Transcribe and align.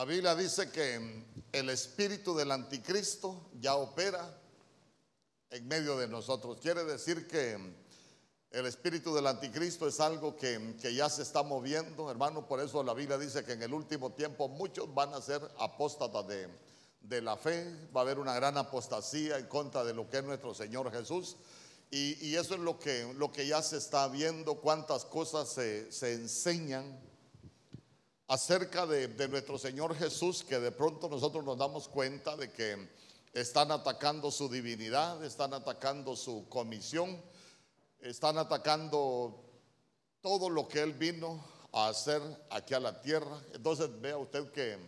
La 0.00 0.06
Biblia 0.06 0.34
dice 0.34 0.70
que 0.70 1.26
el 1.52 1.68
espíritu 1.68 2.34
del 2.34 2.50
anticristo 2.52 3.50
ya 3.60 3.74
opera 3.74 4.34
en 5.50 5.68
medio 5.68 5.98
de 5.98 6.08
nosotros. 6.08 6.56
Quiere 6.58 6.84
decir 6.84 7.28
que 7.28 7.58
el 8.50 8.64
espíritu 8.64 9.14
del 9.14 9.26
anticristo 9.26 9.86
es 9.86 10.00
algo 10.00 10.34
que, 10.34 10.74
ya 10.94 11.10
se 11.10 11.20
está 11.20 11.42
moviendo, 11.42 12.10
hermano. 12.10 12.48
Por 12.48 12.60
eso 12.60 12.82
la 12.82 12.94
Biblia 12.94 13.18
dice 13.18 13.44
que 13.44 13.52
en 13.52 13.62
el 13.62 13.74
último 13.74 14.12
tiempo 14.12 14.48
muchos 14.48 14.94
van 14.94 15.12
a 15.12 15.20
ser 15.20 15.42
apóstatas 15.58 16.26
de, 16.26 16.48
de 17.02 17.20
la 17.20 17.36
fe. 17.36 17.70
Va 17.94 18.00
a 18.00 18.04
haber 18.04 18.18
una 18.18 18.32
gran 18.32 18.56
apostasía 18.56 19.36
en 19.36 19.48
contra 19.48 19.84
de 19.84 19.92
lo 19.92 20.08
que 20.08 20.16
es 20.16 20.24
nuestro 20.24 20.54
Señor 20.54 20.90
Jesús. 20.90 21.36
Y, 21.90 22.34
eso 22.36 22.54
es 22.54 22.60
lo 22.60 22.78
que, 22.78 23.12
lo 23.18 23.30
que 23.30 23.46
ya 23.46 23.60
se 23.60 23.76
está 23.76 24.08
viendo, 24.08 24.62
cuántas 24.62 25.04
cosas 25.04 25.50
se, 25.50 25.92
se 25.92 26.14
enseñan 26.14 27.09
acerca 28.30 28.86
de, 28.86 29.08
de, 29.08 29.26
nuestro 29.26 29.58
Señor 29.58 29.96
Jesús, 29.96 30.44
que 30.44 30.60
de 30.60 30.70
pronto 30.70 31.08
nosotros 31.08 31.44
nos 31.44 31.58
damos 31.58 31.88
cuenta 31.88 32.36
de 32.36 32.52
que 32.52 32.88
están 33.32 33.72
atacando 33.72 34.30
su 34.30 34.48
divinidad, 34.48 35.24
están 35.24 35.52
atacando 35.52 36.14
su 36.14 36.48
comisión, 36.48 37.20
están 37.98 38.38
atacando 38.38 39.42
todo 40.20 40.48
lo 40.48 40.68
que 40.68 40.80
Él 40.80 40.92
vino 40.92 41.44
a 41.72 41.88
hacer 41.88 42.22
aquí 42.50 42.72
a 42.72 42.78
la 42.78 43.00
tierra. 43.02 43.42
Entonces 43.52 43.90
vea 44.00 44.16
usted 44.16 44.52
que 44.52 44.78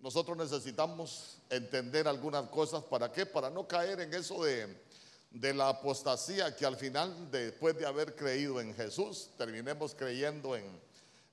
nosotros 0.00 0.36
necesitamos 0.36 1.38
entender 1.48 2.08
algunas 2.08 2.48
cosas. 2.48 2.82
¿Para 2.82 3.12
qué? 3.12 3.26
Para 3.26 3.48
no 3.48 3.68
caer 3.68 4.00
en 4.00 4.12
eso 4.12 4.42
de 4.42 4.84
de 5.30 5.52
la 5.52 5.68
apostasía 5.68 6.56
que 6.56 6.64
al 6.64 6.76
final, 6.76 7.30
después 7.30 7.76
de 7.78 7.86
haber 7.86 8.16
creído 8.16 8.60
en 8.60 8.74
Jesús, 8.74 9.28
terminemos 9.36 9.94
creyendo 9.94 10.56
en, 10.56 10.64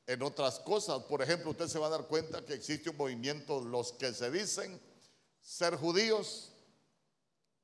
en 0.07 0.21
otras 0.21 0.59
cosas. 0.59 1.03
Por 1.03 1.21
ejemplo, 1.21 1.51
usted 1.51 1.67
se 1.67 1.79
va 1.79 1.87
a 1.87 1.91
dar 1.91 2.07
cuenta 2.07 2.45
que 2.45 2.53
existe 2.53 2.89
un 2.89 2.97
movimiento, 2.97 3.61
los 3.61 3.93
que 3.93 4.13
se 4.13 4.29
dicen 4.31 4.79
ser 5.41 5.75
judíos 5.75 6.51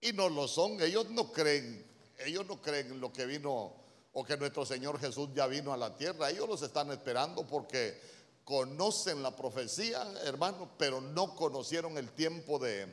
y 0.01 0.13
no 0.13 0.29
lo 0.29 0.47
son. 0.47 0.81
Ellos 0.81 1.09
no 1.09 1.31
creen, 1.31 1.85
ellos 2.19 2.45
no 2.45 2.61
creen 2.61 2.91
en 2.91 3.01
lo 3.01 3.11
que 3.11 3.25
vino 3.25 3.73
o 4.13 4.23
que 4.23 4.37
nuestro 4.37 4.65
Señor 4.65 4.99
Jesús 4.99 5.29
ya 5.33 5.47
vino 5.47 5.73
a 5.73 5.77
la 5.77 5.95
tierra. 5.95 6.29
Ellos 6.29 6.47
los 6.47 6.61
están 6.61 6.91
esperando 6.91 7.45
porque 7.45 7.99
conocen 8.43 9.21
la 9.21 9.35
profecía, 9.35 10.01
hermano, 10.23 10.71
pero 10.77 11.01
no 11.01 11.35
conocieron 11.35 11.97
el 11.97 12.11
tiempo 12.11 12.57
de, 12.57 12.87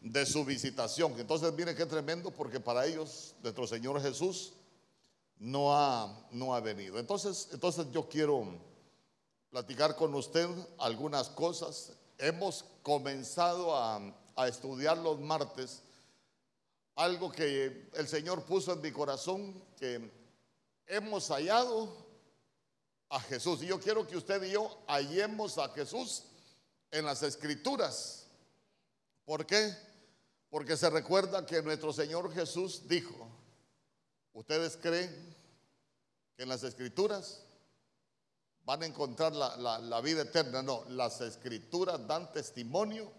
de 0.00 0.26
su 0.26 0.44
visitación. 0.44 1.14
Entonces, 1.18 1.52
miren 1.52 1.76
qué 1.76 1.86
tremendo, 1.86 2.30
porque 2.30 2.60
para 2.60 2.86
ellos 2.86 3.34
nuestro 3.42 3.66
Señor 3.66 4.02
Jesús 4.02 4.54
no 5.38 5.74
ha, 5.74 6.26
no 6.32 6.54
ha 6.54 6.60
venido. 6.60 6.98
Entonces, 6.98 7.48
entonces 7.52 7.86
yo 7.92 8.08
quiero 8.08 8.58
platicar 9.50 9.96
con 9.96 10.14
usted 10.14 10.48
algunas 10.78 11.28
cosas. 11.28 11.92
Hemos 12.18 12.64
comenzado 12.82 13.76
a, 13.76 14.12
estudiar 14.46 14.98
los 14.98 15.18
martes 15.18 15.82
algo 16.94 17.32
que 17.32 17.88
el 17.94 18.06
Señor 18.06 18.44
puso 18.44 18.72
en 18.72 18.82
mi 18.82 18.92
corazón, 18.92 19.62
que 19.76 20.10
hemos 20.86 21.28
hallado 21.28 22.06
a 23.08 23.20
Jesús. 23.20 23.62
Y 23.62 23.66
yo 23.66 23.80
quiero 23.80 24.06
que 24.06 24.16
usted 24.16 24.42
y 24.42 24.52
yo 24.52 24.82
hallemos 24.86 25.58
a 25.58 25.68
Jesús 25.70 26.24
en 26.90 27.04
las 27.04 27.22
escrituras. 27.22 28.26
¿Por 29.24 29.46
qué? 29.46 29.74
Porque 30.50 30.76
se 30.76 30.88
recuerda 30.90 31.44
que 31.44 31.62
nuestro 31.62 31.92
Señor 31.92 32.32
Jesús 32.32 32.86
dijo, 32.88 33.28
¿ustedes 34.32 34.76
creen 34.76 35.34
que 36.36 36.42
en 36.42 36.48
las 36.48 36.62
escrituras 36.62 37.45
van 38.66 38.82
a 38.82 38.86
encontrar 38.86 39.32
la, 39.32 40.00
vida 40.02 40.22
eterna? 40.22 40.60
No, 40.62 40.84
las 40.90 41.20
escrituras 41.20 42.06
dan 42.06 42.30
testimonio 42.32 43.10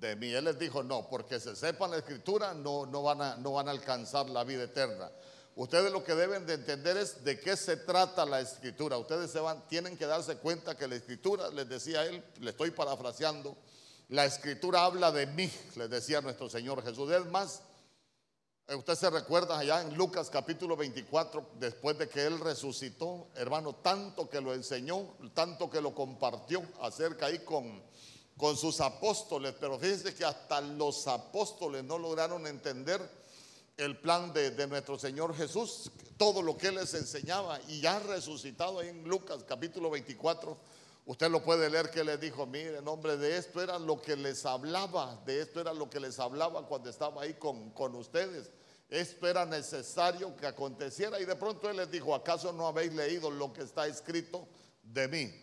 de 0.00 0.16
mí. 0.16 0.32
Él 0.32 0.46
les 0.46 0.58
dijo, 0.58 0.82
no, 0.82 1.08
porque 1.08 1.38
se 1.38 1.54
sepan 1.54 1.90
la 1.90 1.98
escritura 1.98 2.54
no, 2.54 2.86
no, 2.86 3.02
van 3.02 3.20
a, 3.20 3.36
no 3.36 3.52
van 3.52 3.68
a 3.68 3.70
alcanzar 3.70 4.28
la 4.30 4.42
vida 4.42 4.64
eterna. 4.64 5.10
Ustedes 5.54 5.92
lo 5.92 6.02
que 6.02 6.14
deben 6.14 6.46
de 6.46 6.54
entender 6.54 6.96
es 6.96 7.22
de 7.22 7.38
qué 7.38 7.56
se 7.56 7.76
trata 7.76 8.24
la 8.24 8.40
escritura. 8.40 8.96
Ustedes 8.96 9.30
se 9.30 9.38
van, 9.38 9.68
tienen 9.68 9.98
que 9.98 10.06
darse 10.06 10.36
cuenta 10.38 10.74
que 10.74 10.88
la 10.88 10.96
escritura, 10.96 11.50
les 11.50 11.68
decía 11.68 12.06
él, 12.06 12.24
le 12.40 12.50
estoy 12.50 12.70
parafraseando, 12.70 13.54
la 14.08 14.24
escritura 14.24 14.84
habla 14.84 15.12
de 15.12 15.26
mí, 15.26 15.50
les 15.76 15.90
decía 15.90 16.22
nuestro 16.22 16.48
Señor 16.48 16.82
Jesús. 16.82 17.10
Es 17.12 17.26
más, 17.26 17.60
usted 18.68 18.94
se 18.94 19.10
recuerda 19.10 19.58
allá 19.58 19.82
en 19.82 19.96
Lucas 19.96 20.30
capítulo 20.30 20.76
24, 20.76 21.50
después 21.58 21.98
de 21.98 22.08
que 22.08 22.24
Él 22.24 22.38
resucitó, 22.40 23.28
hermano, 23.34 23.74
tanto 23.74 24.28
que 24.28 24.40
lo 24.40 24.54
enseñó, 24.54 25.14
tanto 25.34 25.68
que 25.68 25.80
lo 25.80 25.94
compartió 25.94 26.62
acerca 26.80 27.26
ahí 27.26 27.40
con, 27.40 27.82
con 28.36 28.56
sus 28.56 28.80
apóstoles, 28.80 29.54
pero 29.58 29.78
fíjense 29.78 30.14
que 30.14 30.24
hasta 30.24 30.60
los 30.60 31.06
apóstoles 31.06 31.84
no 31.84 31.98
lograron 31.98 32.46
entender 32.46 33.00
el 33.76 33.98
plan 33.98 34.32
de, 34.32 34.50
de, 34.52 34.66
nuestro 34.66 34.98
Señor 34.98 35.34
Jesús, 35.34 35.90
todo 36.16 36.40
lo 36.40 36.56
que 36.56 36.68
Él 36.68 36.76
les 36.76 36.94
enseñaba, 36.94 37.60
y 37.68 37.80
ya 37.80 37.98
resucitado 37.98 38.78
ahí 38.78 38.88
en 38.88 39.04
Lucas 39.04 39.44
capítulo 39.46 39.90
24 39.90 40.56
Usted 41.04 41.30
lo 41.30 41.42
puede 41.42 41.68
leer 41.68 41.90
que 41.90 42.04
le 42.04 42.16
dijo, 42.16 42.46
mire, 42.46 42.78
en 42.78 42.84
nombre 42.84 43.16
de 43.16 43.36
esto 43.36 43.60
era 43.60 43.78
lo 43.78 44.00
que 44.00 44.14
les 44.14 44.46
hablaba, 44.46 45.20
de 45.26 45.40
esto 45.40 45.60
era 45.60 45.72
lo 45.72 45.90
que 45.90 45.98
les 45.98 46.18
hablaba 46.20 46.66
cuando 46.66 46.88
estaba 46.88 47.22
ahí 47.22 47.34
con, 47.34 47.70
con 47.70 47.96
ustedes. 47.96 48.50
Esto 48.88 49.26
era 49.26 49.44
necesario 49.44 50.36
que 50.36 50.46
aconteciera 50.46 51.18
y 51.18 51.24
de 51.24 51.34
pronto 51.34 51.68
él 51.68 51.78
les 51.78 51.90
dijo, 51.90 52.14
¿acaso 52.14 52.52
no 52.52 52.68
habéis 52.68 52.92
leído 52.92 53.30
lo 53.30 53.52
que 53.52 53.62
está 53.62 53.86
escrito 53.86 54.46
de 54.82 55.08
mí 55.08 55.34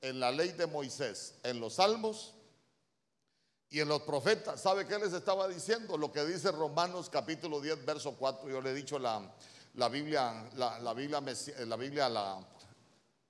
en 0.00 0.18
la 0.18 0.32
ley 0.32 0.50
de 0.52 0.66
Moisés, 0.66 1.34
en 1.44 1.60
los 1.60 1.74
salmos 1.74 2.34
y 3.70 3.78
en 3.78 3.88
los 3.88 4.02
profetas? 4.02 4.60
¿Sabe 4.62 4.86
qué 4.86 4.98
les 4.98 5.12
estaba 5.12 5.46
diciendo? 5.46 5.96
Lo 5.96 6.10
que 6.10 6.24
dice 6.24 6.50
Romanos 6.50 7.08
capítulo 7.08 7.60
10, 7.60 7.84
verso 7.84 8.16
4. 8.18 8.48
Yo 8.48 8.60
le 8.60 8.70
he 8.70 8.74
dicho 8.74 8.98
la, 8.98 9.32
la 9.74 9.88
Biblia, 9.88 10.50
la, 10.56 10.80
la 10.80 10.92
Biblia, 10.92 11.22
la 11.66 11.76
Biblia, 11.76 12.08
la, 12.08 12.40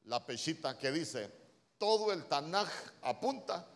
la 0.05 0.25
pechita 0.25 0.79
que 0.79 0.93
dice, 0.93 1.44
todo 1.85 2.15
el 2.15 2.25
Tanaj 2.25 2.71
apunta 3.03 3.69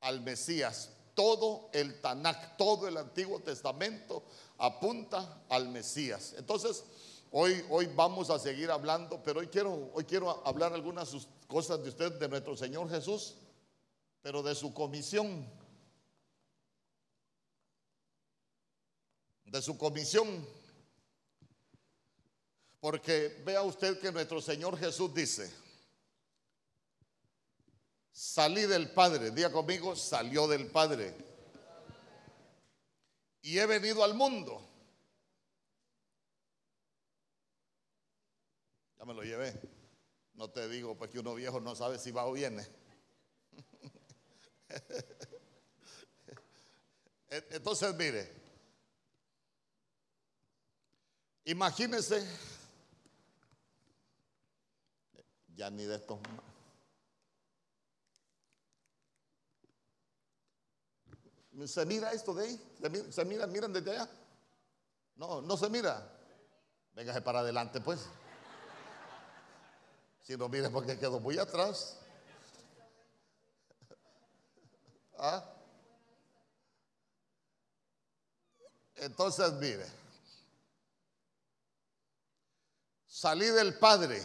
al 0.00 0.22
Mesías. 0.22 0.88
Todo 1.14 1.68
el 1.74 2.00
Tanaj, 2.00 2.56
todo 2.56 2.88
el 2.88 2.96
Antiguo 2.96 3.40
Testamento 3.40 4.22
apunta 4.56 5.42
al 5.50 5.68
Mesías. 5.68 6.32
Entonces, 6.38 6.82
hoy, 7.30 7.62
hoy 7.68 7.90
vamos 7.94 8.30
a 8.30 8.38
seguir 8.38 8.70
hablando, 8.70 9.22
pero 9.22 9.40
hoy 9.40 9.48
quiero, 9.48 9.90
hoy 9.92 10.04
quiero 10.04 10.30
hablar 10.46 10.72
algunas 10.72 11.14
cosas 11.46 11.82
de 11.82 11.90
usted, 11.90 12.18
de 12.18 12.26
nuestro 12.26 12.56
Señor 12.56 12.88
Jesús, 12.88 13.34
pero 14.22 14.42
de 14.42 14.54
su 14.54 14.72
comisión. 14.72 15.46
De 19.44 19.60
su 19.60 19.76
comisión. 19.76 20.48
Porque 22.80 23.42
vea 23.44 23.60
usted 23.60 24.00
que 24.00 24.10
nuestro 24.10 24.40
Señor 24.40 24.78
Jesús 24.78 25.12
dice, 25.12 25.52
Salí 28.12 28.62
del 28.62 28.90
Padre, 28.92 29.30
diga 29.30 29.50
conmigo, 29.52 29.94
salió 29.96 30.48
del 30.48 30.70
Padre. 30.70 31.14
Y 33.42 33.58
he 33.58 33.66
venido 33.66 34.04
al 34.04 34.14
mundo. 34.14 34.66
Ya 38.98 39.04
me 39.04 39.14
lo 39.14 39.22
llevé. 39.22 39.58
No 40.34 40.50
te 40.50 40.68
digo, 40.68 40.96
porque 40.96 41.18
uno 41.18 41.34
viejo 41.34 41.60
no 41.60 41.74
sabe 41.74 41.98
si 41.98 42.10
va 42.10 42.26
o 42.26 42.32
viene. 42.32 42.66
Entonces, 47.50 47.94
mire, 47.94 48.30
imagínese, 51.44 52.26
ya 55.54 55.70
ni 55.70 55.84
de 55.84 55.96
estos 55.96 56.18
¿Se 61.66 61.84
mira 61.86 62.12
esto 62.12 62.34
de 62.34 62.44
ahí? 62.44 63.08
¿Se 63.10 63.24
mira, 63.24 63.46
miran 63.46 63.72
desde 63.72 63.90
allá? 63.90 64.08
No, 65.16 65.42
no 65.42 65.56
se 65.56 65.68
mira. 65.68 66.10
Véngase 66.92 67.20
para 67.20 67.40
adelante, 67.40 67.80
pues. 67.80 68.06
Si 70.22 70.36
no 70.36 70.48
mire 70.48 70.70
porque 70.70 70.98
quedó 70.98 71.20
muy 71.20 71.38
atrás. 71.38 71.98
¿Ah? 75.18 75.44
Entonces, 78.96 79.52
mire. 79.54 79.86
Salí 83.06 83.46
del 83.46 83.78
Padre. 83.78 84.22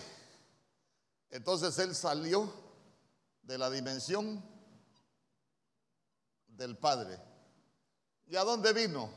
Entonces 1.29 1.77
él 1.79 1.93
salió 1.95 2.53
de 3.41 3.57
la 3.57 3.69
dimensión 3.69 4.54
del 6.57 6.77
Padre. 6.77 7.19
¿Y 8.27 8.35
a 8.35 8.43
dónde 8.43 8.73
vino? 8.73 9.09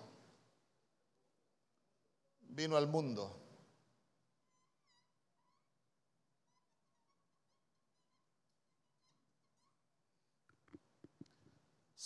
Vino 2.40 2.76
al 2.76 2.88
mundo. 2.88 3.38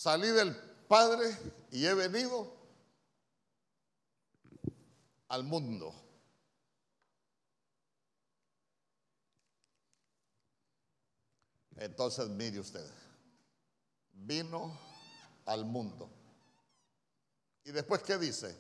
salí 0.03 0.27
del 0.29 0.57
Padre 0.89 1.39
y 1.71 1.87
he 1.87 1.95
venido 1.95 2.53
al 5.29 5.45
mundo. 5.45 5.95
Entonces, 11.77 12.29
mire 12.29 12.59
usted, 12.59 12.85
vino 14.13 14.77
al 15.47 15.65
mundo. 15.65 16.11
¿Y 17.65 17.73
después 17.73 18.03
qué 18.03 18.19
dice? 18.19 18.57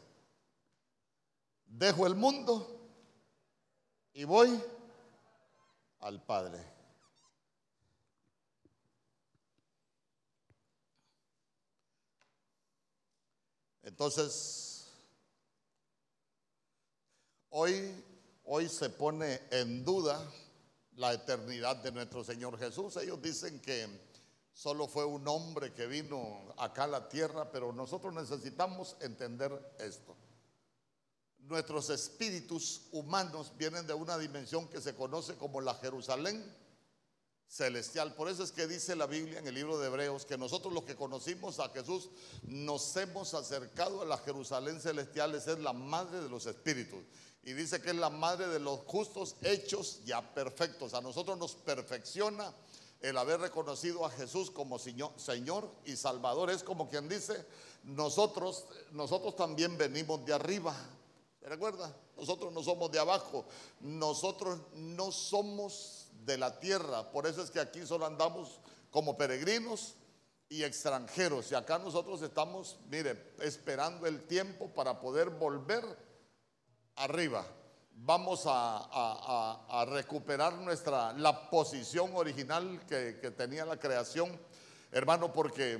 Dejo 1.66 2.06
el 2.06 2.14
mundo 2.14 2.80
y 4.12 4.24
voy 4.24 4.62
al 6.00 6.22
Padre. 6.22 6.72
Entonces, 13.82 14.86
hoy, 17.50 18.04
hoy 18.44 18.68
se 18.68 18.90
pone 18.90 19.40
en 19.50 19.84
duda 19.84 20.30
la 20.96 21.12
eternidad 21.12 21.76
de 21.76 21.90
nuestro 21.90 22.22
Señor 22.22 22.58
Jesús. 22.58 22.96
Ellos 22.96 23.20
dicen 23.20 23.60
que 23.60 24.11
solo 24.52 24.86
fue 24.88 25.04
un 25.04 25.26
hombre 25.28 25.72
que 25.72 25.86
vino 25.86 26.40
acá 26.58 26.84
a 26.84 26.88
la 26.88 27.08
tierra, 27.08 27.50
pero 27.50 27.72
nosotros 27.72 28.12
necesitamos 28.12 28.96
entender 29.00 29.74
esto. 29.78 30.16
Nuestros 31.40 31.90
espíritus 31.90 32.82
humanos 32.92 33.52
vienen 33.56 33.86
de 33.86 33.94
una 33.94 34.16
dimensión 34.16 34.68
que 34.68 34.80
se 34.80 34.94
conoce 34.94 35.36
como 35.36 35.60
la 35.60 35.74
Jerusalén 35.74 36.44
celestial. 37.48 38.14
Por 38.14 38.28
eso 38.28 38.42
es 38.42 38.52
que 38.52 38.66
dice 38.66 38.96
la 38.96 39.06
Biblia 39.06 39.38
en 39.38 39.46
el 39.46 39.54
libro 39.54 39.78
de 39.78 39.88
Hebreos 39.88 40.24
que 40.24 40.38
nosotros 40.38 40.72
los 40.72 40.84
que 40.84 40.96
conocimos 40.96 41.58
a 41.58 41.68
Jesús 41.68 42.08
nos 42.44 42.96
hemos 42.96 43.34
acercado 43.34 44.00
a 44.00 44.06
la 44.06 44.16
Jerusalén 44.18 44.80
celestial, 44.80 45.34
es 45.34 45.46
la 45.46 45.72
madre 45.72 46.22
de 46.22 46.28
los 46.30 46.46
espíritus 46.46 47.04
y 47.42 47.52
dice 47.54 47.82
que 47.82 47.90
es 47.90 47.96
la 47.96 48.10
madre 48.10 48.46
de 48.48 48.60
los 48.60 48.80
justos 48.80 49.36
hechos 49.42 50.00
ya 50.04 50.22
perfectos. 50.34 50.94
A 50.94 51.00
nosotros 51.00 51.36
nos 51.36 51.54
perfecciona 51.54 52.54
el 53.02 53.18
haber 53.18 53.40
reconocido 53.40 54.06
a 54.06 54.10
Jesús 54.10 54.50
como 54.50 54.78
Señor 54.78 55.68
y 55.84 55.96
Salvador. 55.96 56.50
Es 56.50 56.62
como 56.62 56.88
quien 56.88 57.08
dice, 57.08 57.44
nosotros, 57.82 58.64
nosotros 58.92 59.36
también 59.36 59.76
venimos 59.76 60.24
de 60.24 60.32
arriba. 60.32 60.74
¿Se 61.40 61.48
recuerda? 61.48 61.94
Nosotros 62.16 62.52
no 62.52 62.62
somos 62.62 62.90
de 62.92 63.00
abajo. 63.00 63.44
Nosotros 63.80 64.60
no 64.74 65.10
somos 65.10 66.06
de 66.24 66.38
la 66.38 66.60
tierra. 66.60 67.10
Por 67.10 67.26
eso 67.26 67.42
es 67.42 67.50
que 67.50 67.58
aquí 67.58 67.84
solo 67.84 68.06
andamos 68.06 68.60
como 68.90 69.16
peregrinos 69.16 69.96
y 70.48 70.62
extranjeros. 70.62 71.50
Y 71.50 71.56
acá 71.56 71.80
nosotros 71.80 72.22
estamos, 72.22 72.78
mire, 72.88 73.34
esperando 73.40 74.06
el 74.06 74.22
tiempo 74.28 74.68
para 74.68 75.00
poder 75.00 75.30
volver 75.30 75.84
arriba. 76.94 77.44
Vamos 78.04 78.42
a, 78.46 79.86
recuperar 79.88 80.54
nuestra, 80.54 81.12
la 81.12 81.48
posición 81.48 82.10
original 82.16 82.84
que, 82.84 83.12
tenía 83.36 83.64
la 83.64 83.78
creación, 83.78 84.36
hermano, 84.90 85.32
porque 85.32 85.78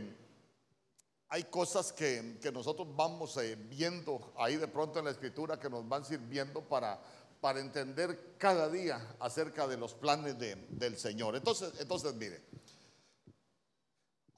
hay 1.31 1.43
cosas 1.45 1.93
que, 1.93 2.39
nosotros 2.53 2.87
vamos 2.95 3.37
eh, 3.39 3.57
viendo 3.57 4.33
ahí 4.37 4.57
de 4.57 4.69
pronto 4.69 5.01
en 5.01 5.07
la 5.07 5.11
escritura 5.11 5.59
que 5.59 5.69
nos 5.69 5.89
van 5.89 6.05
sirviendo 6.05 6.61
para, 6.61 7.01
para 7.41 7.59
entender 7.59 8.37
cada 8.39 8.69
día 8.69 9.17
acerca 9.19 9.67
de 9.67 9.77
los 9.77 9.93
planes 9.93 10.37
del 10.39 10.97
Señor. 10.97 11.35
Entonces, 11.35 11.73
entonces, 11.81 12.15
mire, 12.15 12.41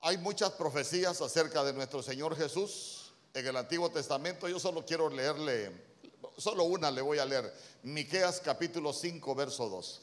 hay 0.01 0.17
muchas 0.17 0.53
profecías 0.53 1.21
acerca 1.21 1.63
de 1.65 1.75
nuestro 1.75 2.03
Señor 2.03 2.35
Jesús 2.35 3.13
en 3.35 3.47
el 3.47 3.57
Antiguo 3.59 3.91
Testamento. 3.91 4.49
Yo 4.49 4.59
solo 4.59 4.87
quiero 4.87 5.11
leerle 5.11 5.94
solo 6.37 6.65
una 6.65 6.91
le 6.91 7.01
voy 7.01 7.19
a 7.19 7.25
leer. 7.25 7.53
Miqueas 7.83 8.41
capítulo 8.41 8.93
5, 8.93 9.35
verso 9.35 9.69
2. 9.69 10.01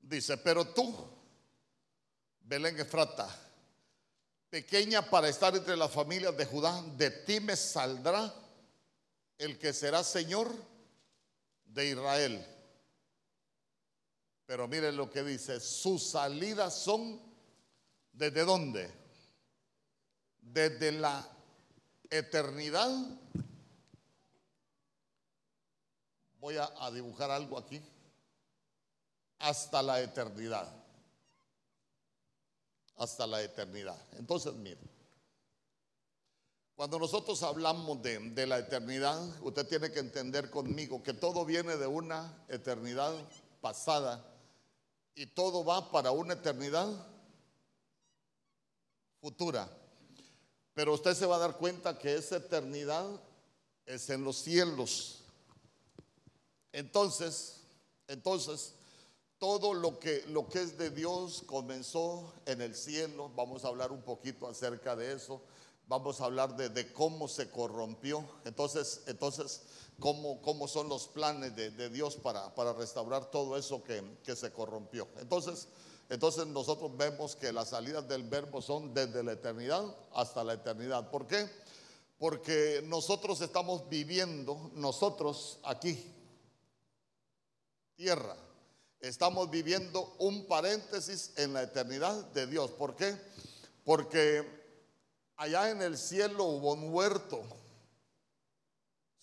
Dice, 0.00 0.38
pero 0.38 0.66
tú, 0.68 0.94
Belén 2.40 2.80
Efrata, 2.80 3.28
pequeña 4.48 5.02
para 5.02 5.28
estar 5.28 5.54
entre 5.54 5.76
las 5.76 5.92
familias 5.92 6.34
de 6.34 6.46
Judá, 6.46 6.82
de 6.96 7.10
ti 7.10 7.40
me 7.40 7.54
saldrá 7.54 8.34
el 9.36 9.58
que 9.58 9.74
será 9.74 10.02
Señor 10.02 10.50
de 11.66 11.90
Israel. 11.90 12.57
Pero 14.48 14.66
miren 14.66 14.96
lo 14.96 15.10
que 15.10 15.22
dice, 15.22 15.60
sus 15.60 16.02
salidas 16.02 16.72
son 16.74 17.20
desde 18.14 18.46
dónde? 18.46 18.90
Desde 20.40 20.90
la 20.90 21.28
eternidad. 22.08 22.88
Voy 26.40 26.56
a, 26.56 26.90
dibujar 26.90 27.30
algo 27.30 27.58
aquí. 27.58 27.78
Hasta 29.40 29.82
la 29.82 30.00
eternidad. 30.00 30.66
Hasta 32.96 33.26
la 33.26 33.42
eternidad. 33.42 34.00
Entonces, 34.12 34.54
miren. 34.54 34.90
Cuando 36.74 36.98
nosotros 36.98 37.42
hablamos 37.42 38.00
de, 38.00 38.18
de, 38.30 38.46
la 38.46 38.56
eternidad, 38.60 39.20
usted 39.42 39.68
tiene 39.68 39.92
que 39.92 39.98
entender 39.98 40.48
conmigo 40.48 41.02
que 41.02 41.12
todo 41.12 41.44
viene 41.44 41.76
de 41.76 41.86
una 41.86 42.46
eternidad 42.48 43.12
pasada 43.60 44.36
y 45.18 45.26
todo 45.26 45.64
va 45.64 45.90
para 45.90 46.12
una 46.12 46.34
eternidad 46.34 46.86
futura. 49.20 49.68
Pero 50.74 50.94
usted 50.94 51.12
se 51.14 51.26
va 51.26 51.34
a 51.34 51.40
dar 51.40 51.56
cuenta 51.56 51.98
que 51.98 52.14
esa 52.14 52.36
eternidad 52.36 53.04
es 53.84 54.08
en 54.10 54.22
los 54.22 54.36
cielos. 54.36 55.24
Entonces, 56.70 57.62
entonces, 58.06 58.74
todo 59.38 59.74
lo 59.74 59.98
que, 59.98 60.24
lo 60.28 60.48
que 60.48 60.62
es 60.62 60.78
de 60.78 60.90
Dios 60.90 61.42
comenzó 61.46 62.32
en 62.46 62.60
el 62.60 62.76
cielo. 62.76 63.28
Vamos 63.34 63.64
a 63.64 63.68
hablar 63.68 63.90
un 63.90 64.02
poquito 64.02 64.46
acerca 64.46 64.94
de 64.94 65.14
eso. 65.14 65.42
Vamos 65.88 66.20
a 66.20 66.26
hablar 66.26 66.56
de, 66.56 66.92
cómo 66.92 67.26
se 67.26 67.50
corrompió. 67.50 68.24
Entonces, 68.44 69.02
entonces 69.06 69.62
cómo, 69.98 70.68
son 70.68 70.88
los 70.88 71.08
planes 71.08 71.54
de, 71.56 71.90
Dios 71.90 72.16
para, 72.16 72.54
para, 72.54 72.72
restaurar 72.72 73.30
todo 73.30 73.56
eso 73.56 73.82
que, 73.82 74.36
se 74.36 74.52
corrompió. 74.52 75.08
Entonces, 75.18 75.68
entonces 76.08 76.46
nosotros 76.46 76.96
vemos 76.96 77.36
que 77.36 77.52
las 77.52 77.70
salidas 77.70 78.06
del 78.08 78.22
verbo 78.22 78.62
son 78.62 78.94
desde 78.94 79.22
la 79.22 79.32
eternidad 79.32 79.84
hasta 80.14 80.44
la 80.44 80.54
eternidad. 80.54 81.10
¿Por 81.10 81.26
qué? 81.26 81.48
Porque 82.18 82.82
nosotros 82.84 83.40
estamos 83.40 83.88
viviendo, 83.88 84.70
nosotros 84.74 85.58
aquí, 85.64 86.12
tierra, 87.96 88.36
estamos 89.00 89.50
viviendo 89.50 90.14
un 90.18 90.46
paréntesis 90.46 91.32
en 91.36 91.52
la 91.52 91.62
eternidad 91.62 92.24
de 92.32 92.46
Dios. 92.46 92.70
¿Por 92.70 92.94
qué? 92.94 93.16
Porque 93.84 94.44
allá 95.36 95.70
en 95.70 95.82
el 95.82 95.98
cielo 95.98 96.44
hubo 96.44 96.72
un 96.72 96.92
huerto 96.92 97.42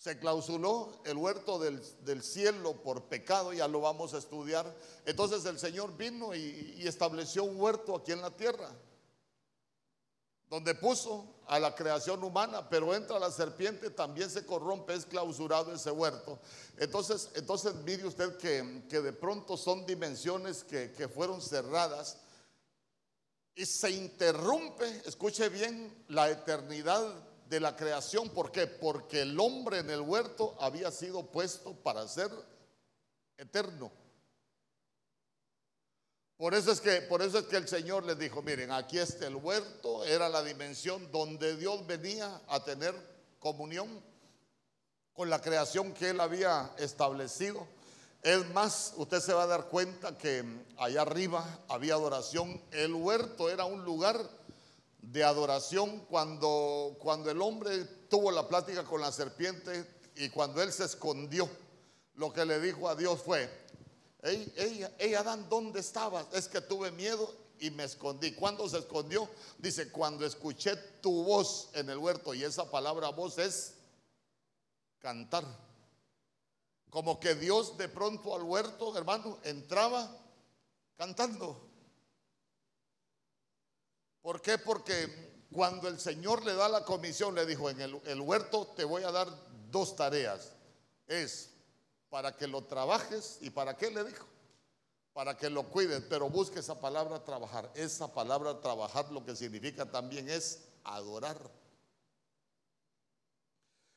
se 0.06 0.20
clausuló 0.20 0.92
el 1.04 1.16
huerto 1.16 1.58
del, 1.58 2.22
cielo 2.22 2.80
por 2.80 3.06
pecado, 3.06 3.52
ya 3.52 3.66
lo 3.66 3.80
vamos 3.80 4.14
a 4.14 4.18
estudiar. 4.18 4.72
Entonces 5.04 5.44
el 5.46 5.58
Señor 5.58 5.96
vino 5.96 6.32
y, 6.32 6.86
estableció 6.86 7.42
un 7.42 7.60
huerto 7.60 7.96
aquí 7.96 8.12
en 8.12 8.20
la 8.22 8.30
tierra, 8.30 8.70
donde 10.48 10.76
puso 10.76 11.34
a 11.48 11.58
la 11.58 11.74
creación 11.74 12.22
humana, 12.22 12.68
pero 12.68 12.94
entra 12.94 13.18
la 13.18 13.32
serpiente, 13.32 13.90
también 13.90 14.30
se 14.30 14.46
corrompe, 14.46 14.94
es 14.94 15.06
clausurado 15.06 15.74
ese 15.74 15.90
huerto. 15.90 16.38
Entonces, 16.78 17.30
entonces 17.34 17.74
mire 17.84 18.06
usted 18.06 18.36
que, 18.36 18.84
que 18.88 19.00
de 19.00 19.12
pronto 19.12 19.56
son 19.56 19.84
dimensiones 19.86 20.62
que, 20.62 20.92
que 20.92 21.08
fueron 21.08 21.42
cerradas 21.42 22.18
y 23.56 23.66
se 23.66 23.90
interrumpe, 23.90 25.02
escuche 25.04 25.48
bien, 25.48 26.04
la 26.06 26.30
eternidad 26.30 27.25
de 27.48 27.60
la 27.60 27.76
creación. 27.76 28.30
¿Por 28.30 28.50
qué? 28.50 28.66
Porque 28.66 29.22
el 29.22 29.38
hombre 29.38 29.78
en 29.78 29.90
el 29.90 30.00
huerto 30.00 30.56
había 30.60 30.90
sido 30.90 31.26
puesto 31.26 31.74
para 31.74 32.06
ser 32.08 32.30
eterno. 33.36 33.90
Por 36.36 36.54
eso 36.54 36.70
es 36.70 36.80
que, 36.80 37.00
por 37.02 37.22
eso 37.22 37.38
es 37.38 37.46
que 37.46 37.56
el 37.56 37.66
Señor 37.66 38.04
les 38.04 38.18
dijo, 38.18 38.42
miren, 38.42 38.70
aquí 38.70 38.98
está 38.98 39.26
el 39.26 39.36
huerto, 39.36 40.04
era 40.04 40.28
la 40.28 40.42
dimensión 40.42 41.10
donde 41.10 41.56
Dios 41.56 41.86
venía 41.86 42.42
a 42.48 42.62
tener 42.62 42.94
comunión 43.38 44.02
con 45.14 45.30
la 45.30 45.40
creación 45.40 45.94
que 45.94 46.10
Él 46.10 46.20
había 46.20 46.74
establecido. 46.76 47.66
Es 48.22 48.46
más, 48.50 48.92
usted 48.96 49.20
se 49.20 49.32
va 49.32 49.44
a 49.44 49.46
dar 49.46 49.68
cuenta 49.68 50.18
que 50.18 50.44
allá 50.76 51.02
arriba 51.02 51.60
había 51.68 51.94
adoración. 51.94 52.60
El 52.70 52.92
huerto 52.92 53.48
era 53.48 53.64
un 53.64 53.84
lugar 53.84 54.18
de 55.12 55.22
adoración 55.22 56.00
cuando, 56.06 56.96
cuando 56.98 57.30
el 57.30 57.40
hombre 57.40 57.84
tuvo 58.08 58.30
la 58.30 58.48
plática 58.48 58.84
con 58.84 59.00
la 59.00 59.12
serpiente 59.12 59.86
y 60.16 60.28
cuando 60.30 60.62
él 60.62 60.72
se 60.72 60.84
escondió, 60.84 61.48
lo 62.14 62.32
que 62.32 62.44
le 62.44 62.58
dijo 62.60 62.88
a 62.88 62.96
Dios 62.96 63.22
fue, 63.22 63.48
hey, 64.22 65.14
Adán, 65.16 65.48
¿dónde 65.48 65.80
estabas? 65.80 66.26
Es 66.32 66.48
que 66.48 66.60
tuve 66.60 66.90
miedo 66.90 67.32
y 67.60 67.70
me 67.70 67.84
escondí. 67.84 68.32
¿Cuándo 68.32 68.68
se 68.68 68.78
escondió? 68.78 69.28
Dice, 69.58 69.92
cuando 69.92 70.26
escuché 70.26 70.76
tu 71.00 71.22
voz 71.22 71.68
en 71.74 71.88
el 71.88 71.98
huerto 71.98 72.34
y 72.34 72.42
esa 72.42 72.68
palabra 72.70 73.10
voz 73.10 73.38
es 73.38 73.74
cantar. 74.98 75.44
Como 76.90 77.20
que 77.20 77.34
Dios 77.34 77.76
de 77.78 77.88
pronto 77.88 78.34
al 78.34 78.42
huerto, 78.42 78.96
hermano, 78.96 79.38
entraba 79.44 80.16
cantando. 80.96 81.65
¿Por 84.26 84.42
qué? 84.42 84.58
Porque 84.58 85.46
cuando 85.52 85.86
el 85.86 86.00
Señor 86.00 86.44
le 86.44 86.52
da 86.56 86.68
la 86.68 86.84
comisión, 86.84 87.32
le 87.36 87.46
dijo, 87.46 87.70
en 87.70 87.80
el, 87.80 88.20
huerto 88.20 88.66
te 88.74 88.82
voy 88.82 89.04
a 89.04 89.12
dar 89.12 89.28
dos 89.70 89.94
tareas. 89.94 90.50
Es 91.06 91.50
para 92.10 92.36
que 92.36 92.48
lo 92.48 92.64
trabajes 92.64 93.38
y 93.40 93.50
para 93.50 93.76
qué 93.76 93.88
le 93.88 94.02
dijo. 94.02 94.26
Para 95.12 95.36
que 95.36 95.48
lo 95.48 95.68
cuides, 95.68 96.02
pero 96.10 96.28
busque 96.28 96.58
esa 96.58 96.80
palabra 96.80 97.22
trabajar. 97.22 97.70
Esa 97.76 98.12
palabra 98.12 98.60
trabajar 98.60 99.12
lo 99.12 99.24
que 99.24 99.36
significa 99.36 99.86
también 99.86 100.28
es 100.28 100.64
adorar. 100.82 101.38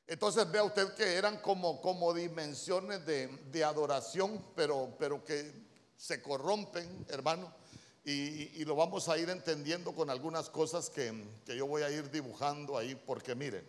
Entonces 0.05 0.51
vea 0.51 0.63
usted 0.63 0.93
que 0.93 1.15
eran 1.15 1.41
como, 1.41 1.81
como 1.81 2.13
dimensiones 2.13 3.03
de, 3.03 3.63
adoración, 3.63 4.45
pero, 4.55 4.95
pero 4.99 5.25
que 5.25 5.51
se 5.97 6.21
corrompen, 6.21 7.07
hermano. 7.09 7.51
Y, 8.11 8.65
lo 8.65 8.75
vamos 8.75 9.07
a 9.07 9.17
ir 9.17 9.29
entendiendo 9.29 9.93
con 9.93 10.09
algunas 10.09 10.49
cosas 10.49 10.89
que, 10.89 11.13
que 11.45 11.55
yo 11.55 11.67
voy 11.67 11.83
a 11.83 11.91
ir 11.91 12.09
dibujando 12.09 12.77
ahí, 12.77 12.95
porque 12.95 13.35
miren, 13.35 13.65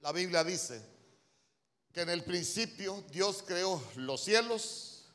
la 0.00 0.12
Biblia 0.12 0.44
dice 0.44 0.82
que 1.92 2.02
en 2.02 2.10
el 2.10 2.22
principio 2.24 3.02
Dios 3.10 3.42
creó 3.46 3.82
los 3.96 4.22
cielos, 4.22 5.06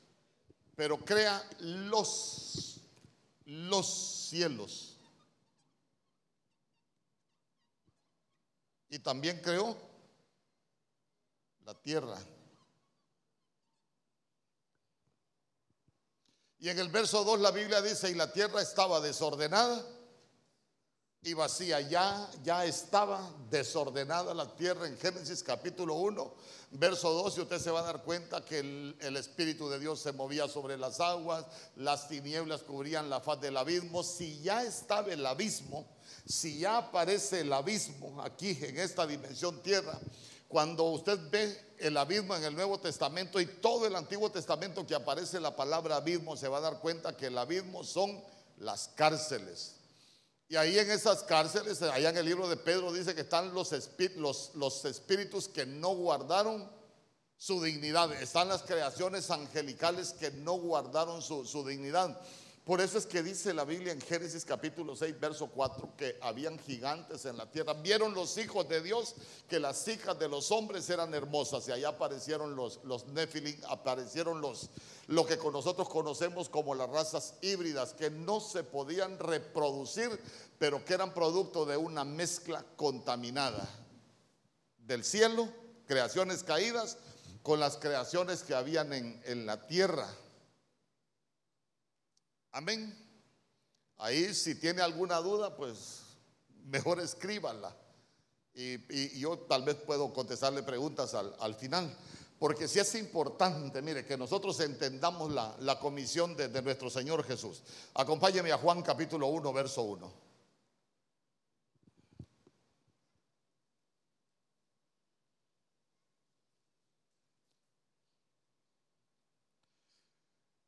pero 0.76 0.98
crea 0.98 1.48
los, 1.60 2.80
los 3.46 4.28
cielos. 4.30 4.94
y 8.94 9.00
también 9.00 9.42
creó 9.42 9.76
la 11.66 11.74
tierra. 11.74 12.16
Y 16.64 16.70
en 16.70 16.80
el 16.80 16.88
verso 16.88 17.26
2 17.26 17.42
la 17.42 17.52
Biblia 17.52 17.82
dice, 17.82 18.10
y 18.10 18.14
la 18.14 18.32
tierra 18.32 18.62
estaba 18.62 19.02
desordenada 19.02 19.86
y 21.22 21.34
vacía. 21.34 21.82
Ya, 21.82 22.32
ya 22.42 22.64
estaba 22.64 23.30
desordenada 23.50 24.34
la 24.34 24.48
tierra 24.56 24.88
en 24.88 24.98
Génesis 24.98 25.44
capítulo 25.44 25.96
1, 25.96 26.34
verso 26.72 27.12
2. 27.12 27.38
Y 27.38 27.42
usted 27.42 27.60
se 27.60 27.70
va 27.70 27.82
a 27.82 27.84
dar 27.84 28.02
cuenta 28.04 28.46
que 28.46 28.60
el, 28.60 28.96
el, 29.02 29.18
Espíritu 29.18 29.68
de 29.68 29.78
Dios 29.78 30.00
se 30.00 30.14
movía 30.14 30.48
sobre 30.48 30.78
las 30.78 31.02
aguas, 31.02 31.46
las 31.76 32.08
tinieblas 32.08 32.64
cubrían 32.64 33.10
la 33.10 33.20
faz 33.20 33.42
del 33.42 33.58
abismo. 33.58 34.02
Si 34.02 34.40
ya 34.40 34.64
estaba 34.64 35.12
el 35.12 35.26
abismo, 35.26 35.86
si 36.26 36.60
ya 36.60 36.78
aparece 36.78 37.42
el 37.42 37.52
abismo 37.52 38.22
aquí 38.22 38.58
en 38.62 38.80
esta 38.80 39.06
dimensión 39.06 39.62
tierra, 39.62 40.00
cuando 40.54 40.84
usted 40.84 41.18
ve 41.32 41.60
el 41.80 41.98
abismo 41.98 42.36
en 42.36 42.44
el 42.44 42.54
Nuevo 42.54 42.80
Testamento 42.80 43.42
y 43.42 43.48
todo 43.48 43.88
el 43.88 43.96
Antiguo 43.96 44.30
Testamento 44.30 44.86
que 44.86 44.94
aparece 44.94 45.40
la 45.40 45.56
palabra 45.56 45.96
abismo, 45.96 46.38
se 46.38 46.48
va 46.48 46.60
a 46.60 46.62
dar 46.62 46.80
cuenta 46.80 47.18
que 47.18 47.26
el 47.26 47.38
abismo 47.40 47.84
son 47.84 48.24
las 48.58 48.90
cárceles. 48.90 49.78
Y 50.48 50.56
ahí 50.56 50.78
en 50.78 50.92
esas 50.92 51.24
cárceles, 51.24 51.82
allá 51.82 52.12
en 52.12 52.18
el 52.18 52.26
libro 52.28 52.48
de 52.48 52.56
Pedro 52.56 52.94
dice 52.94 53.16
que 53.16 53.22
están 53.22 53.52
los, 53.52 54.52
los 54.54 54.86
espíritus 54.86 55.48
que 55.48 55.66
no 55.66 55.96
guardaron 55.96 56.70
su 57.36 57.60
dignidad. 57.64 58.14
Están 58.22 58.50
las 58.50 58.62
creaciones 58.62 59.32
angelicales 59.32 60.14
que 60.14 60.30
no 60.30 60.54
guardaron 60.54 61.24
su, 61.24 61.46
su 61.46 61.68
dignidad. 61.68 62.22
Por 62.64 62.80
eso 62.80 62.98
es 62.98 63.06
que 63.06 63.22
dice 63.22 63.54
la 63.54 63.66
Biblia 63.66 63.92
en 63.92 64.00
Génesis 64.00 64.46
capítulo 64.46 64.96
6, 64.96 65.20
verso 65.20 65.48
4, 65.48 65.98
que 65.98 66.18
habían 66.22 66.58
gigantes 66.58 67.26
en 67.26 67.36
la 67.36 67.52
tierra. 67.52 67.74
Vieron 67.74 68.14
los 68.14 68.38
hijos 68.38 68.70
de 68.70 68.82
Dios 68.82 69.16
que 69.50 69.60
las 69.60 69.86
hijas 69.90 70.18
de 70.18 70.30
los 70.30 70.50
hombres 70.50 70.90
eran 70.90 71.14
hermosas 71.14 71.68
y 71.68 71.74
allá 71.74 71.90
aparecieron 71.90 72.56
los, 72.56 72.80
los 72.86 73.06
Nephilim, 73.08 73.60
aparecieron 73.68 74.40
los, 74.40 74.70
lo 75.08 75.26
que 75.26 75.38
con 75.38 75.52
nosotros 75.52 75.90
conocemos 75.90 76.48
como 76.48 76.74
las 76.74 76.90
razas 76.90 77.34
híbridas, 77.42 77.94
que 77.94 78.10
no 78.10 78.40
se 78.40 78.64
podían 78.64 79.20
reproducir, 79.20 80.18
pero 80.58 80.86
que 80.86 80.94
eran 80.94 81.14
producto 81.14 81.66
de 81.66 81.76
una 81.76 82.06
mezcla 82.06 82.64
contaminada 82.78 83.68
del 84.78 85.04
cielo, 85.04 85.50
creaciones 85.86 86.44
caídas, 86.44 86.98
con 87.42 87.60
las 87.60 87.76
creaciones 87.76 88.42
que 88.42 88.56
habían 88.56 88.94
en, 88.94 89.22
en 89.26 89.46
la 89.46 89.68
tierra. 89.68 90.08
Amén. 92.54 92.96
Ahí 93.98 94.34
si 94.34 94.56
tiene 94.56 94.82
alguna 94.82 95.18
duda, 95.18 95.56
pues 95.58 96.04
mejor 96.66 97.00
escríbanla. 97.00 97.76
Y, 98.56 99.20
yo 99.20 99.40
tal 99.40 99.64
vez 99.64 99.76
puedo 99.76 100.14
contestarle 100.14 100.62
preguntas 100.62 101.16
al, 101.16 101.56
final. 101.56 101.92
Porque 102.38 102.68
si 102.68 102.80
es 102.80 102.94
importante, 102.94 103.82
mire, 103.82 104.06
que 104.06 104.16
nosotros 104.16 104.60
entendamos 104.60 105.32
la, 105.32 105.80
comisión 105.80 106.36
de, 106.36 106.50
de, 106.50 106.62
nuestro 106.62 106.92
Señor 106.92 107.24
Jesús. 107.24 107.64
Acompáñeme 107.96 108.52
a 108.52 108.58
Juan 108.60 108.84
capítulo 108.84 109.28
1, 109.28 109.52
verso 109.52 109.82
1. 109.82 110.33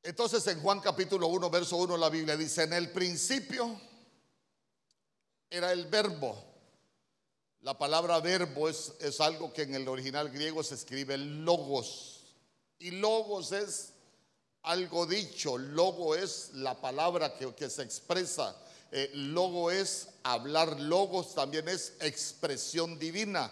Entonces 0.06 0.46
en 0.46 0.62
Juan 0.62 0.82
capítulo 0.82 1.26
1, 1.30 1.50
verso 1.50 1.78
1 1.78 1.98
la 1.98 2.10
Biblia 2.10 2.38
dice, 2.38 2.62
en 2.62 2.74
el 2.74 2.92
principio 2.92 3.82
era 5.50 5.72
el 5.72 5.88
verbo. 5.88 6.38
La 7.62 7.76
palabra 7.76 8.20
verbo 8.20 8.70
es, 8.70 8.94
es 9.00 9.20
algo 9.20 9.52
que 9.52 9.64
en 9.64 9.74
el 9.74 9.88
original 9.88 10.30
griego 10.30 10.62
se 10.62 10.76
escribe 10.76 11.18
logos. 11.18 12.36
Y 12.78 12.92
logos 12.92 13.52
es 13.52 13.94
algo 14.62 15.08
dicho, 15.08 15.58
logo 15.58 16.14
es 16.14 16.52
la 16.54 16.80
palabra 16.80 17.36
que, 17.36 17.56
que 17.56 17.68
se 17.68 17.82
expresa, 17.82 18.56
eh, 18.92 19.10
logo 19.16 19.72
es 19.72 20.10
hablar, 20.22 20.80
logos 20.82 21.34
también 21.34 21.68
es 21.68 21.94
expresión 22.00 23.00
divina. 23.00 23.52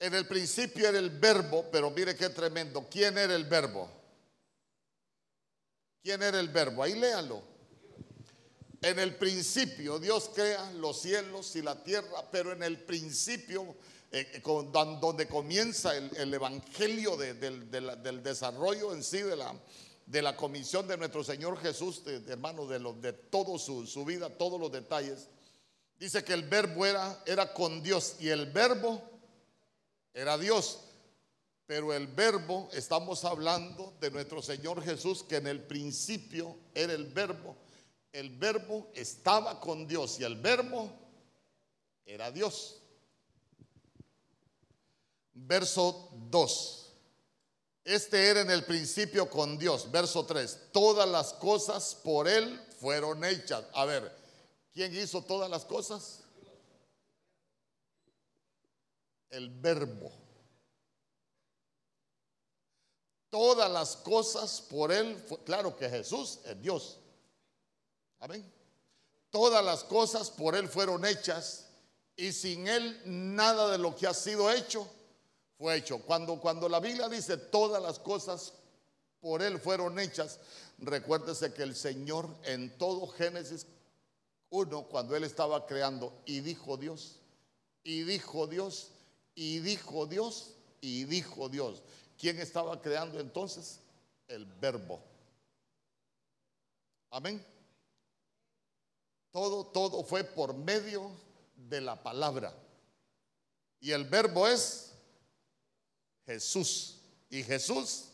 En 0.00 0.14
el 0.14 0.26
principio 0.26 0.88
era 0.88 0.98
el 0.98 1.10
verbo, 1.10 1.66
pero 1.70 1.88
mire 1.92 2.16
qué 2.16 2.30
tremendo. 2.30 2.84
¿Quién 2.90 3.16
era 3.16 3.36
el 3.36 3.44
verbo? 3.44 3.97
¿Quién 6.08 6.22
era 6.22 6.40
el 6.40 6.48
verbo? 6.48 6.82
Ahí 6.82 6.94
léalo. 6.94 7.42
En 8.80 8.98
el 8.98 9.16
principio 9.16 9.98
Dios 9.98 10.30
crea 10.34 10.72
los 10.72 11.02
cielos 11.02 11.54
y 11.54 11.60
la 11.60 11.84
tierra, 11.84 12.30
pero 12.32 12.50
en 12.50 12.62
el 12.62 12.78
principio, 12.78 13.76
eh, 14.10 14.26
eh, 14.32 14.42
donde 14.42 15.28
comienza 15.28 15.94
el, 15.94 16.32
evangelio 16.32 17.18
del, 17.18 18.22
desarrollo 18.22 18.94
en 18.94 19.04
sí 19.04 19.18
de 19.18 19.36
la, 19.36 19.54
de 20.06 20.22
la 20.22 20.34
comisión 20.34 20.88
de 20.88 20.96
nuestro 20.96 21.22
Señor 21.22 21.60
Jesús, 21.60 22.02
hermano, 22.26 22.66
de, 22.66 22.78
lo, 22.78 22.94
de 22.94 23.12
toda 23.12 23.58
su, 23.58 23.86
su, 23.86 24.06
vida, 24.06 24.30
todos 24.30 24.58
los 24.58 24.72
detalles, 24.72 25.28
dice 25.98 26.24
que 26.24 26.32
el 26.32 26.44
verbo 26.44 26.86
era, 26.86 27.22
era 27.26 27.52
con 27.52 27.82
Dios 27.82 28.16
y 28.18 28.30
el 28.30 28.46
verbo 28.46 29.02
era 30.14 30.38
Dios. 30.38 30.87
Pero 31.68 31.92
el 31.92 32.06
verbo, 32.06 32.70
estamos 32.72 33.26
hablando 33.26 33.92
de 34.00 34.10
nuestro 34.10 34.40
Señor 34.40 34.82
Jesús, 34.82 35.22
que 35.22 35.36
en 35.36 35.46
el 35.46 35.62
principio 35.62 36.56
era 36.74 36.94
el 36.94 37.04
verbo. 37.12 37.54
El 38.10 38.30
verbo 38.30 38.90
estaba 38.94 39.60
con 39.60 39.86
Dios 39.86 40.18
y 40.18 40.24
el 40.24 40.36
verbo 40.36 40.90
era 42.06 42.30
Dios. 42.30 42.80
Verso 45.34 46.08
2. 46.30 46.92
Este 47.84 48.28
era 48.28 48.40
en 48.40 48.50
el 48.50 48.64
principio 48.64 49.28
con 49.28 49.58
Dios. 49.58 49.90
Verso 49.90 50.24
3. 50.24 50.70
Todas 50.72 51.06
las 51.06 51.34
cosas 51.34 51.94
por 52.02 52.28
Él 52.28 52.58
fueron 52.80 53.22
hechas. 53.24 53.66
A 53.74 53.84
ver, 53.84 54.10
¿quién 54.72 54.96
hizo 54.96 55.22
todas 55.22 55.50
las 55.50 55.66
cosas? 55.66 56.24
El 59.28 59.50
verbo. 59.50 60.27
Todas 63.30 63.70
las 63.70 63.96
cosas 63.96 64.62
por 64.62 64.90
Él, 64.90 65.22
claro 65.44 65.76
que 65.76 65.88
Jesús 65.88 66.38
es 66.44 66.60
Dios. 66.60 66.98
Amén. 68.20 68.44
Todas 69.30 69.64
las 69.64 69.84
cosas 69.84 70.30
por 70.30 70.54
Él 70.56 70.68
fueron 70.68 71.04
hechas 71.04 71.66
y 72.16 72.32
sin 72.32 72.66
Él 72.66 73.00
nada 73.04 73.70
de 73.70 73.78
lo 73.78 73.94
que 73.94 74.06
ha 74.06 74.14
sido 74.14 74.50
hecho 74.50 74.88
fue 75.58 75.76
hecho. 75.76 75.98
Cuando, 75.98 76.40
cuando 76.40 76.68
la 76.68 76.80
Biblia 76.80 77.08
dice 77.08 77.36
todas 77.36 77.82
las 77.82 77.98
cosas 77.98 78.54
por 79.20 79.42
Él 79.42 79.58
fueron 79.58 79.98
hechas, 79.98 80.38
recuérdese 80.78 81.52
que 81.52 81.64
el 81.64 81.74
Señor 81.74 82.28
en 82.44 82.76
todo 82.78 83.06
Génesis 83.08 83.66
Uno, 84.50 84.84
cuando 84.84 85.14
él 85.14 85.24
estaba 85.24 85.66
creando 85.66 86.22
y 86.24 86.40
dijo 86.40 86.76
Dios, 86.76 87.16
y 87.82 88.02
dijo 88.02 88.46
Dios, 88.46 88.92
y 89.34 89.58
dijo 89.58 90.06
Dios, 90.06 90.54
y 90.80 91.04
dijo 91.04 91.48
Dios. 91.48 91.82
¿Quién 92.18 92.38
estaba 92.40 92.80
creando 92.82 93.20
entonces? 93.20 93.80
El 94.26 94.44
verbo. 94.44 95.00
Amén. 97.10 97.44
Todo, 99.30 99.66
todo 99.66 100.02
fue 100.02 100.24
por 100.24 100.52
medio 100.52 101.10
de 101.54 101.80
la 101.80 102.02
palabra. 102.02 102.52
Y 103.80 103.92
el 103.92 104.04
verbo 104.04 104.48
es 104.48 104.92
Jesús. 106.26 106.98
Y 107.30 107.42
Jesús 107.42 108.08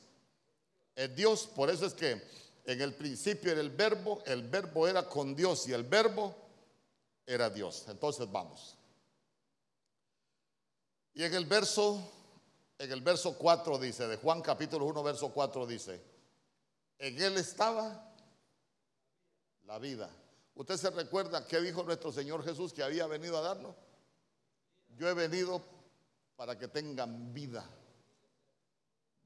es 0.95 1.17
Dios. 1.17 1.47
Por 1.47 1.71
eso 1.71 1.87
es 1.87 1.95
que 1.95 2.23
en 2.67 2.81
el 2.81 2.95
principio 2.95 3.53
era 3.53 3.61
el 3.61 3.71
verbo, 3.71 4.23
el 4.27 4.43
verbo 4.43 4.87
era 4.87 5.09
con 5.09 5.35
Dios 5.35 5.67
y 5.69 5.73
el 5.73 5.85
verbo 5.85 6.35
era 7.27 7.49
Dios. 7.51 7.85
Entonces 7.89 8.31
vamos. 8.31 8.77
Y 11.15 11.23
en 11.23 11.35
el 11.35 11.47
verso, 11.47 12.01
en 12.79 12.93
el 12.93 13.01
verso 13.01 13.37
4 13.37 13.79
dice, 13.79 14.07
de 14.07 14.17
Juan 14.17 14.43
capítulo 14.43 14.85
1, 14.87 15.03
verso 15.03 15.31
4 15.31 15.67
dice, 15.67 16.01
en 16.99 17.21
él 17.21 17.37
estaba 17.37 18.13
la 19.67 19.79
vida. 19.79 20.11
¿Usted 20.55 20.77
se 20.77 20.91
recuerda 20.91 21.47
qué 21.47 21.61
dijo 21.61 21.83
nuestro 21.83 22.13
Señor 22.13 22.45
Jesús 22.45 22.73
que 22.73 22.83
había 22.83 23.07
venido 23.07 23.37
a 23.39 23.43
darnos? 23.43 23.75
Yo 24.97 25.09
he 25.09 25.15
venido 25.15 25.61
para 26.37 26.59
que 26.59 26.69
tengan 26.69 27.33
vida. 27.33 27.65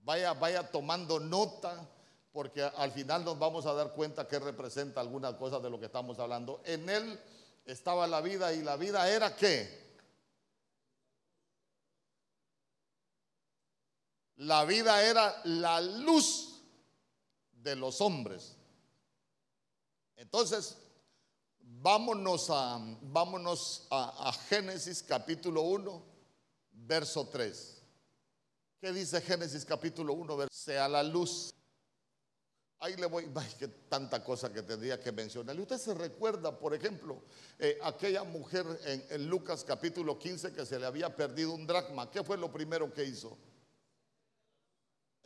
Vaya, 0.01 0.33
vaya 0.33 0.71
tomando 0.71 1.21
nota, 1.21 1.87
porque 2.33 2.63
al 2.63 2.93
final 2.93 3.25
nos 3.25 3.39
vamos 3.39 3.67
a 3.67 3.75
dar 3.75 3.93
cuenta 3.93 4.27
que 4.27 4.39
representa 4.39 5.01
algunas 5.01 5.35
cosas 5.35 5.63
de 5.63 5.69
lo 5.69 5.79
que 5.79 5.87
estamos 5.87 6.19
hablando. 6.19 6.63
En 6.65 6.89
él 6.89 7.21
estaba 7.67 8.07
la 8.07 8.21
vida 8.21 8.53
y 8.55 8.63
la 8.63 8.77
vida 8.77 9.09
era 9.11 9.37
qué? 9.37 9.78
La 14.39 14.65
vida 14.65 15.03
era 15.03 15.41
la 15.45 15.81
luz 15.81 16.63
de 17.51 17.75
los 17.75 18.01
hombres. 18.01 18.57
Entonces, 20.15 20.77
vámonos 21.59 22.49
a, 22.49 22.79
vámonos 23.03 23.89
a, 23.91 24.33
Génesis 24.49 25.03
capítulo 25.03 25.63
1, 25.63 26.03
verso 26.71 27.27
3. 27.27 27.83
¿Qué 28.81 28.93
dice 28.93 29.21
Génesis 29.21 29.65
capítulo 29.65 30.13
1? 30.13 30.37
Verso? 30.37 30.55
Sea 30.55 30.89
la 30.89 31.03
luz. 31.03 31.53
Ahí 32.79 32.95
le 32.95 33.07
voy, 33.07 33.29
ay, 33.35 33.53
que 33.59 33.67
tanta 33.67 34.23
cosa 34.23 34.53
que 34.53 34.63
tendría 34.63 35.01
que 35.01 35.11
mencionar. 35.11 35.57
Y 35.57 35.63
usted 35.63 35.79
se 35.79 35.95
recuerda, 35.95 36.57
por 36.57 36.75
ejemplo, 36.75 37.25
eh, 37.59 37.77
aquella 37.83 38.23
mujer 38.23 38.65
en, 38.85 39.05
en 39.11 39.29
Lucas 39.29 39.65
capítulo 39.65 40.17
15 40.17 40.53
que 40.53 40.65
se 40.65 40.79
le 40.79 40.87
había 40.87 41.15
perdido 41.17 41.55
un 41.55 41.67
dracma. 41.67 42.09
¿Qué 42.09 42.23
fue 42.23 42.39
lo 42.39 42.53
primero 42.53 42.95
que 42.95 43.03
hizo? 43.03 43.37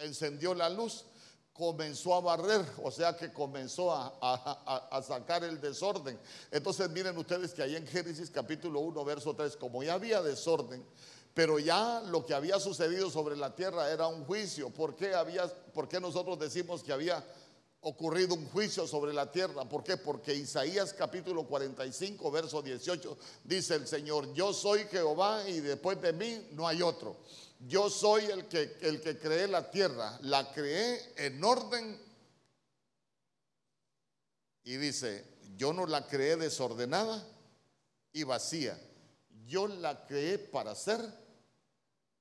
Encendió 0.04 0.54
la 0.54 0.68
luz, 0.68 1.04
comenzó 1.52 2.14
a 2.14 2.20
barrer, 2.20 2.64
o 2.82 2.90
sea 2.90 3.16
que 3.16 3.32
comenzó 3.32 3.92
a, 3.92 5.02
sacar 5.06 5.44
el 5.44 5.60
desorden. 5.60 6.18
Entonces 6.50 6.88
miren 6.90 7.16
ustedes 7.18 7.52
que 7.52 7.62
ahí 7.62 7.76
en 7.76 7.86
Génesis 7.86 8.30
capítulo 8.30 8.80
1, 8.80 9.04
verso 9.04 9.34
3, 9.34 9.56
como 9.56 9.82
ya 9.82 9.94
había 9.94 10.22
desorden, 10.22 10.84
pero 11.34 11.58
ya 11.58 12.00
lo 12.06 12.24
que 12.24 12.34
había 12.34 12.58
sucedido 12.58 13.10
sobre 13.10 13.36
la 13.36 13.54
tierra 13.54 13.90
era 13.90 14.06
un 14.06 14.24
juicio. 14.24 14.70
¿Por 14.70 14.96
qué, 14.96 15.14
había, 15.14 15.46
por 15.72 15.88
qué 15.88 16.00
nosotros 16.00 16.38
decimos 16.38 16.82
que 16.82 16.92
había 16.92 17.24
ocurrido 17.80 18.34
un 18.34 18.46
juicio 18.48 18.86
sobre 18.86 19.12
la 19.12 19.30
tierra? 19.30 19.64
¿Por 19.66 19.82
qué? 19.82 19.96
Porque 19.96 20.34
Isaías 20.34 20.92
capítulo 20.92 21.44
45, 21.44 22.30
verso 22.30 22.62
18, 22.62 23.16
dice 23.44 23.74
el 23.74 23.86
Señor, 23.86 24.32
yo 24.34 24.52
soy 24.52 24.84
Jehová 24.84 25.48
y 25.48 25.60
después 25.60 26.00
de 26.00 26.12
mí 26.12 26.48
no 26.52 26.66
hay 26.66 26.82
otro. 26.82 27.16
Yo 27.68 27.88
soy 27.88 28.24
el 28.24 28.48
que, 28.48 28.76
el 28.80 29.00
que 29.00 29.18
creé 29.18 29.46
la 29.46 29.70
tierra, 29.70 30.18
la 30.22 30.50
creé 30.52 31.12
en 31.16 31.42
orden. 31.44 32.00
Y 34.64 34.76
dice, 34.76 35.24
yo 35.56 35.72
no 35.72 35.86
la 35.86 36.06
creé 36.08 36.36
desordenada 36.36 37.24
y 38.12 38.24
vacía. 38.24 38.76
Yo 39.46 39.68
la 39.68 40.06
creé 40.06 40.38
para 40.38 40.74
ser 40.74 41.00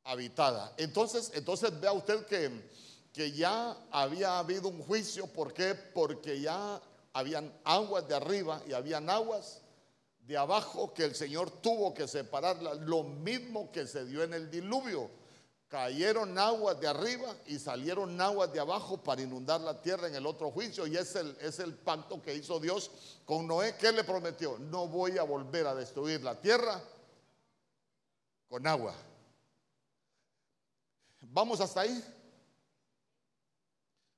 habitada. 0.04 0.74
Entonces, 0.78 1.32
entonces 1.34 1.80
vea 1.80 1.94
usted 1.94 2.24
que, 2.28 2.70
que 3.12 3.32
ya 3.32 3.76
había 3.90 4.38
habido 4.38 4.68
un 4.68 4.84
juicio. 4.84 5.26
¿Por 5.26 5.54
qué? 5.54 5.74
Porque 5.74 6.40
ya 6.40 6.80
habían 7.14 7.52
aguas 7.64 8.08
de 8.08 8.16
arriba 8.16 8.62
y 8.68 8.74
habían 8.74 9.10
aguas 9.10 9.62
de 10.20 10.38
abajo 10.38 10.94
que 10.94 11.04
el 11.04 11.16
Señor 11.16 11.50
tuvo 11.62 11.96
que 11.96 12.08
separarlas. 12.08 12.78
Lo 12.82 13.02
mismo 13.04 13.72
que 13.72 13.88
se 13.88 14.06
dio 14.06 14.22
en 14.22 14.36
el 14.36 14.52
diluvio 14.52 15.21
cayeron 15.72 16.38
aguas 16.38 16.78
de 16.82 16.88
arriba 16.90 17.34
y 17.48 17.58
salieron 17.58 18.20
aguas 18.20 18.52
de 18.52 18.60
abajo 18.60 18.98
para 18.98 19.22
inundar 19.22 19.62
la 19.62 19.82
tierra 19.82 20.10
en 20.10 20.16
el 20.16 20.28
otro 20.28 20.52
juicio. 20.52 20.86
Y 20.86 20.98
es 20.98 21.16
el, 21.16 21.36
es 21.40 21.60
el 21.60 21.74
pacto 21.74 22.22
que 22.22 22.36
hizo 22.36 22.60
Dios 22.60 22.92
con 23.24 23.48
Noé. 23.48 23.78
¿Qué 23.78 23.94
le 23.94 24.04
prometió? 24.04 24.60
No 24.60 24.88
voy 24.90 25.18
a 25.18 25.24
volver 25.24 25.66
a 25.66 25.74
destruir 25.74 26.22
la 26.24 26.40
tierra 26.40 26.84
con 28.50 28.68
agua. 28.68 28.94
¿Vamos 31.22 31.62
hasta 31.62 31.82
ahí? 31.82 32.04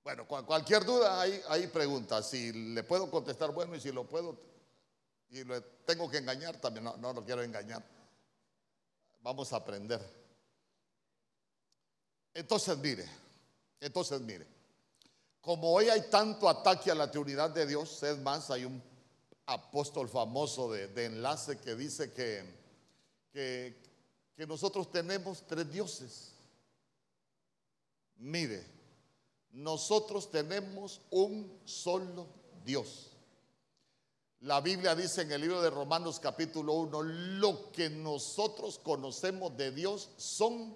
Bueno, 0.03 0.25
cualquier 0.25 0.83
duda 0.83 1.21
hay, 1.21 1.39
hay 1.49 1.67
preguntas. 1.67 2.31
Si 2.31 2.51
le 2.51 2.83
puedo 2.83 3.11
contestar, 3.11 3.51
bueno, 3.51 3.75
y 3.75 3.79
si 3.79 3.91
lo 3.91 4.05
puedo 4.05 4.39
y 5.29 5.43
le 5.43 5.61
tengo 5.85 6.09
que 6.09 6.17
engañar, 6.17 6.57
también 6.57 6.83
no, 6.83 6.97
no 6.97 7.13
lo 7.13 7.23
quiero 7.23 7.43
engañar. 7.43 7.83
Vamos 9.21 9.53
a 9.53 9.57
aprender. 9.57 10.22
Entonces 12.33 12.77
mire, 12.77 13.05
entonces 13.79 14.19
mire, 14.21 14.47
como 15.41 15.71
hoy 15.73 15.89
hay 15.89 16.09
tanto 16.09 16.47
ataque 16.47 16.89
a 16.89 16.95
la 16.95 17.11
Trinidad 17.11 17.49
de 17.51 17.67
Dios, 17.67 18.01
es 18.01 18.17
más, 18.19 18.49
hay 18.49 18.65
un 18.65 18.81
apóstol 19.45 20.07
famoso 20.07 20.71
de, 20.71 21.05
enlace 21.05 21.59
que 21.59 21.75
dice 21.75 22.11
que, 22.11 22.45
que, 23.33 24.47
nosotros 24.47 24.89
tenemos 24.91 25.45
tres 25.45 25.71
dioses. 25.71 26.31
Mire, 28.17 28.65
nosotros 29.51 30.31
tenemos 30.31 31.01
un 31.11 31.59
solo 31.65 32.27
Dios. 32.65 33.11
La 34.41 34.59
Biblia 34.59 34.95
dice 34.95 35.21
en 35.21 35.31
el 35.31 35.41
libro 35.41 35.61
de 35.61 35.69
Romanos 35.69 36.19
capítulo 36.19 36.73
1, 36.73 37.03
lo 37.03 37.71
que 37.71 37.89
nosotros 37.89 38.79
conocemos 38.79 39.55
de 39.55 39.71
Dios 39.71 40.09
son 40.17 40.75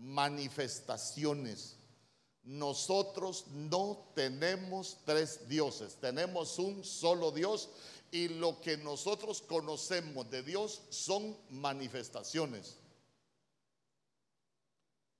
manifestaciones. 0.00 1.76
Nosotros 2.42 3.46
no 3.48 4.10
tenemos 4.14 4.98
tres 5.04 5.48
dioses, 5.48 5.96
tenemos 6.00 6.58
un 6.58 6.82
solo 6.84 7.30
Dios 7.30 7.68
y 8.10 8.28
lo 8.28 8.60
que 8.60 8.76
nosotros 8.78 9.42
conocemos 9.42 10.28
de 10.30 10.42
Dios 10.42 10.82
son 10.88 11.36
manifestaciones. 11.50 12.78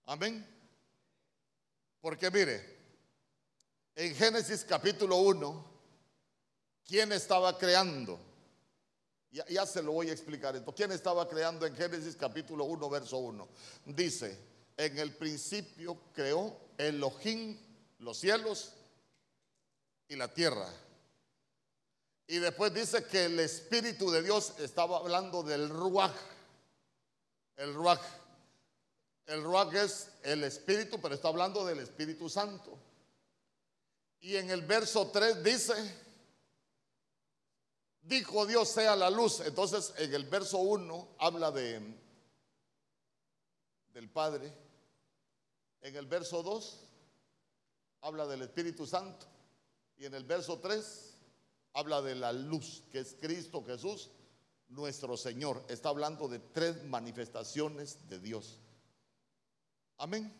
Amén. 0.06 0.44
Porque 2.00 2.30
mire, 2.30 2.78
en 3.94 4.14
Génesis 4.14 4.64
capítulo 4.64 5.16
1, 5.18 5.64
¿quién 6.84 7.12
estaba 7.12 7.56
creando? 7.56 8.18
Ya, 9.30 9.64
se 9.64 9.80
lo 9.82 9.92
voy 9.92 10.10
a 10.10 10.12
explicar 10.12 10.56
esto. 10.56 10.74
¿Quién 10.74 10.90
estaba 10.90 11.28
creando 11.28 11.64
en 11.64 11.76
Génesis 11.76 12.16
capítulo 12.16 12.64
1, 12.64 12.90
verso 12.90 13.18
1? 13.18 13.48
Dice, 13.86 14.49
en 14.80 14.98
el 14.98 15.14
principio 15.14 16.00
creó 16.14 16.56
Elohim 16.78 17.58
los 17.98 18.16
cielos 18.16 18.72
y 20.08 20.16
la 20.16 20.32
tierra. 20.32 20.72
Y 22.26 22.38
después 22.38 22.72
dice 22.72 23.04
que 23.04 23.26
el 23.26 23.38
Espíritu 23.40 24.10
de 24.10 24.22
Dios 24.22 24.54
estaba 24.58 24.96
hablando 24.96 25.42
del 25.42 25.68
Ruach. 25.68 26.14
El 27.56 27.74
Ruach. 27.74 28.00
El 29.26 29.42
Ruach 29.44 29.74
es 29.74 30.08
el 30.22 30.44
Espíritu, 30.44 30.98
pero 30.98 31.14
está 31.14 31.28
hablando 31.28 31.66
del 31.66 31.80
Espíritu 31.80 32.30
Santo. 32.30 32.78
Y 34.20 34.36
en 34.36 34.48
el 34.48 34.62
verso 34.62 35.08
3 35.08 35.44
dice, 35.44 35.74
dijo 38.00 38.46
Dios 38.46 38.70
sea 38.70 38.96
la 38.96 39.10
luz. 39.10 39.40
Entonces 39.40 39.92
en 39.98 40.14
el 40.14 40.24
verso 40.24 40.56
1 40.56 41.16
habla 41.18 41.50
de 41.50 42.00
del 43.92 44.08
Padre 44.08 44.69
en 45.82 45.96
el 45.96 46.06
verso 46.06 46.42
2 46.42 46.80
habla 48.02 48.26
del 48.26 48.42
Espíritu 48.42 48.86
Santo 48.86 49.26
y 49.96 50.06
en 50.06 50.14
el 50.14 50.24
verso 50.24 50.58
3 50.58 51.14
habla 51.74 52.02
de 52.02 52.14
la 52.14 52.32
luz, 52.32 52.82
que 52.90 53.00
es 53.00 53.16
Cristo 53.20 53.64
Jesús, 53.64 54.10
nuestro 54.68 55.16
Señor. 55.16 55.64
Está 55.68 55.90
hablando 55.90 56.28
de 56.28 56.38
tres 56.38 56.84
manifestaciones 56.84 58.08
de 58.08 58.18
Dios. 58.18 58.58
Amén. 59.98 60.32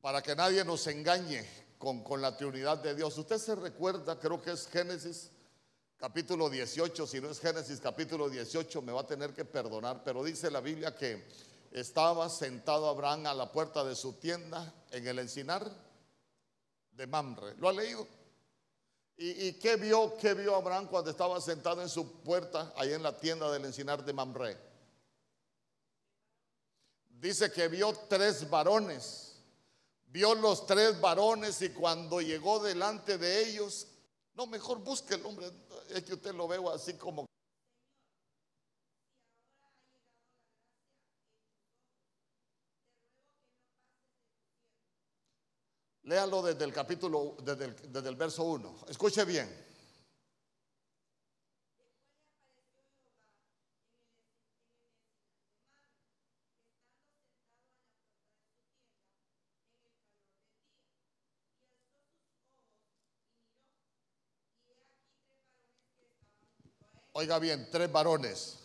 Para 0.00 0.22
que 0.22 0.36
nadie 0.36 0.64
nos 0.64 0.86
engañe 0.86 1.44
con, 1.78 2.02
con 2.02 2.20
la 2.20 2.36
Trinidad 2.36 2.78
de 2.78 2.94
Dios. 2.94 3.16
Usted 3.18 3.38
se 3.38 3.54
recuerda, 3.54 4.18
creo 4.18 4.40
que 4.40 4.52
es 4.52 4.66
Génesis 4.68 5.30
capítulo 5.96 6.50
18, 6.50 7.06
si 7.06 7.20
no 7.20 7.30
es 7.30 7.40
Génesis 7.40 7.80
capítulo 7.80 8.28
18, 8.28 8.82
me 8.82 8.92
va 8.92 9.00
a 9.00 9.06
tener 9.06 9.32
que 9.32 9.44
perdonar, 9.44 10.04
pero 10.04 10.22
dice 10.22 10.50
la 10.50 10.60
Biblia 10.60 10.94
que 10.94 11.24
estaba 11.74 12.30
sentado 12.30 12.88
Abraham 12.88 13.26
a 13.26 13.34
la 13.34 13.50
puerta 13.50 13.82
de 13.82 13.96
su 13.96 14.12
tienda 14.14 14.72
en 14.92 15.06
el 15.08 15.18
encinar 15.18 15.68
de 16.92 17.06
Mamre. 17.08 17.56
¿Lo 17.56 17.68
ha 17.68 17.72
leído? 17.72 18.06
¿Y, 19.16 19.52
qué 19.54 19.76
vio, 19.76 20.16
qué 20.16 20.34
vio 20.34 20.54
Abraham 20.54 20.86
cuando 20.88 21.10
estaba 21.10 21.40
sentado 21.40 21.82
en 21.82 21.88
su 21.88 22.22
puerta, 22.22 22.72
ahí 22.76 22.92
en 22.92 23.02
la 23.02 23.16
tienda 23.16 23.50
del 23.50 23.64
encinar 23.64 24.04
de 24.04 24.12
Mamre? 24.12 24.56
Dice 27.10 27.50
que 27.50 27.66
vio 27.66 27.92
tres 28.08 28.48
varones. 28.48 29.36
Vio 30.06 30.34
los 30.36 30.66
tres 30.66 31.00
varones 31.00 31.60
y 31.62 31.70
cuando 31.70 32.20
llegó 32.20 32.62
delante 32.62 33.18
de 33.18 33.48
ellos, 33.48 33.88
no, 34.34 34.46
mejor 34.46 34.78
busque 34.78 35.14
el 35.14 35.26
hombre, 35.26 35.50
es 35.88 36.04
que 36.04 36.14
usted 36.14 36.34
lo 36.34 36.46
veo 36.46 36.70
así 36.70 36.94
como 36.94 37.26
Léalo 46.04 46.42
desde 46.42 46.64
el 46.64 46.72
capítulo, 46.72 47.36
desde 47.42 47.64
el, 47.64 47.92
desde 47.92 48.08
el 48.10 48.16
verso 48.16 48.44
1. 48.44 48.76
Escuche 48.88 49.24
bien. 49.24 49.48
Oiga 67.12 67.38
bien, 67.38 67.68
tres 67.70 67.90
varones. 67.90 68.64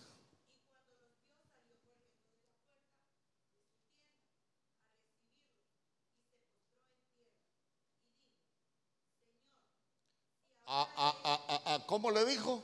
a, 10.69 11.84
¿cómo 12.02 12.12
le 12.12 12.24
dijo? 12.24 12.64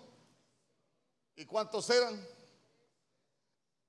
¿Y 1.35 1.43
cuántos 1.43 1.89
eran? 1.89 2.25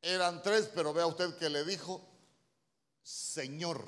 Eran 0.03 0.43
tres, 0.43 0.69
pero 0.75 0.93
vea 0.93 1.07
usted 1.07 1.37
que 1.37 1.49
le 1.49 1.65
dijo, 1.65 2.05
Señor. 3.01 3.87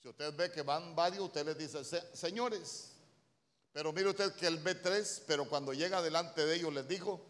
Si 0.00 0.08
usted 0.08 0.34
ve 0.34 0.50
que 0.50 0.62
van 0.62 0.96
varios, 0.96 1.26
usted 1.26 1.44
les 1.44 1.58
dice, 1.58 1.84
señores. 2.14 2.92
Pero 3.74 3.92
mire 3.92 4.08
usted 4.08 4.32
que 4.36 4.46
él 4.46 4.56
ve 4.56 4.74
tres, 4.74 5.22
pero 5.26 5.46
cuando 5.46 5.74
llega 5.74 6.00
delante 6.00 6.46
de 6.46 6.54
ellos 6.54 6.72
les 6.72 6.88
dijo, 6.88 7.20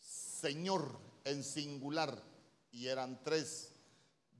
Señor, 0.00 0.90
en 1.22 1.44
singular. 1.44 2.20
Y 2.72 2.88
eran 2.88 3.22
tres. 3.22 3.70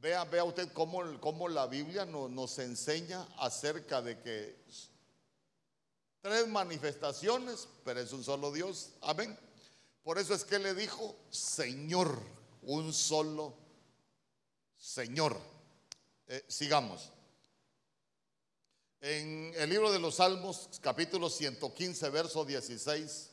Vea, 0.00 0.24
vea 0.24 0.42
usted 0.42 0.72
cómo, 0.72 1.20
cómo 1.20 1.48
la 1.48 1.68
Biblia 1.68 2.04
nos 2.06 2.58
enseña 2.58 3.22
acerca 3.38 4.02
de 4.02 4.20
que 4.20 4.64
Tres 6.20 6.48
manifestaciones, 6.48 7.68
pero 7.84 8.00
es 8.00 8.12
un 8.12 8.24
solo 8.24 8.52
Dios. 8.52 8.90
Amén. 9.02 9.38
Por 10.02 10.18
eso 10.18 10.34
es 10.34 10.44
que 10.44 10.58
le 10.58 10.74
dijo 10.74 11.16
Señor, 11.30 12.20
un 12.62 12.92
solo 12.92 13.54
Señor. 14.76 15.38
Eh, 16.26 16.44
sigamos. 16.48 17.12
En 19.00 19.52
el 19.56 19.70
libro 19.70 19.92
de 19.92 20.00
los 20.00 20.16
Salmos, 20.16 20.68
capítulo 20.82 21.30
115, 21.30 22.10
verso 22.10 22.44
16. 22.44 23.30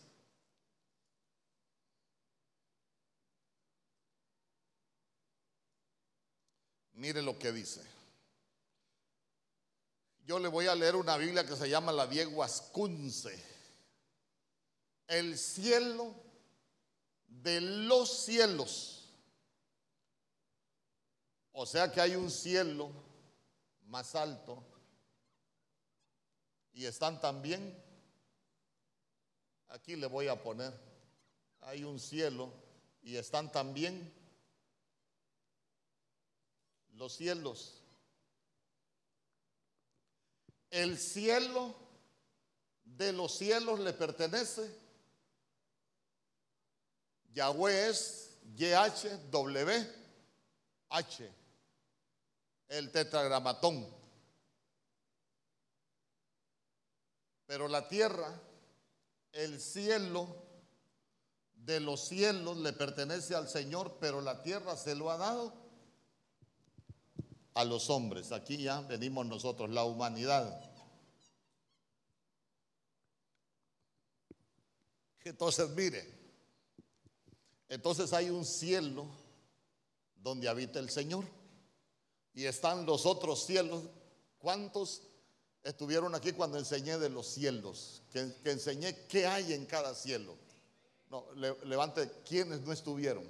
Mire 6.93 7.21
lo 7.21 7.37
que 7.37 7.51
dice. 7.51 7.94
Yo 10.25 10.39
le 10.39 10.47
voy 10.47 10.65
a 10.65 10.73
leer 10.73 10.95
una 10.95 11.17
Biblia 11.17 11.45
que 11.45 11.55
se 11.55 11.69
llama 11.69 11.91
la 11.91 12.07
Diego 12.07 12.43
Ascunce. 12.43 13.39
El 15.07 15.37
cielo 15.37 16.15
de 17.27 17.61
los 17.61 18.25
cielos. 18.25 19.07
O 21.51 21.67
sea 21.67 21.91
que 21.91 22.01
hay 22.01 22.15
un 22.15 22.31
cielo 22.31 22.89
más 23.83 24.15
alto. 24.15 24.63
Y 26.73 26.85
están 26.85 27.21
también, 27.21 27.79
aquí 29.67 29.95
le 29.95 30.07
voy 30.07 30.27
a 30.27 30.41
poner, 30.41 30.73
hay 31.61 31.83
un 31.83 31.99
cielo 31.99 32.51
y 33.03 33.15
están 33.15 33.51
también 33.51 34.11
los 36.95 37.13
cielos 37.13 37.84
el 40.75 40.97
cielo 40.99 41.73
de 42.83 43.13
los 43.13 43.37
cielos 43.37 43.79
le 43.79 43.93
pertenece. 43.93 44.77
Yahweh 47.33 47.87
es 47.87 48.37
YHWH, 48.57 49.85
el 52.67 52.91
tetragramatón. 52.91 53.87
Pero 57.45 57.69
la 57.69 57.87
tierra, 57.87 58.37
el 59.31 59.61
cielo 59.61 60.27
de 61.53 61.79
los 61.79 62.05
cielos 62.05 62.57
le 62.57 62.73
pertenece 62.73 63.33
al 63.33 63.47
Señor, 63.47 63.95
pero 64.01 64.19
la 64.19 64.43
tierra 64.43 64.75
se 64.75 64.93
lo 64.93 65.09
ha 65.09 65.15
dado 65.15 65.53
a 67.55 67.65
los 67.65 67.89
hombres. 67.89 68.31
Aquí 68.31 68.57
ya 68.57 68.81
venimos 68.81 69.25
nosotros, 69.25 69.69
la 69.69 69.83
humanidad. 69.83 70.61
Entonces, 75.23 75.69
mire, 75.71 76.07
entonces 77.67 78.13
hay 78.13 78.29
un 78.29 78.45
cielo 78.45 79.07
donde 80.15 80.47
habita 80.47 80.79
el 80.79 80.89
Señor 80.89 81.25
y 82.33 82.45
están 82.45 82.85
los 82.85 83.07
otros 83.07 83.45
cielos. 83.45 83.83
¿Cuántos 84.37 85.01
estuvieron 85.63 86.13
aquí 86.13 86.33
cuando 86.33 86.59
enseñé 86.59 86.99
de 86.99 87.09
los 87.09 87.25
cielos? 87.25 88.03
Que, 88.11 88.51
enseñé 88.51 89.07
qué 89.07 89.25
hay 89.25 89.53
en 89.53 89.65
cada 89.65 89.95
cielo. 89.95 90.35
No, 91.09 91.25
levante, 91.63 92.11
¿quiénes 92.27 92.61
no 92.61 92.71
estuvieron? 92.71 93.25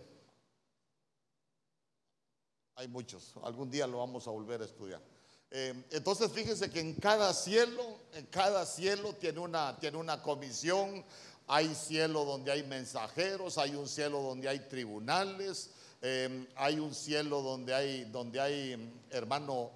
Hay 2.76 2.88
muchos, 2.90 3.34
algún 3.44 3.72
día 3.72 3.88
lo 3.88 4.00
vamos 4.00 4.28
a 4.28 4.32
volver 4.32 4.62
a 4.62 4.66
estudiar. 4.66 5.02
Eh, 5.50 5.86
entonces 5.92 6.30
fíjense 6.32 6.70
que 6.70 6.82
en 6.82 6.96
cada 6.96 7.34
cielo, 7.34 8.00
en 8.14 8.26
cada 8.26 8.66
cielo 8.66 9.14
tiene 9.14 9.40
una, 9.40 9.80
tiene 9.80 9.98
una 9.98 10.22
comisión, 10.22 11.06
hay 11.48 11.74
cielo 11.74 12.26
donde 12.26 12.52
hay 12.52 12.64
mensajeros, 12.64 13.58
hay 13.58 13.76
un 13.76 13.88
cielo 13.88 14.22
donde 14.22 14.50
hay 14.50 14.60
tribunales, 14.68 15.72
eh, 16.02 16.48
hay 16.56 16.80
un 16.80 16.94
cielo 16.94 17.42
donde 17.42 17.74
hay, 17.74 18.04
donde 18.06 18.42
hay 18.42 18.94
hermano 19.10 19.72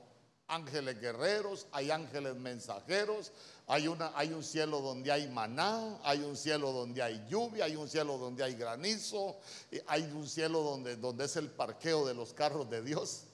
ángeles 0.49 0.99
guerreros, 0.99 1.67
hay 1.71 1.91
ángeles 1.91 2.35
mensajeros, 2.35 3.31
hay, 3.71 3.87
una, 3.87 4.11
hay 4.15 4.33
un 4.33 4.43
cielo 4.43 4.81
donde 4.81 5.11
hay 5.11 5.27
maná, 5.27 5.99
hay 6.03 6.21
un 6.21 6.35
cielo 6.35 6.71
donde 6.71 7.03
hay 7.03 7.23
lluvia, 7.29 7.65
hay 7.65 7.75
un 7.75 7.87
cielo 7.87 8.17
donde 8.17 8.43
hay 8.43 8.55
granizo, 8.55 9.37
hay 9.85 10.01
un 10.11 10.27
cielo 10.27 10.63
donde, 10.63 10.95
donde 10.95 11.25
es 11.25 11.35
el 11.35 11.51
parqueo 11.51 12.03
de 12.03 12.15
los 12.15 12.33
carros 12.33 12.67
de 12.67 12.81
Dios. 12.81 13.25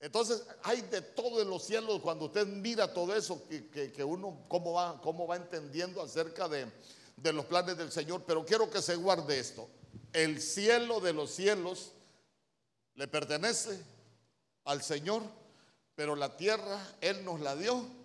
Entonces 0.00 0.44
hay 0.64 0.80
de 0.80 1.02
todo 1.02 1.40
en 1.40 1.48
los 1.48 1.62
cielos 1.62 2.00
cuando 2.00 2.24
usted 2.24 2.48
mira 2.48 2.92
todo 2.92 3.14
eso, 3.14 3.40
que, 3.48 4.02
uno 4.02 4.40
cómo 4.48 4.72
va, 4.72 5.00
cómo 5.00 5.28
va 5.28 5.36
entendiendo 5.36 6.02
acerca 6.02 6.48
de, 6.48 6.66
de 7.16 7.32
los 7.32 7.44
planes 7.44 7.76
del 7.76 7.92
Señor. 7.92 8.24
Pero 8.26 8.44
quiero 8.44 8.68
que 8.68 8.82
se 8.82 8.96
guarde 8.96 9.38
esto. 9.38 9.68
El 10.12 10.42
cielo 10.42 10.98
de 10.98 11.12
los 11.12 11.30
cielos 11.30 11.92
le 12.96 13.06
pertenece 13.06 13.80
al 14.64 14.82
Señor, 14.82 15.22
pero 15.94 16.16
la 16.16 16.36
tierra 16.36 16.96
Él 17.00 17.24
nos 17.24 17.38
la 17.38 17.54
dio 17.54 18.04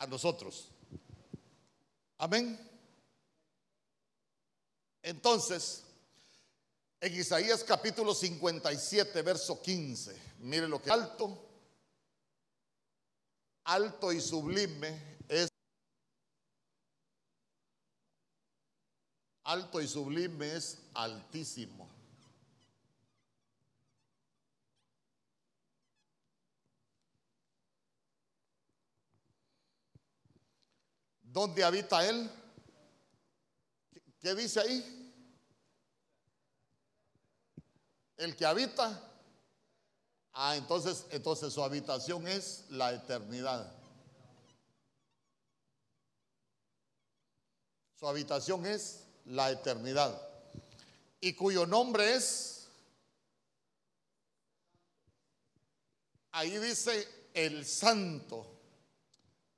a 0.00 0.06
nosotros. 0.06 0.68
Amén. 2.18 2.58
Entonces, 5.02 5.84
en 7.00 7.14
Isaías 7.14 7.62
capítulo 7.62 8.14
57, 8.14 9.22
verso 9.22 9.60
15, 9.60 10.20
mire 10.40 10.66
lo 10.68 10.82
que 10.82 10.90
alto, 10.90 11.38
alto 13.64 14.12
y 14.12 14.20
sublime 14.20 15.18
es 15.28 15.48
alto 19.44 19.80
y 19.80 19.88
sublime 19.88 20.56
es 20.56 20.78
altísimo. 20.94 21.99
¿Dónde 31.32 31.62
habita 31.62 32.04
Él? 32.08 32.28
¿Qué 34.20 34.34
dice 34.34 34.60
ahí? 34.60 35.12
El 38.16 38.34
que 38.34 38.44
habita. 38.44 39.00
Ah, 40.32 40.56
entonces, 40.56 41.06
entonces 41.10 41.52
su 41.52 41.62
habitación 41.62 42.26
es 42.26 42.64
la 42.70 42.92
eternidad. 42.92 43.72
Su 47.94 48.08
habitación 48.08 48.66
es 48.66 49.04
la 49.26 49.52
eternidad. 49.52 50.20
Y 51.20 51.34
cuyo 51.34 51.64
nombre 51.64 52.14
es, 52.14 52.66
ahí 56.32 56.58
dice 56.58 57.06
el 57.34 57.64
santo, 57.64 58.46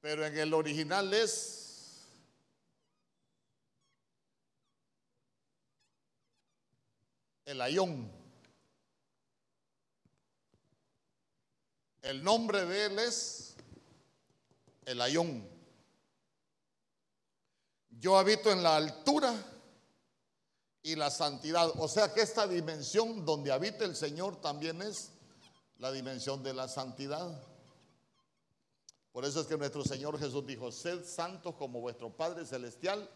pero 0.00 0.26
en 0.26 0.36
el 0.36 0.52
original 0.52 1.14
es 1.14 1.61
el 7.44 7.60
ayón. 7.60 8.10
El 12.02 12.22
nombre 12.24 12.64
de 12.64 12.86
él 12.86 12.98
es 12.98 13.54
el 14.84 15.00
ayón. 15.00 15.48
Yo 17.90 18.18
habito 18.18 18.50
en 18.50 18.62
la 18.62 18.76
altura 18.76 19.32
y 20.82 20.96
la 20.96 21.10
santidad. 21.10 21.70
O 21.78 21.86
sea 21.86 22.12
que 22.12 22.22
esta 22.22 22.46
dimensión 22.46 23.24
donde 23.24 23.52
habita 23.52 23.84
el 23.84 23.94
Señor 23.94 24.40
también 24.40 24.82
es 24.82 25.12
la 25.78 25.92
dimensión 25.92 26.42
de 26.42 26.54
la 26.54 26.66
santidad. 26.66 27.40
Por 29.12 29.24
eso 29.24 29.42
es 29.42 29.46
que 29.46 29.56
nuestro 29.58 29.84
Señor 29.84 30.18
Jesús 30.18 30.44
dijo, 30.46 30.72
sed 30.72 31.04
santos 31.04 31.54
como 31.54 31.80
vuestro 31.80 32.10
Padre 32.10 32.46
Celestial 32.46 33.08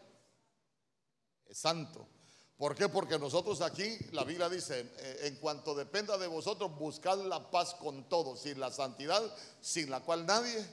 es 1.47 1.57
santo. 1.57 2.07
¿Por 2.57 2.73
qué? 2.73 2.89
Porque 2.89 3.19
nosotros 3.19 3.61
aquí, 3.61 3.97
la 4.11 4.23
Biblia 4.23 4.49
dice, 4.49 4.91
eh, 4.97 5.19
en 5.23 5.35
cuanto 5.35 5.75
dependa 5.75 6.17
de 6.17 6.25
vosotros, 6.25 6.75
buscad 6.75 7.19
la 7.19 7.51
paz 7.51 7.75
con 7.75 8.09
todos, 8.09 8.41
sin 8.41 8.59
la 8.59 8.71
santidad, 8.71 9.21
sin 9.61 9.91
la 9.91 9.99
cual 9.99 10.25
nadie, 10.25 10.65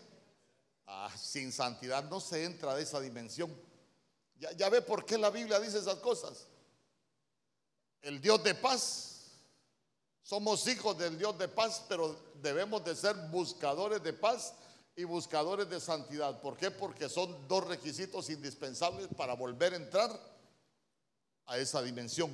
ah, 0.86 1.10
sin 1.14 1.52
santidad 1.52 2.04
no 2.04 2.20
se 2.20 2.44
entra 2.44 2.74
de 2.74 2.82
esa 2.82 3.00
dimensión. 3.00 3.54
Ya, 4.36 4.50
ya 4.52 4.70
ve 4.70 4.80
por 4.80 5.04
qué 5.04 5.18
la 5.18 5.28
Biblia 5.28 5.60
dice 5.60 5.78
esas 5.78 5.96
cosas. 5.96 6.46
El 8.00 8.18
Dios 8.20 8.42
de 8.42 8.54
paz 8.54 9.14
somos 10.22 10.66
hijos 10.68 10.96
del 10.96 11.18
Dios 11.18 11.36
de 11.36 11.48
paz, 11.48 11.84
pero 11.86 12.18
debemos 12.40 12.82
de 12.82 12.96
ser 12.96 13.14
buscadores 13.30 14.02
de 14.02 14.14
paz 14.14 14.54
y 14.96 15.04
buscadores 15.04 15.68
de 15.68 15.80
santidad. 15.80 16.40
¿Por 16.40 16.56
qué? 16.56 16.70
Porque 16.70 17.10
son 17.10 17.46
dos 17.46 17.66
requisitos 17.66 18.30
indispensables 18.30 19.08
para 19.18 19.34
volver 19.34 19.74
a 19.74 19.76
entrar 19.76 20.33
a 21.46 21.58
esa 21.58 21.82
dimensión. 21.82 22.30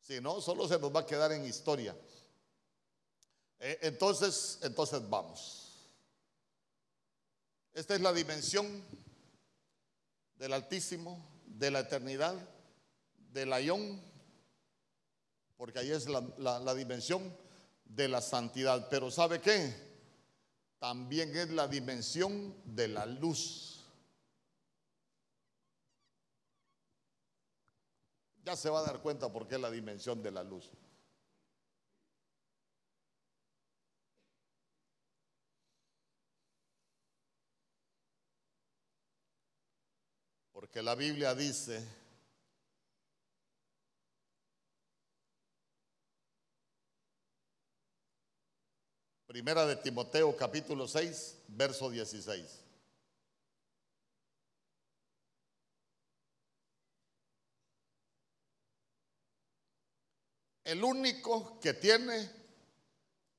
Si 0.00 0.20
no, 0.20 0.40
solo 0.40 0.68
se 0.68 0.78
nos 0.78 0.94
va 0.94 1.00
a 1.00 1.06
quedar 1.06 1.32
en 1.32 1.46
historia. 1.46 1.96
Eh, 3.58 3.78
entonces, 3.82 4.58
entonces 4.62 5.00
vamos. 5.08 5.88
Esta 7.72 7.94
es 7.94 8.00
la 8.00 8.12
dimensión 8.12 8.84
del 10.36 10.52
Altísimo, 10.52 11.26
de 11.46 11.70
la 11.70 11.80
eternidad, 11.80 12.34
del 13.32 13.52
ayón, 13.52 14.00
porque 15.56 15.78
ahí 15.78 15.90
es 15.90 16.06
la, 16.08 16.74
dimensión 16.74 17.36
de 17.84 18.08
la 18.08 18.20
santidad. 18.20 18.88
Pero 18.90 19.10
¿sabe 19.10 19.40
qué? 19.40 19.74
También 20.78 21.34
es 21.36 21.50
la 21.50 21.66
dimensión 21.66 22.54
de 22.64 22.88
la 22.88 23.06
luz. 23.06 23.73
Ya 28.44 28.56
se 28.56 28.68
va 28.68 28.80
a 28.80 28.82
dar 28.82 29.00
cuenta 29.00 29.32
por 29.32 29.48
qué 29.48 29.54
es 29.54 29.60
la 29.60 29.70
dimensión 29.70 30.22
de 30.22 30.30
la 30.30 30.44
luz. 30.44 30.70
Porque 40.52 40.82
la 40.82 40.94
Biblia 40.94 41.34
dice 41.34 41.82
Primera 49.26 49.66
de 49.66 49.74
Timoteo 49.74 50.36
capítulo 50.36 50.86
6, 50.86 51.38
verso 51.48 51.90
16. 51.90 52.63
El 60.64 60.82
único 60.82 61.60
que 61.60 61.74
tiene 61.74 62.30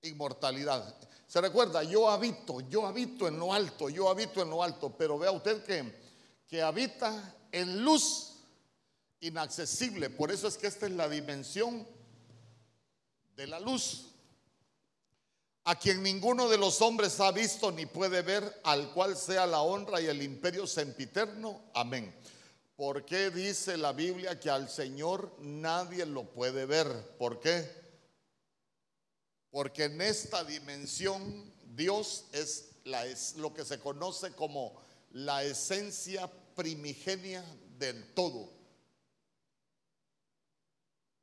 inmortalidad. 0.03 0.95
Se 1.27 1.41
recuerda, 1.41 1.83
yo 1.83 2.09
habito, 2.09 2.61
yo 2.61 2.85
habito 2.85 3.27
en 3.27 3.39
lo 3.39 3.51
alto, 3.53 3.89
yo 3.89 4.09
habito 4.09 4.41
en 4.41 4.49
lo 4.49 4.61
alto, 4.61 4.95
pero 4.95 5.17
vea 5.17 5.31
usted 5.31 5.63
que, 5.63 5.91
que 6.47 6.61
habita 6.61 7.35
en 7.51 7.83
luz 7.83 8.35
inaccesible. 9.19 10.11
Por 10.11 10.31
eso 10.31 10.47
es 10.47 10.57
que 10.57 10.67
esta 10.67 10.85
es 10.85 10.91
la 10.91 11.09
dimensión 11.09 11.87
de 13.35 13.47
la 13.47 13.59
luz 13.59 14.15
a 15.67 15.75
quien 15.75 16.03
ninguno 16.03 16.47
de 16.47 16.59
los 16.59 16.79
hombres 16.81 17.19
ha 17.19 17.31
visto 17.31 17.71
ni 17.71 17.87
puede 17.87 18.21
ver, 18.21 18.61
al 18.63 18.91
cual 18.93 19.17
sea 19.17 19.47
la 19.47 19.61
honra 19.61 19.99
y 19.99 20.05
el 20.05 20.21
imperio 20.21 20.67
sempiterno. 20.67 21.59
Amén. 21.73 22.13
¿Por 22.75 23.05
qué 23.05 23.29
dice 23.31 23.77
la 23.77 23.93
Biblia 23.93 24.37
que 24.37 24.49
al 24.49 24.69
Señor 24.69 25.33
nadie 25.39 26.05
lo 26.05 26.25
puede 26.25 26.65
ver? 26.65 27.15
¿Por 27.17 27.39
qué? 27.39 27.69
Porque 29.49 29.85
en 29.85 30.01
esta 30.01 30.43
dimensión 30.43 31.53
Dios 31.63 32.25
es, 32.33 32.71
lo 33.37 33.53
que 33.53 33.63
se 33.63 33.79
conoce 33.79 34.33
como 34.33 34.75
la 35.11 35.43
esencia 35.43 36.29
primigenia 36.53 37.43
del 37.77 38.13
todo. 38.13 38.51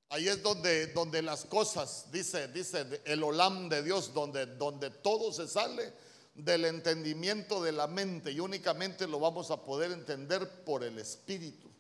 Ahí 0.09 0.29
es 0.29 0.43
donde, 0.43 0.89
donde 0.89 1.21
las 1.21 1.45
cosas, 1.45 2.11
dice, 2.11 2.49
dice 2.49 3.03
el 3.05 3.23
olam 3.23 3.69
de 3.69 3.83
Dios, 3.83 4.13
donde, 4.15 4.47
donde 4.47 4.91
todo 4.91 5.33
se 5.33 5.47
sale 5.47 5.93
del 6.35 6.65
entendimiento 6.65 7.63
de 7.63 7.73
la 7.73 7.87
mente 7.87 8.33
y 8.33 8.41
únicamente 8.41 9.07
lo 9.07 9.21
vamos 9.21 9.51
a 9.51 9.63
poder 9.63 9.93
entender 9.93 10.65
por 10.65 10.83
el 10.83 10.99
Espíritu. 10.99 11.71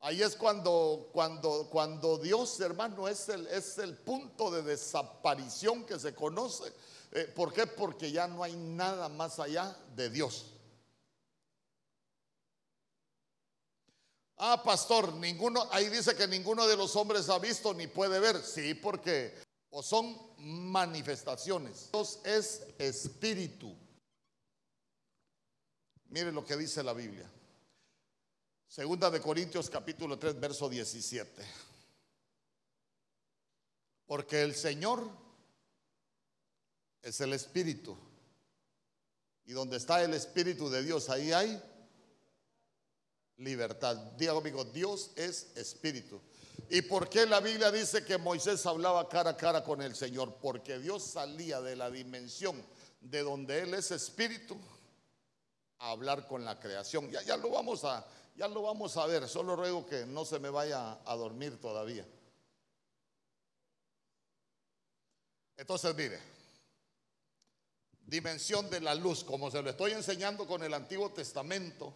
Ahí 0.00 0.22
es 0.22 0.34
cuando, 0.34 1.10
cuando, 1.12 1.68
cuando 1.70 2.16
Dios, 2.16 2.58
hermano, 2.60 3.06
es 3.06 3.28
el, 3.28 3.46
es 3.48 3.76
el 3.78 3.96
punto 3.96 4.50
de 4.50 4.62
desaparición 4.62 5.84
que 5.84 5.98
se 5.98 6.14
conoce. 6.14 6.72
Eh, 7.12 7.30
¿Por 7.34 7.52
qué? 7.52 7.66
Porque 7.66 8.10
ya 8.10 8.26
no 8.26 8.42
hay 8.42 8.56
nada 8.56 9.08
más 9.08 9.38
allá 9.38 9.76
de 9.94 10.08
Dios. 10.08 10.54
Ah, 14.38 14.62
pastor, 14.64 15.12
ninguno, 15.12 15.68
ahí 15.70 15.90
dice 15.90 16.16
que 16.16 16.26
ninguno 16.26 16.66
de 16.66 16.76
los 16.76 16.96
hombres 16.96 17.28
ha 17.28 17.38
visto 17.38 17.74
ni 17.74 17.86
puede 17.86 18.20
ver. 18.20 18.42
Sí, 18.42 18.72
porque 18.72 19.34
o 19.70 19.82
son 19.82 20.16
manifestaciones. 20.38 21.90
Dios 21.92 22.20
es 22.24 22.66
espíritu. 22.78 23.74
Mire 26.08 26.32
lo 26.32 26.44
que 26.44 26.56
dice 26.56 26.82
la 26.82 26.92
Biblia. 26.92 27.30
Segunda 28.66 29.10
de 29.10 29.20
Corintios 29.20 29.70
capítulo 29.70 30.18
3, 30.18 30.38
verso 30.38 30.68
17. 30.68 31.44
Porque 34.06 34.42
el 34.42 34.54
Señor 34.54 35.08
es 37.02 37.20
el 37.20 37.32
espíritu. 37.32 37.96
Y 39.44 39.52
donde 39.52 39.76
está 39.76 40.02
el 40.02 40.14
espíritu 40.14 40.68
de 40.68 40.82
Dios, 40.82 41.10
ahí 41.10 41.32
hay 41.32 41.62
libertad. 43.36 43.96
Diga 44.16 44.34
conmigo, 44.34 44.64
Dios 44.64 45.12
es 45.16 45.56
espíritu. 45.56 46.20
¿Y 46.72 46.82
por 46.82 47.08
qué 47.08 47.26
la 47.26 47.40
Biblia 47.40 47.72
dice 47.72 48.04
que 48.04 48.16
Moisés 48.16 48.64
hablaba 48.64 49.08
cara 49.08 49.30
a 49.30 49.36
cara 49.36 49.64
con 49.64 49.82
el 49.82 49.96
Señor? 49.96 50.36
Porque 50.40 50.78
Dios 50.78 51.02
salía 51.02 51.60
de 51.60 51.74
la 51.74 51.90
dimensión 51.90 52.64
de 53.00 53.22
donde 53.24 53.62
Él 53.62 53.74
es 53.74 53.90
espíritu 53.90 54.56
a 55.78 55.90
hablar 55.90 56.28
con 56.28 56.44
la 56.44 56.60
creación. 56.60 57.10
Ya, 57.10 57.22
ya, 57.22 57.36
lo 57.36 57.50
vamos 57.50 57.82
a, 57.82 58.06
ya 58.36 58.46
lo 58.46 58.62
vamos 58.62 58.96
a 58.96 59.06
ver. 59.06 59.28
Solo 59.28 59.56
ruego 59.56 59.84
que 59.84 60.06
no 60.06 60.24
se 60.24 60.38
me 60.38 60.48
vaya 60.48 60.98
a 61.04 61.16
dormir 61.16 61.60
todavía. 61.60 62.06
Entonces, 65.56 65.92
mire, 65.96 66.20
dimensión 68.06 68.70
de 68.70 68.80
la 68.80 68.94
luz, 68.94 69.24
como 69.24 69.50
se 69.50 69.60
lo 69.60 69.70
estoy 69.70 69.90
enseñando 69.90 70.46
con 70.46 70.62
el 70.62 70.72
Antiguo 70.72 71.10
Testamento 71.10 71.92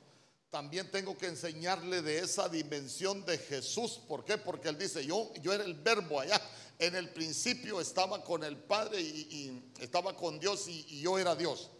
también 0.54 0.88
tengo 0.88 1.18
que 1.18 1.26
enseñarle 1.26 2.00
de 2.00 2.20
esa 2.20 2.48
dimensión 2.48 3.24
de 3.24 3.38
Jesús. 3.38 4.00
¿Por 4.06 4.24
qué? 4.24 4.38
Porque 4.38 4.68
él 4.68 4.78
dice, 4.78 5.04
yo, 5.04 5.32
yo 5.42 5.52
era 5.52 5.64
el 5.64 5.74
verbo 5.74 6.20
allá. 6.20 6.40
En 6.78 6.94
el 6.94 7.08
principio 7.08 7.80
estaba 7.80 8.22
con 8.22 8.44
el 8.44 8.56
Padre 8.56 9.00
y, 9.00 9.72
estaba 9.80 10.16
con 10.16 10.38
Dios 10.38 10.68
y, 10.68 11.00
yo 11.00 11.18
era 11.18 11.34
Dios. 11.34 11.72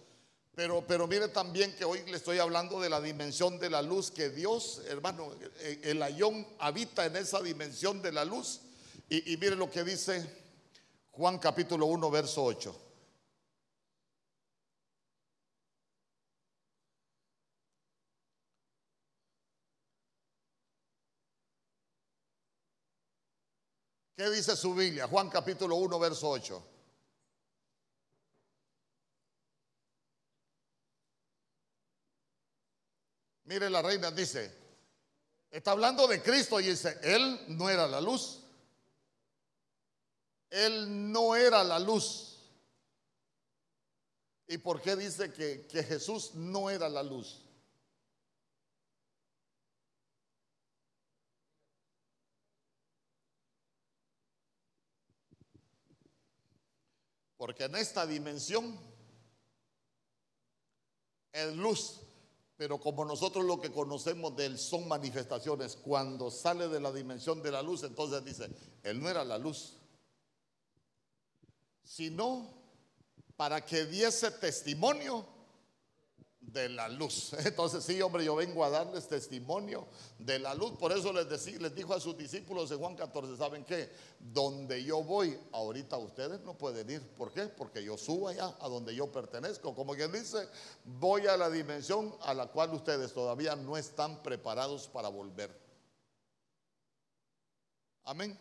Pero, 0.56 0.84
pero 0.88 1.06
mire 1.06 1.28
también 1.28 1.72
que 1.76 1.84
hoy 1.84 2.02
le 2.04 2.16
estoy 2.16 2.40
hablando 2.40 2.80
de 2.80 2.90
la 2.90 3.00
dimensión 3.00 3.60
de 3.60 3.70
la 3.70 3.80
luz, 3.80 4.10
que 4.10 4.28
Dios, 4.30 4.82
hermano, 4.88 5.37
el 5.82 6.02
ayón 6.02 6.44
habita 6.58 7.06
en 7.06 7.14
esa 7.14 7.40
dimensión 7.40 8.02
de 8.02 8.10
la 8.10 8.24
luz. 8.24 8.60
Y, 9.08 9.34
y 9.34 9.37
mire 9.37 9.54
lo 9.54 9.70
que 9.70 9.84
dice 9.84 10.28
Juan 11.12 11.38
capítulo 11.38 11.87
1, 11.87 12.10
verso 12.10 12.42
8. 12.42 12.83
¿Qué 24.16 24.31
dice 24.31 24.55
su 24.57 24.74
Biblia? 24.74 25.09
Juan 25.09 25.29
capítulo 25.29 25.74
1, 25.77 25.98
verso 25.98 26.29
8. 26.29 26.68
Mire, 33.44 33.68
la 33.68 33.83
reina 33.83 34.12
dice, 34.12 34.57
está 35.50 35.72
hablando 35.72 36.07
de 36.07 36.22
Cristo 36.22 36.61
y 36.61 36.68
dice, 36.68 36.98
Él 37.03 37.40
no 37.48 37.68
era 37.68 37.88
la 37.88 38.00
luz. 38.00 38.40
Él 40.48 41.11
no 41.11 41.35
era 41.35 41.64
la 41.64 41.81
luz. 41.81 42.38
¿Y 44.46 44.59
por 44.59 44.81
qué 44.81 44.94
dice 44.94 45.33
que, 45.33 45.66
que 45.66 45.83
Jesús 45.83 46.35
no 46.35 46.70
era 46.70 46.88
la 46.88 47.03
luz? 47.03 47.43
Porque 57.44 57.64
en 57.64 57.76
esta 57.76 58.07
dimensión 58.07 58.74
es 61.30 61.54
luz, 61.54 62.00
pero 62.57 62.80
como 62.80 63.04
nosotros 63.04 63.44
lo 63.44 63.61
que 63.61 63.70
conocemos 63.70 64.35
de 64.35 64.46
él 64.46 64.59
son 64.59 64.88
manifestaciones, 64.88 65.76
cuando 65.76 66.30
sale 66.30 66.68
de 66.68 66.80
la 66.80 66.90
dimensión 66.90 67.42
de 67.42 67.52
la 67.52 67.61
luz, 67.61 67.83
entonces 67.83 68.24
dice, 68.24 68.48
él 68.83 68.98
no 68.98 69.11
era 69.11 69.26
la 69.26 69.37
luz, 69.37 69.76
sino 71.83 72.48
para 73.37 73.62
que 73.62 73.85
diese 73.85 74.30
testimonio 74.30 75.26
de 76.52 76.68
la 76.68 76.88
luz. 76.88 77.33
Entonces, 77.44 77.85
sí, 77.85 78.00
hombre, 78.02 78.24
yo 78.24 78.37
vengo 78.37 78.64
a 78.64 78.70
darles 78.70 79.09
testimonio 79.09 79.87
de 80.18 80.38
la 80.38 80.54
luz. 80.54 80.72
Por 80.78 80.92
eso 80.92 81.12
les, 81.12 81.28
decí, 81.28 81.59
les 81.59 81.74
dijo 81.74 81.94
a 81.94 82.00
sus 82.00 82.16
discípulos 82.16 82.70
en 82.70 82.78
Juan 82.78 82.96
14, 82.96 83.37
¿saben 83.37 83.64
qué? 83.64 83.90
Donde 84.20 84.83
yo 84.85 85.02
voy, 85.02 85.38
ahorita 85.52 85.96
ustedes 85.98 86.40
no 86.42 86.54
pueden 86.54 86.88
ir. 86.90 87.02
¿Por 87.14 87.33
qué? 87.33 87.46
Porque 87.46 87.83
yo 87.83 87.96
subo 87.96 88.28
allá 88.28 88.54
a 88.61 88.68
donde 88.68 88.94
yo 88.94 89.11
pertenezco. 89.11 89.74
Como 89.74 89.94
quien 89.94 90.12
dice, 90.12 90.48
voy 90.85 91.26
a 91.26 91.37
la 91.37 91.50
dimensión 91.50 92.14
a 92.22 92.35
la 92.35 92.46
cual 92.46 92.72
ustedes 92.74 93.12
todavía 93.12 93.57
no 93.57 93.76
están 93.76 94.22
preparados 94.22 94.88
para 94.88 95.09
volver. 95.09 95.64
Amén. 98.04 98.38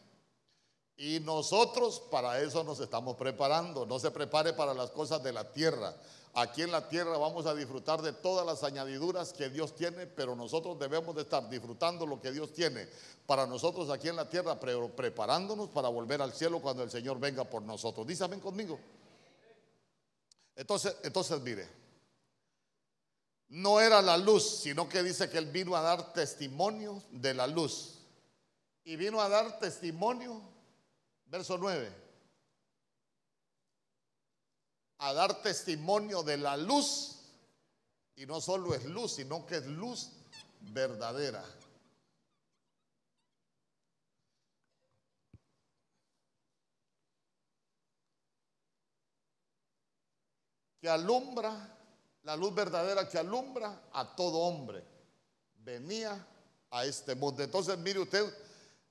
Y 0.96 1.20
nosotros 1.22 2.00
para 2.12 2.40
eso 2.40 2.64
nos 2.64 2.80
estamos 2.80 3.16
preparando. 3.16 3.86
No 3.86 3.98
se 3.98 4.12
prepare 4.12 4.54
para 4.54 4.74
las 4.74 4.92
cosas 4.92 5.24
de 5.24 5.34
la 5.34 5.52
tierra 5.52 5.96
Aquí 6.36 6.64
en 6.64 6.72
la 6.72 6.88
tierra 6.90 7.16
vamos 7.18 7.46
a 7.46 7.54
disfrutar 7.54 8.02
de 8.02 8.12
todas 8.12 8.44
las 8.44 8.64
añadiduras 8.64 9.34
que 9.34 9.50
Dios 9.50 9.76
tiene, 9.76 10.08
pero 10.08 10.36
nosotros 10.36 10.80
debemos 10.80 11.16
de 11.16 11.22
estar 11.22 11.48
disfrutando 11.48 12.08
lo 12.08 12.20
que 12.20 12.32
Dios 12.32 12.52
tiene 12.54 12.88
para 13.28 13.46
nosotros 13.46 13.92
aquí 13.92 14.10
en 14.10 14.16
la 14.16 14.28
tierra, 14.28 14.60
preparándonos 14.60 15.70
para 15.70 15.90
volver 15.90 16.24
al 16.24 16.34
cielo 16.34 16.60
cuando 16.60 16.82
el 16.82 16.90
Señor 16.90 17.20
venga 17.20 17.44
por 17.44 17.62
nosotros. 17.62 18.08
Dice 18.08 18.28
conmigo. 18.40 18.80
Entonces, 20.56 20.96
entonces 21.04 21.40
mire, 21.42 21.70
no 23.50 23.80
era 23.80 24.02
la 24.02 24.18
luz, 24.18 24.44
sino 24.44 24.90
que 24.90 25.04
dice 25.04 25.30
que 25.30 25.38
Él 25.38 25.52
vino 25.52 25.76
a 25.76 25.82
dar 25.82 26.14
testimonio 26.14 27.00
de 27.12 27.36
la 27.36 27.46
luz. 27.46 28.00
Y 28.84 28.96
vino 28.96 29.22
a 29.22 29.30
dar 29.30 29.60
testimonio, 29.60 30.42
verso 31.28 31.60
9 31.60 32.04
a 35.04 35.12
dar 35.12 35.42
testimonio 35.42 36.24
de 36.24 36.38
la 36.38 36.56
luz. 36.56 37.20
Y 38.16 38.26
no 38.26 38.40
solo 38.40 38.74
es 38.74 38.86
luz, 38.86 39.16
sino 39.16 39.46
que 39.46 39.58
es 39.58 39.66
luz 39.66 40.12
verdadera. 40.62 41.44
Que 50.80 50.88
alumbra, 50.88 51.78
la 52.22 52.38
luz 52.38 52.56
verdadera 52.56 53.10
que 53.10 53.18
alumbra 53.18 53.90
a 53.92 54.16
todo 54.16 54.38
hombre. 54.40 54.86
Venía 55.56 56.26
a 56.72 56.86
este 56.86 57.14
mundo. 57.16 57.44
Entonces, 57.44 57.78
mire 57.78 58.00
usted, 58.00 58.34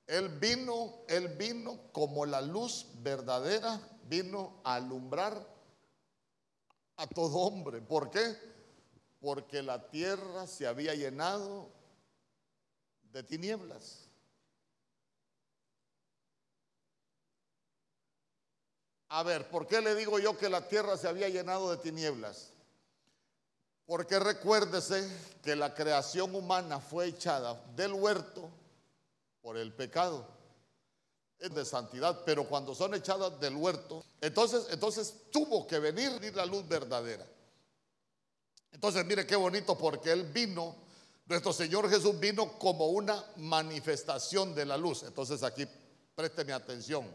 él 0.06 0.28
vino, 0.28 1.04
él 1.08 1.28
vino 1.28 1.90
como 1.90 2.26
la 2.26 2.42
luz 2.42 2.86
verdadera, 2.96 3.80
vino 4.04 4.60
a 4.62 4.74
alumbrar 4.74 5.51
a 7.02 7.06
todo 7.08 7.38
hombre. 7.38 7.80
¿Por 7.80 8.10
qué? 8.10 8.36
Porque 9.20 9.60
la 9.62 9.90
tierra 9.90 10.46
se 10.46 10.66
había 10.66 10.94
llenado 10.94 11.68
de 13.12 13.22
tinieblas. 13.24 14.08
A 19.08 19.22
ver, 19.24 19.50
¿por 19.50 19.66
qué 19.66 19.80
le 19.80 19.94
digo 19.94 20.18
yo 20.18 20.38
que 20.38 20.48
la 20.48 20.68
tierra 20.68 20.96
se 20.96 21.08
había 21.08 21.28
llenado 21.28 21.70
de 21.70 21.76
tinieblas? 21.78 22.52
Porque 23.84 24.18
recuérdese 24.18 25.06
que 25.42 25.56
la 25.56 25.74
creación 25.74 26.34
humana 26.34 26.80
fue 26.80 27.08
echada 27.08 27.60
del 27.74 27.92
huerto 27.92 28.48
por 29.42 29.58
el 29.58 29.74
pecado 29.74 30.26
de 31.50 31.64
santidad, 31.64 32.22
pero 32.24 32.46
cuando 32.48 32.74
son 32.74 32.94
echadas 32.94 33.38
del 33.40 33.56
huerto, 33.56 34.04
entonces, 34.20 34.66
entonces 34.70 35.14
tuvo 35.32 35.66
que 35.66 35.78
venir 35.78 36.34
la 36.36 36.46
luz 36.46 36.66
verdadera. 36.68 37.26
Entonces, 38.70 39.04
mire 39.04 39.26
qué 39.26 39.36
bonito, 39.36 39.76
porque 39.76 40.12
Él 40.12 40.24
vino, 40.24 40.76
nuestro 41.26 41.52
Señor 41.52 41.88
Jesús 41.90 42.18
vino 42.18 42.58
como 42.58 42.86
una 42.86 43.24
manifestación 43.36 44.54
de 44.54 44.66
la 44.66 44.76
luz. 44.76 45.02
Entonces, 45.02 45.42
aquí 45.42 45.66
présteme 46.14 46.52
atención. 46.52 47.06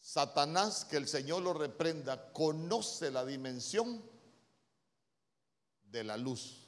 Satanás, 0.00 0.84
que 0.84 0.96
el 0.96 1.08
Señor 1.08 1.42
lo 1.42 1.52
reprenda, 1.52 2.32
conoce 2.32 3.10
la 3.10 3.24
dimensión 3.24 4.02
de 5.84 6.04
la 6.04 6.16
luz. 6.16 6.67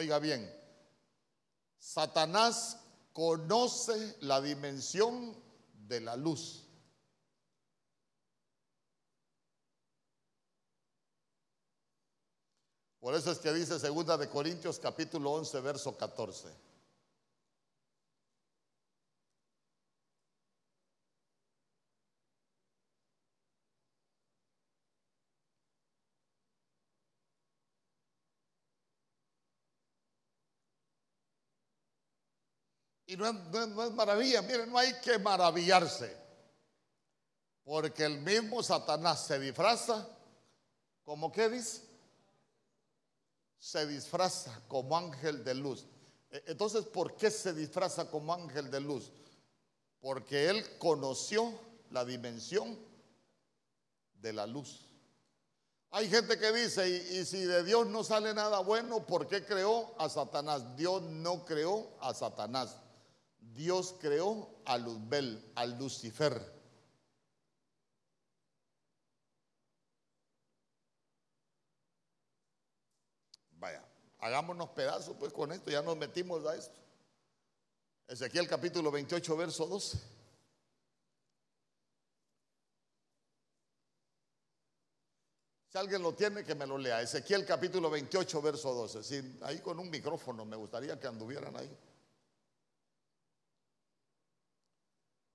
Oiga 0.00 0.18
bien, 0.18 0.50
Satanás 1.78 2.78
conoce 3.12 4.16
la 4.20 4.40
dimensión 4.40 5.36
de 5.74 6.00
la 6.00 6.16
luz. 6.16 6.66
Por 12.98 13.14
eso 13.14 13.30
es 13.30 13.40
que 13.40 13.52
dice 13.52 13.78
segunda 13.78 14.16
de 14.16 14.30
Corintios 14.30 14.78
capítulo 14.78 15.32
11 15.32 15.60
verso 15.60 15.94
14. 15.94 16.48
Y 33.10 33.16
no 33.16 33.26
es, 33.26 33.92
maravilla, 33.92 34.40
miren, 34.40 34.70
no 34.70 34.78
hay 34.78 34.94
que 35.00 35.18
maravillarse. 35.18 36.16
Porque 37.64 38.04
el 38.04 38.20
mismo 38.20 38.62
Satanás 38.62 39.26
se 39.26 39.40
disfraza, 39.40 40.08
como 41.02 41.32
qué 41.32 41.48
dice? 41.48 41.82
Se 43.58 43.84
disfraza 43.88 44.62
como 44.68 44.96
ángel 44.96 45.42
de 45.42 45.54
luz. 45.54 45.86
E, 46.30 46.44
entonces, 46.46 46.84
¿por 46.84 47.16
qué 47.16 47.32
se 47.32 47.52
disfraza 47.52 48.08
como 48.08 48.32
ángel 48.32 48.70
de 48.70 48.78
luz? 48.78 49.10
Porque 50.00 50.48
él 50.48 50.78
conoció 50.78 51.52
la 51.90 52.04
dimensión 52.04 52.78
de 54.20 54.32
la 54.32 54.46
luz. 54.46 54.86
Hay 55.90 56.08
gente 56.08 56.38
que 56.38 56.52
dice, 56.52 56.88
y, 56.88 57.24
si 57.24 57.42
de 57.42 57.64
Dios 57.64 57.88
no 57.88 58.04
sale 58.04 58.32
nada 58.34 58.60
bueno, 58.60 59.04
¿por 59.04 59.26
qué 59.26 59.44
creó 59.44 59.96
a 59.98 60.08
Satanás? 60.08 60.76
Dios 60.76 61.02
no 61.02 61.44
creó 61.44 61.90
a 62.00 62.14
Satanás. 62.14 62.76
Dios 63.40 63.96
creó 64.00 64.48
a 64.64 64.78
Luzbel, 64.78 65.52
a 65.54 65.66
Lucifer. 65.66 66.60
Vaya, 73.52 73.84
hagámonos 74.18 74.70
pedazos 74.70 75.16
pues 75.18 75.32
con 75.32 75.52
esto, 75.52 75.70
ya 75.70 75.82
nos 75.82 75.96
metimos 75.96 76.46
a 76.46 76.56
esto. 76.56 76.78
Ezequiel 78.08 78.48
capítulo 78.48 78.90
28, 78.90 79.36
verso 79.36 79.66
12. 79.66 79.98
Si 85.68 85.78
alguien 85.78 86.02
lo 86.02 86.12
tiene, 86.14 86.42
que 86.42 86.56
me 86.56 86.66
lo 86.66 86.76
lea. 86.76 87.00
Ezequiel 87.00 87.46
capítulo 87.46 87.88
28, 87.88 88.42
verso 88.42 88.74
12. 88.74 89.38
Ahí 89.42 89.60
con 89.60 89.78
un 89.78 89.88
micrófono, 89.88 90.44
me 90.44 90.56
gustaría 90.56 90.98
que 90.98 91.06
anduvieran 91.06 91.56
ahí. 91.56 91.70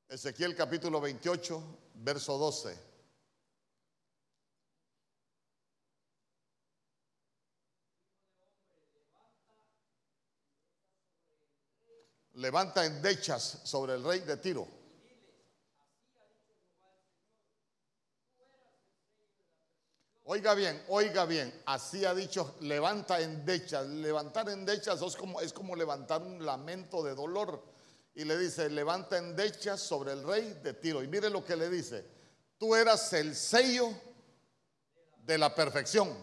Ezequiel 0.07 0.55
capítulo 0.55 1.01
28, 1.01 1.63
verso 1.95 2.37
12. 2.37 2.77
Levanta 12.33 12.85
endechas 12.85 13.61
sobre 13.63 13.95
el 13.95 14.03
rey 14.03 14.19
de 14.19 14.37
Tiro. 14.37 14.67
Oiga 20.25 20.53
bien, 20.53 20.83
oiga 20.89 21.25
bien, 21.25 21.61
así 21.65 22.03
ha 22.05 22.13
dicho, 22.13 22.55
levanta 22.61 23.21
endechas. 23.21 23.87
Levantar 23.87 24.49
endechas 24.49 25.01
es 25.01 25.15
como, 25.15 25.41
es 25.41 25.51
como 25.53 25.75
levantar 25.75 26.21
un 26.21 26.45
lamento 26.45 27.03
de 27.03 27.15
dolor. 27.15 27.74
Y 28.15 28.23
le 28.23 28.37
dice, 28.37 28.69
levanta 28.69 29.17
endechas 29.17 29.81
sobre 29.81 30.13
el 30.13 30.23
rey 30.23 30.59
de 30.63 30.73
Tiro. 30.73 31.03
Y 31.03 31.07
mire 31.07 31.29
lo 31.29 31.43
que 31.43 31.57
le 31.57 31.69
dice, 31.69 32.05
tú 32.57 32.73
eras 32.73 33.11
el 33.11 33.35
sello 33.35 33.89
de 35.17 35.37
la 35.37 35.53
perfección. 35.53 36.15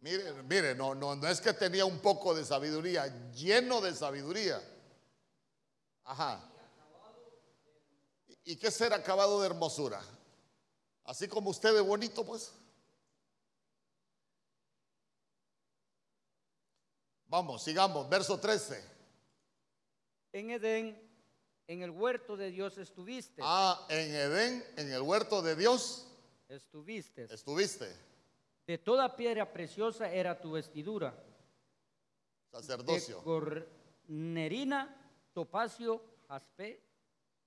Mire, 0.00 0.42
mire, 0.44 0.74
no, 0.74 0.94
no, 0.94 1.14
no 1.14 1.28
es 1.28 1.40
que 1.40 1.52
tenía 1.52 1.84
un 1.84 1.98
poco 1.98 2.34
de 2.34 2.46
sabiduría, 2.46 3.06
lleno 3.32 3.82
de 3.82 3.94
sabiduría. 3.94 4.62
Ajá. 6.04 6.50
¿Y 8.44 8.56
qué 8.56 8.70
ser 8.70 8.94
acabado 8.94 9.40
de 9.42 9.48
hermosura? 9.48 10.00
Así 11.04 11.28
como 11.28 11.50
usted 11.50 11.76
es 11.76 11.84
bonito, 11.84 12.24
pues. 12.24 12.52
Vamos, 17.26 17.62
sigamos, 17.62 18.08
verso 18.08 18.40
13. 18.40 18.97
En 20.32 20.50
Edén, 20.50 21.00
en 21.66 21.82
el 21.82 21.90
huerto 21.90 22.36
de 22.36 22.50
Dios 22.50 22.78
estuviste. 22.78 23.42
Ah, 23.44 23.86
en 23.88 24.14
Edén, 24.14 24.64
en 24.76 24.90
el 24.92 25.02
huerto 25.02 25.42
de 25.42 25.56
Dios, 25.56 26.04
Estuviste. 26.48 27.24
estuviste, 27.24 27.94
De 28.66 28.78
toda 28.78 29.14
piedra 29.16 29.50
preciosa 29.52 30.10
era 30.10 30.38
tu 30.40 30.52
vestidura. 30.52 31.10
De 31.10 32.58
sacerdocio. 32.58 33.22
cornerina, 33.22 34.94
topacio, 35.32 36.02
jaspe, 36.26 36.82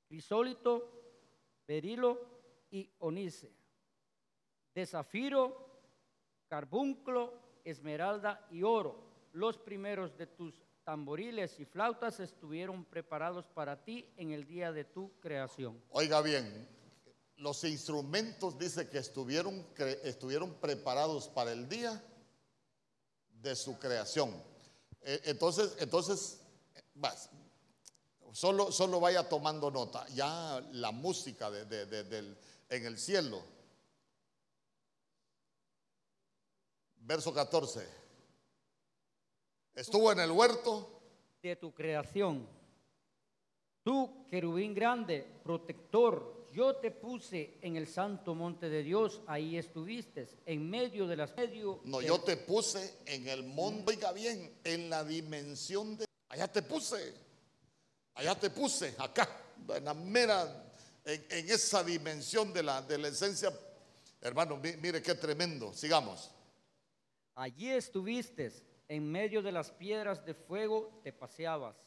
crisólito, 0.07 0.91
berilo 1.67 2.19
y 2.69 2.89
onice. 2.99 3.51
De 4.73 4.85
zafiro, 4.85 5.81
carbunclo, 6.47 7.33
esmeralda 7.63 8.47
y 8.51 8.63
oro. 8.63 9.09
Los 9.33 9.57
primeros 9.57 10.15
de 10.17 10.27
tus 10.27 10.61
tamboriles 10.83 11.59
y 11.59 11.65
flautas 11.65 12.19
estuvieron 12.19 12.85
preparados 12.85 13.45
para 13.47 13.83
ti 13.83 14.11
en 14.17 14.31
el 14.31 14.45
día 14.47 14.71
de 14.71 14.83
tu 14.85 15.11
creación. 15.19 15.81
Oiga 15.89 16.21
bien, 16.21 16.67
los 17.37 17.63
instrumentos 17.63 18.57
dice 18.57 18.89
que 18.89 18.97
estuvieron, 18.97 19.65
estuvieron 20.03 20.53
preparados 20.55 21.27
para 21.27 21.51
el 21.51 21.67
día 21.69 22.03
de 23.41 23.55
su 23.55 23.77
creación. 23.79 24.31
Eh, 25.01 25.19
Entonces, 25.25 25.75
entonces, 25.79 26.39
solo, 28.33 28.71
solo 28.71 28.99
vaya 28.99 29.27
tomando 29.27 29.71
nota. 29.71 30.05
Ya 30.09 30.61
la 30.73 30.91
música 30.91 31.49
de- 31.49 31.65
de- 31.65 31.85
de- 31.85 32.03
del- 32.03 32.37
en 32.69 32.85
el 32.85 32.97
cielo. 32.97 33.41
Verso 36.97 37.33
14. 37.33 38.00
Estuvo 39.75 40.11
en 40.11 40.19
el 40.19 40.31
huerto. 40.31 40.97
de 41.41 41.55
tu 41.55 41.73
creación. 41.73 42.47
Tú, 43.83 44.27
querubín 44.29 44.75
grande, 44.75 45.25
protector, 45.43 46.45
yo 46.53 46.75
te 46.75 46.91
puse 46.91 47.57
en 47.61 47.77
el 47.77 47.87
santo 47.87 48.35
monte 48.35 48.69
de 48.69 48.83
Dios, 48.83 49.21
ahí 49.25 49.57
estuviste, 49.57 50.27
en 50.45 50.69
medio 50.69 51.07
de 51.07 51.15
las 51.15 51.35
medio 51.35 51.81
No, 51.85 51.97
de- 51.99 52.05
yo 52.07 52.21
te 52.21 52.37
puse 52.37 52.97
en 53.05 53.27
el 53.27 53.43
monte, 53.43 53.93
oiga 53.95 54.11
bien, 54.11 54.59
en 54.63 54.89
la 54.89 55.03
dimensión 55.03 55.97
de... 55.97 56.05
Allá 56.29 56.47
te 56.47 56.61
puse, 56.61 57.11
allá 58.13 58.35
te 58.39 58.51
puse, 58.51 58.93
acá, 58.99 59.27
en 59.75 59.85
la 59.85 59.95
mera, 59.95 60.71
en, 61.03 61.25
en 61.29 61.49
esa 61.49 61.83
dimensión 61.83 62.53
de 62.53 62.61
la, 62.61 62.81
de 62.83 62.99
la 62.99 63.07
esencia. 63.07 63.51
Hermano, 64.21 64.57
mi- 64.57 64.77
mire 64.77 65.01
qué 65.01 65.15
tremendo, 65.15 65.73
sigamos. 65.73 66.29
allí 67.33 67.69
estuviste, 67.69 68.51
en 68.91 69.09
medio 69.09 69.41
de 69.41 69.53
las 69.53 69.71
piedras 69.71 70.25
de 70.25 70.33
fuego 70.33 70.99
te 71.01 71.13
paseabas. 71.13 71.77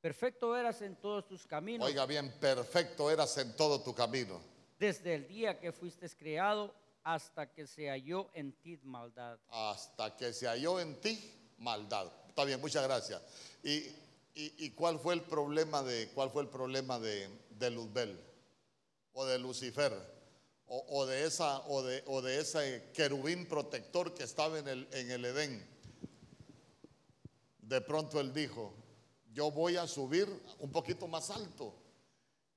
Perfecto 0.00 0.56
eras 0.56 0.80
en 0.82 0.94
todos 0.96 1.26
tus 1.26 1.46
caminos, 1.48 1.86
Oiga 1.86 2.06
bien, 2.06 2.32
perfecto 2.40 3.10
eras 3.10 3.36
en 3.38 3.56
todo 3.56 3.80
tu 3.82 3.92
camino. 3.92 4.40
desde 4.78 5.14
el 5.16 5.26
día 5.26 5.58
que 5.58 5.72
fuiste 5.72 6.08
creado 6.10 6.72
hasta 7.02 7.52
que 7.52 7.66
se 7.66 7.88
halló 7.88 8.30
en 8.34 8.52
ti 8.52 8.78
maldad. 8.84 9.36
hasta 9.48 10.16
que 10.16 10.32
se 10.32 10.46
halló 10.46 10.78
en 10.78 11.00
ti 11.00 11.18
maldad. 11.58 12.06
Está 12.28 12.44
bien, 12.44 12.60
muchas 12.60 12.84
gracias. 12.84 13.20
¿Y, 13.64 13.78
y, 14.34 14.54
y 14.66 14.70
cuál 14.70 15.00
fue 15.00 15.14
el 15.14 15.22
problema 15.22 15.82
de 15.82 16.08
cuál 16.14 16.30
fue 16.30 16.42
el 16.42 16.48
problema 16.48 17.00
de, 17.00 17.28
de 17.50 17.70
Luzbel 17.70 18.16
o 19.12 19.24
de 19.26 19.38
Lucifer 19.40 19.92
o, 20.66 20.84
o 20.88 21.04
de 21.06 21.24
esa 21.26 21.60
o 21.66 21.82
de, 21.82 22.04
o 22.06 22.22
de 22.22 22.38
ese 22.38 22.90
querubín 22.94 23.46
protector 23.48 24.14
que 24.14 24.22
estaba 24.22 24.58
en 24.60 24.68
el, 24.68 24.88
en 24.92 25.10
el 25.10 25.24
Edén? 25.24 25.71
De 27.72 27.80
pronto 27.80 28.20
él 28.20 28.34
dijo, 28.34 28.74
yo 29.32 29.50
voy 29.50 29.78
a 29.78 29.86
subir 29.86 30.28
un 30.58 30.70
poquito 30.70 31.08
más 31.08 31.30
alto. 31.30 31.72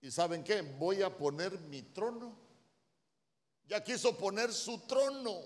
¿Y 0.01 0.11
saben 0.11 0.43
qué? 0.43 0.61
Voy 0.61 1.01
a 1.03 1.17
poner 1.17 1.57
mi 1.57 1.81
trono. 1.81 2.37
Ya 3.65 3.81
quiso 3.81 4.17
poner 4.17 4.51
su 4.51 4.77
trono 4.79 5.39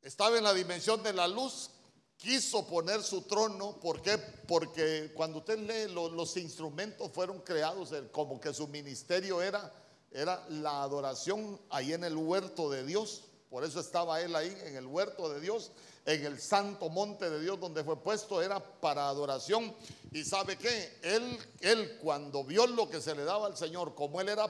estaba 0.00 0.36
en 0.38 0.44
la 0.44 0.52
dimensión 0.54 1.02
de 1.02 1.12
la 1.14 1.26
luz, 1.28 1.70
quiso 2.16 2.66
poner 2.66 3.02
su 3.02 3.22
trono, 3.22 3.78
¿por 3.80 4.00
qué? 4.02 4.16
Porque 4.18 5.12
cuando 5.14 5.38
usted 5.38 5.58
lee 5.58 5.92
lo- 5.92 6.10
los 6.10 6.36
instrumentos 6.38 7.10
fueron 7.12 7.40
creados, 7.40 7.90
como 8.12 8.38
que 8.40 8.52
su 8.52 8.66
ministerio 8.68 9.40
era, 9.42 9.72
era 10.10 10.46
la 10.48 10.82
adoración 10.82 11.58
ahí 11.70 11.92
en 11.94 12.04
el 12.04 12.16
huerto 12.16 12.70
de 12.70 12.84
Dios, 12.84 13.24
por 13.54 13.62
eso 13.62 13.78
estaba 13.78 14.20
él 14.20 14.34
ahí 14.34 14.52
en 14.64 14.74
el 14.74 14.84
huerto 14.84 15.32
de 15.32 15.38
Dios, 15.38 15.70
en 16.06 16.26
el 16.26 16.40
santo 16.40 16.88
monte 16.88 17.30
de 17.30 17.40
Dios 17.40 17.60
donde 17.60 17.84
fue 17.84 18.02
puesto, 18.02 18.42
era 18.42 18.58
para 18.58 19.08
adoración. 19.08 19.72
Y 20.10 20.24
sabe 20.24 20.58
qué, 20.58 20.98
él, 21.02 21.38
él 21.60 21.98
cuando 22.02 22.42
vio 22.42 22.66
lo 22.66 22.90
que 22.90 23.00
se 23.00 23.14
le 23.14 23.22
daba 23.22 23.46
al 23.46 23.56
Señor, 23.56 23.94
como 23.94 24.20
él 24.20 24.28
era 24.28 24.48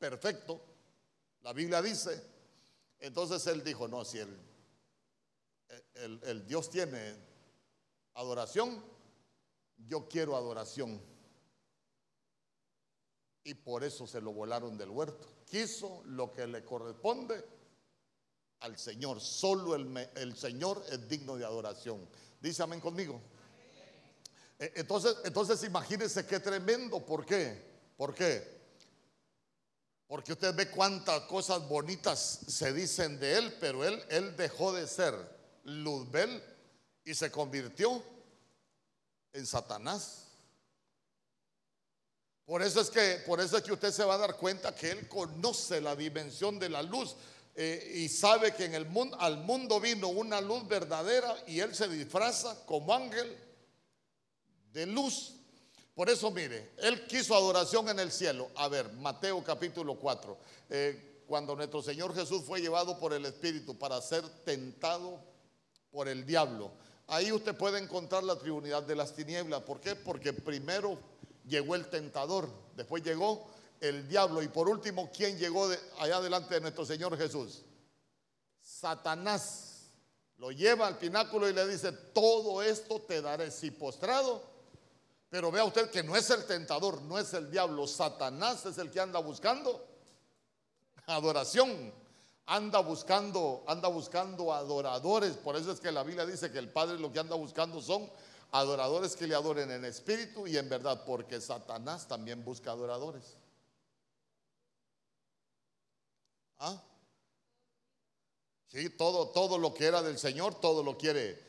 perfecto, 0.00 0.60
la 1.42 1.52
Biblia 1.52 1.80
dice, 1.80 2.20
entonces 2.98 3.46
él 3.46 3.62
dijo, 3.62 3.86
no, 3.86 4.04
si 4.04 4.18
el 4.18 4.36
Dios 6.44 6.70
tiene 6.70 7.14
adoración, 8.14 8.82
yo 9.86 10.08
quiero 10.08 10.34
adoración. 10.34 11.00
Y 13.44 13.54
por 13.54 13.84
eso 13.84 14.08
se 14.08 14.20
lo 14.20 14.32
volaron 14.32 14.76
del 14.76 14.90
huerto. 14.90 15.28
Quiso 15.48 16.02
lo 16.04 16.32
que 16.32 16.48
le 16.48 16.64
corresponde 16.64 17.59
al 18.60 18.78
Señor. 18.78 19.20
Solo 19.20 19.74
el, 19.74 19.96
el 20.16 20.36
Señor 20.36 20.84
es 20.90 21.08
digno 21.08 21.36
de 21.36 21.44
adoración. 21.44 22.08
Dice 22.40 22.62
amén 22.62 22.80
conmigo. 22.80 23.20
E- 24.58 24.72
Entonces, 24.76 25.16
entonces 25.24 25.62
imagínense 25.64 26.26
qué 26.26 26.40
tremendo. 26.40 27.04
¿Por 27.04 27.24
qué? 27.26 27.62
¿Por 27.96 28.14
qué? 28.14 28.60
Porque 30.06 30.32
usted 30.32 30.54
ve 30.54 30.70
cuántas 30.70 31.20
cosas 31.22 31.68
bonitas 31.68 32.40
se 32.48 32.72
dicen 32.72 33.20
de 33.20 33.38
él, 33.38 33.56
pero 33.60 33.84
él, 33.84 34.02
él 34.08 34.36
dejó 34.36 34.72
de 34.72 34.86
ser 34.88 35.14
Luzbel 35.64 36.42
y 37.04 37.14
se 37.14 37.30
convirtió 37.30 38.02
en 39.32 39.46
Satanás. 39.46 40.26
Por 42.44 42.62
eso 42.62 42.80
es 42.80 42.90
que, 42.90 43.22
por 43.24 43.40
eso 43.40 43.56
es 43.56 43.62
que 43.62 43.72
usted 43.72 43.92
se 43.92 44.02
va 44.04 44.14
a 44.14 44.18
dar 44.18 44.36
cuenta 44.36 44.74
que 44.74 44.90
él 44.90 45.08
conoce 45.08 45.80
la 45.80 45.94
dimensión 45.94 46.58
de 46.58 46.68
la 46.68 46.82
luz 46.82 47.14
eh, 47.54 47.92
y 47.96 48.08
sabe 48.08 48.54
que 48.54 48.64
en 48.64 48.74
el 48.74 48.86
mundo, 48.86 49.16
al 49.20 49.38
mundo 49.38 49.80
vino 49.80 50.08
una 50.08 50.40
luz 50.40 50.66
verdadera 50.68 51.36
y 51.46 51.60
él 51.60 51.74
se 51.74 51.88
disfraza 51.88 52.64
como 52.66 52.94
ángel 52.94 53.36
de 54.72 54.86
luz. 54.86 55.34
Por 55.94 56.08
eso, 56.08 56.30
mire, 56.30 56.70
él 56.78 57.06
quiso 57.06 57.34
adoración 57.34 57.88
en 57.88 57.98
el 58.00 58.10
cielo. 58.12 58.48
A 58.56 58.68
ver, 58.68 58.92
Mateo 58.94 59.42
capítulo 59.44 59.96
4. 59.96 60.38
eh, 60.70 61.06
cuando 61.30 61.54
nuestro 61.54 61.80
Señor 61.80 62.12
Jesús 62.12 62.42
fue 62.44 62.60
llevado 62.60 62.98
por 62.98 63.12
el 63.12 63.24
Espíritu 63.24 63.78
para 63.78 64.00
ser 64.00 64.28
tentado 64.44 65.20
por 65.92 66.08
el 66.08 66.26
diablo. 66.26 66.72
Ahí 67.06 67.30
usted 67.30 67.56
puede 67.56 67.78
encontrar 67.78 68.24
la 68.24 68.36
Trinidad 68.36 68.82
de 68.82 68.96
las 68.96 69.14
tinieblas. 69.14 69.62
¿Por 69.62 69.80
qué? 69.80 69.94
Porque 69.94 70.32
primero 70.32 70.98
llegó 71.46 71.76
el 71.76 71.88
tentador, 71.88 72.48
después 72.74 73.04
llegó 73.04 73.46
El 73.80 74.06
diablo. 74.06 74.42
Y 74.42 74.48
por 74.48 74.68
último, 74.68 75.10
¿quién 75.10 75.38
llegó 75.38 75.68
allá 75.98 76.20
delante 76.20 76.54
de 76.54 76.60
nuestro 76.60 76.84
Señor 76.84 77.16
Jesús? 77.16 77.64
Satanás. 78.60 79.66
Lo 80.36 80.50
lleva 80.50 80.86
al 80.86 80.96
pináculo 80.98 81.48
y 81.48 81.52
le 81.52 81.66
dice, 81.66 81.92
todo 81.92 82.62
esto 82.62 83.00
te 83.00 83.20
daré 83.20 83.50
si 83.50 83.70
postrado. 83.70 84.42
Pero 85.28 85.50
vea 85.50 85.64
usted 85.64 85.90
que 85.90 86.02
no 86.02 86.16
es 86.16 86.30
el 86.30 86.46
tentador, 86.46 87.02
no 87.02 87.18
es 87.18 87.34
el 87.34 87.50
diablo. 87.50 87.86
Satanás 87.86 88.64
es 88.66 88.78
el 88.78 88.90
que 88.90 89.00
anda 89.00 89.18
buscando 89.20 89.86
adoración. 91.06 91.92
Anda 92.46 92.80
buscando, 92.80 93.62
anda 93.68 93.88
buscando 93.88 94.52
adoradores. 94.52 95.34
Por 95.34 95.56
eso 95.56 95.70
es 95.70 95.78
que 95.78 95.92
la 95.92 96.02
Biblia 96.02 96.26
dice 96.26 96.50
que 96.50 96.58
el 96.58 96.68
Padre 96.68 96.98
lo 96.98 97.12
que 97.12 97.20
anda 97.20 97.36
buscando 97.36 97.80
son 97.80 98.10
adoradores 98.50 99.14
que 99.14 99.26
le 99.26 99.36
adoren 99.36 99.70
en 99.70 99.84
espíritu 99.84 100.46
y 100.46 100.56
en 100.56 100.68
verdad, 100.68 101.04
porque 101.06 101.40
Satanás 101.40 102.08
también 102.08 102.44
busca 102.44 102.72
adoradores. 102.72 103.36
¿Ah? 106.60 106.78
Sí, 108.68 108.90
todo, 108.90 109.30
todo 109.30 109.58
lo 109.58 109.74
que 109.74 109.86
era 109.86 110.02
del 110.02 110.18
Señor, 110.18 110.60
todo 110.60 110.82
lo 110.82 110.96
quiere, 110.96 111.42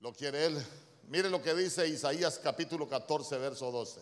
lo 0.00 0.12
quiere 0.12 0.44
Él. 0.46 0.66
Mire 1.08 1.30
lo 1.30 1.42
que 1.42 1.54
dice 1.54 1.88
Isaías 1.88 2.38
capítulo 2.38 2.86
14, 2.86 3.38
verso 3.38 3.72
12. 3.72 4.00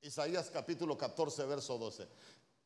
Isaías 0.00 0.50
capítulo 0.50 0.96
14, 0.96 1.44
verso 1.44 1.76
12. 1.78 2.08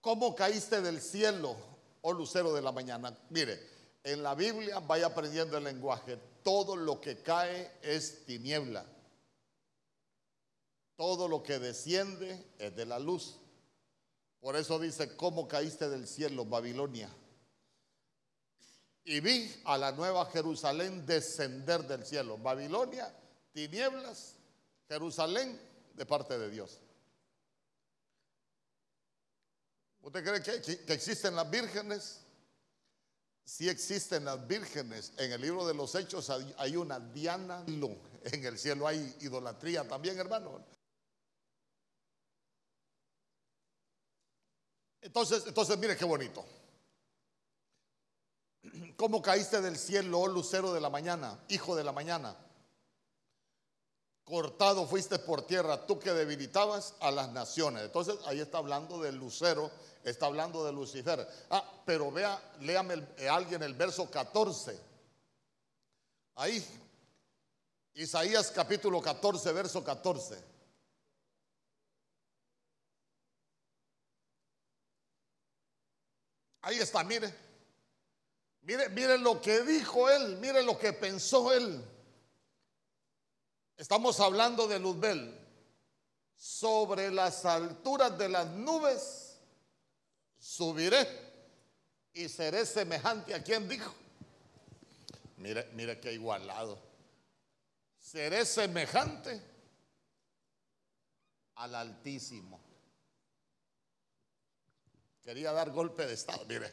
¿Cómo 0.01 0.35
caíste 0.35 0.81
del 0.81 1.01
cielo, 1.01 1.57
oh 2.03 2.13
lucero 2.13 2.55
de 2.55 2.63
la 2.63 2.71
mañana? 2.71 3.17
Mire, 3.31 3.76
en 4.07 4.23
la 4.23 4.37
Biblia 4.37 4.79
vaya 4.79 5.07
aprendiendo 5.07 5.59
el 5.59 5.65
lenguaje. 5.65 6.17
Todo 6.45 6.77
lo 6.77 7.01
que 7.01 7.23
cae 7.23 7.73
es 7.83 8.25
tiniebla. 8.25 8.87
Todo 10.95 11.27
lo 11.27 11.43
que 11.43 11.59
desciende 11.59 12.53
es 12.57 12.77
de 12.77 12.87
la 12.87 13.01
luz. 13.01 13.37
Por 14.39 14.55
eso 14.55 14.79
dice, 14.79 15.17
¿cómo 15.17 15.49
caíste 15.49 15.89
del 15.89 16.07
cielo, 16.07 16.45
Babilonia? 16.45 17.11
Y 19.03 19.19
vi 19.19 19.53
a 19.65 19.77
la 19.77 19.91
nueva 19.91 20.25
Jerusalén 20.27 21.05
descender 21.05 21.83
del 21.83 22.07
cielo. 22.07 22.39
Babilonia, 22.39 23.13
tinieblas, 23.53 24.37
Jerusalén 24.89 25.61
de 25.95 26.07
parte 26.07 26.39
de 26.39 26.49
Dios. 26.49 26.79
¿Usted 30.01 30.25
cree 30.25 30.41
que, 30.41 30.93
existen 30.95 31.35
las 31.35 31.51
vírgenes? 31.51 32.21
Sí 33.47 33.69
existen 33.69 34.25
las 34.25 34.45
vírgenes. 34.45 35.13
En 35.19 35.31
el 35.31 35.41
libro 35.41 35.65
de 35.65 35.73
los 35.73 35.95
Hechos 35.95 36.31
hay, 36.31 36.77
una 36.77 36.99
Diana. 36.99 37.65
En 37.67 38.45
el 38.45 38.59
cielo 38.59 38.89
hay 38.89 39.17
idolatría 39.21 39.87
también, 39.87 40.19
hermano. 40.19 40.65
Entonces, 45.01 45.45
entonces 45.47 45.79
mire 45.79 45.97
qué 45.97 46.05
bonito. 46.05 46.45
¿Cómo 48.97 49.23
caíste 49.23 49.61
del 49.61 49.79
cielo, 49.79 50.19
oh 50.19 50.27
lucero 50.27 50.73
de 50.73 50.81
la 50.81 50.91
mañana, 50.91 51.39
hijo 51.49 51.77
de 51.77 51.85
la 51.85 51.93
mañana? 51.93 52.37
Cortado 54.27 54.87
fuiste 54.87 55.19
por 55.19 55.47
tierra, 55.47 55.87
tú 55.87 55.99
que 55.99 56.13
debilitabas 56.13 56.95
a 57.01 57.11
las 57.11 57.31
naciones. 57.31 57.85
Entonces 57.85 58.17
ahí 58.27 58.41
está 58.41 58.59
hablando 58.59 59.01
del 59.01 59.17
lucero 59.17 59.71
está 60.11 60.27
hablando 60.27 60.65
de 60.65 60.73
Lucifer. 60.73 61.27
Ah, 61.51 61.83
pero 61.85 62.11
vea, 62.11 62.41
léame 62.61 63.07
eh, 63.19 63.29
alguien 63.29 63.63
el 63.63 63.75
verso 63.75 64.09
14. 64.09 64.79
Ahí, 66.37 66.65
Isaías 67.95 68.51
capítulo 68.53 69.01
14, 69.03 69.53
verso 69.53 69.83
14. 69.83 70.57
Ahí 76.63 76.79
está, 76.79 77.03
mire. 77.03 77.35
Mire, 78.63 78.89
mire 78.91 79.19
lo 79.19 79.41
que 79.41 79.63
dijo 79.63 80.09
él, 80.11 80.37
mire 80.39 80.63
lo 80.63 80.79
que 80.79 80.93
pensó 80.93 81.53
él. 81.53 81.85
Estamos 83.77 84.19
hablando 84.21 84.67
de 84.67 84.79
Luzbel. 84.79 85.43
Sobre 86.35 87.11
las 87.11 87.45
alturas 87.45 88.17
de 88.19 88.29
las 88.29 88.47
nubes 88.49 89.39
subiré 90.39 91.09
y 92.13 92.29
seré 92.29 92.67
semejante 92.67 93.35
a 93.35 93.43
quien 93.43 93.69
dijo. 93.69 93.93
Mire, 95.39 95.71
mire 95.73 95.99
qué 95.99 96.13
igualado. 96.13 96.79
Seré 97.99 98.45
semejante 98.45 99.43
al 101.57 101.75
Altísimo. 101.75 102.61
Quería 105.23 105.53
dar 105.53 105.71
golpe 105.71 106.07
de 106.07 106.15
Estado. 106.15 106.45
Mire, 106.47 106.73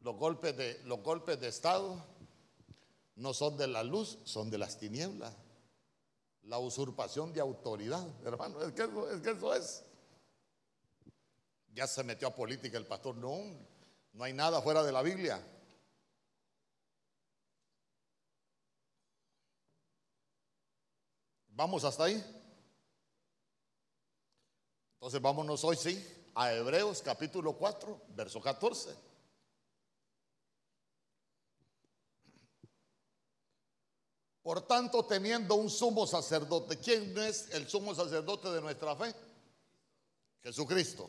los 0.00 0.16
golpes 0.16 0.56
de, 0.56 0.80
los 0.84 1.02
golpes 1.02 1.40
de 1.40 1.48
Estado 1.48 2.04
no 3.16 3.34
son 3.34 3.56
de 3.56 3.66
la 3.66 3.82
luz, 3.82 4.18
son 4.24 4.50
de 4.50 4.58
las 4.58 4.78
tinieblas. 4.78 5.34
La 6.44 6.58
usurpación 6.58 7.32
de 7.32 7.40
autoridad, 7.40 8.06
hermano, 8.24 8.60
es 8.62 8.72
que 8.72 8.82
es. 8.82 9.20
Que 9.20 9.30
eso 9.30 9.54
es 9.54 9.84
ya 11.74 11.86
se 11.86 12.04
metió 12.04 12.28
a 12.28 12.34
política 12.34 12.78
el 12.78 12.86
pastor. 12.86 13.16
No, 13.16 13.38
no 14.12 14.24
hay 14.24 14.32
nada 14.32 14.60
fuera 14.60 14.82
de 14.82 14.92
la 14.92 15.02
Biblia. 15.02 15.42
¿Vamos 21.48 21.84
hasta 21.84 22.04
ahí? 22.04 22.24
Entonces 24.94 25.20
vámonos 25.20 25.64
hoy, 25.64 25.76
sí, 25.76 26.30
a 26.34 26.52
Hebreos 26.52 27.02
capítulo 27.02 27.54
4, 27.54 28.02
verso 28.14 28.40
14. 28.40 29.11
Por 34.42 34.66
tanto, 34.66 35.04
teniendo 35.04 35.54
un 35.54 35.70
sumo 35.70 36.06
sacerdote, 36.06 36.78
¿quién 36.78 37.16
es 37.18 37.48
el 37.50 37.68
sumo 37.68 37.94
sacerdote 37.94 38.50
de 38.50 38.60
nuestra 38.60 38.96
fe? 38.96 39.14
Jesucristo 40.42 41.08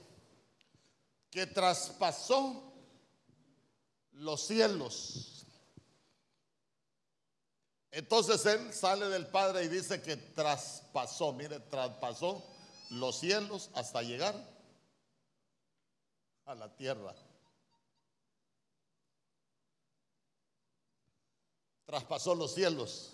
que 1.34 1.48
traspasó 1.48 2.72
los 4.12 4.46
cielos. 4.46 5.48
Entonces 7.90 8.46
él 8.46 8.72
sale 8.72 9.10
del 9.10 9.26
Padre 9.26 9.64
y 9.64 9.68
dice 9.68 10.00
que 10.04 10.16
traspasó, 10.16 11.34
mire, 11.34 11.60
traspasó 11.60 12.46
los 12.92 13.20
cielos 13.20 13.72
hasta 13.74 14.04
llegar 14.04 14.36
a 16.46 16.54
la 16.54 16.76
tierra. 16.76 17.16
Traspasó 21.88 22.36
los 22.36 22.54
cielos. 22.54 23.14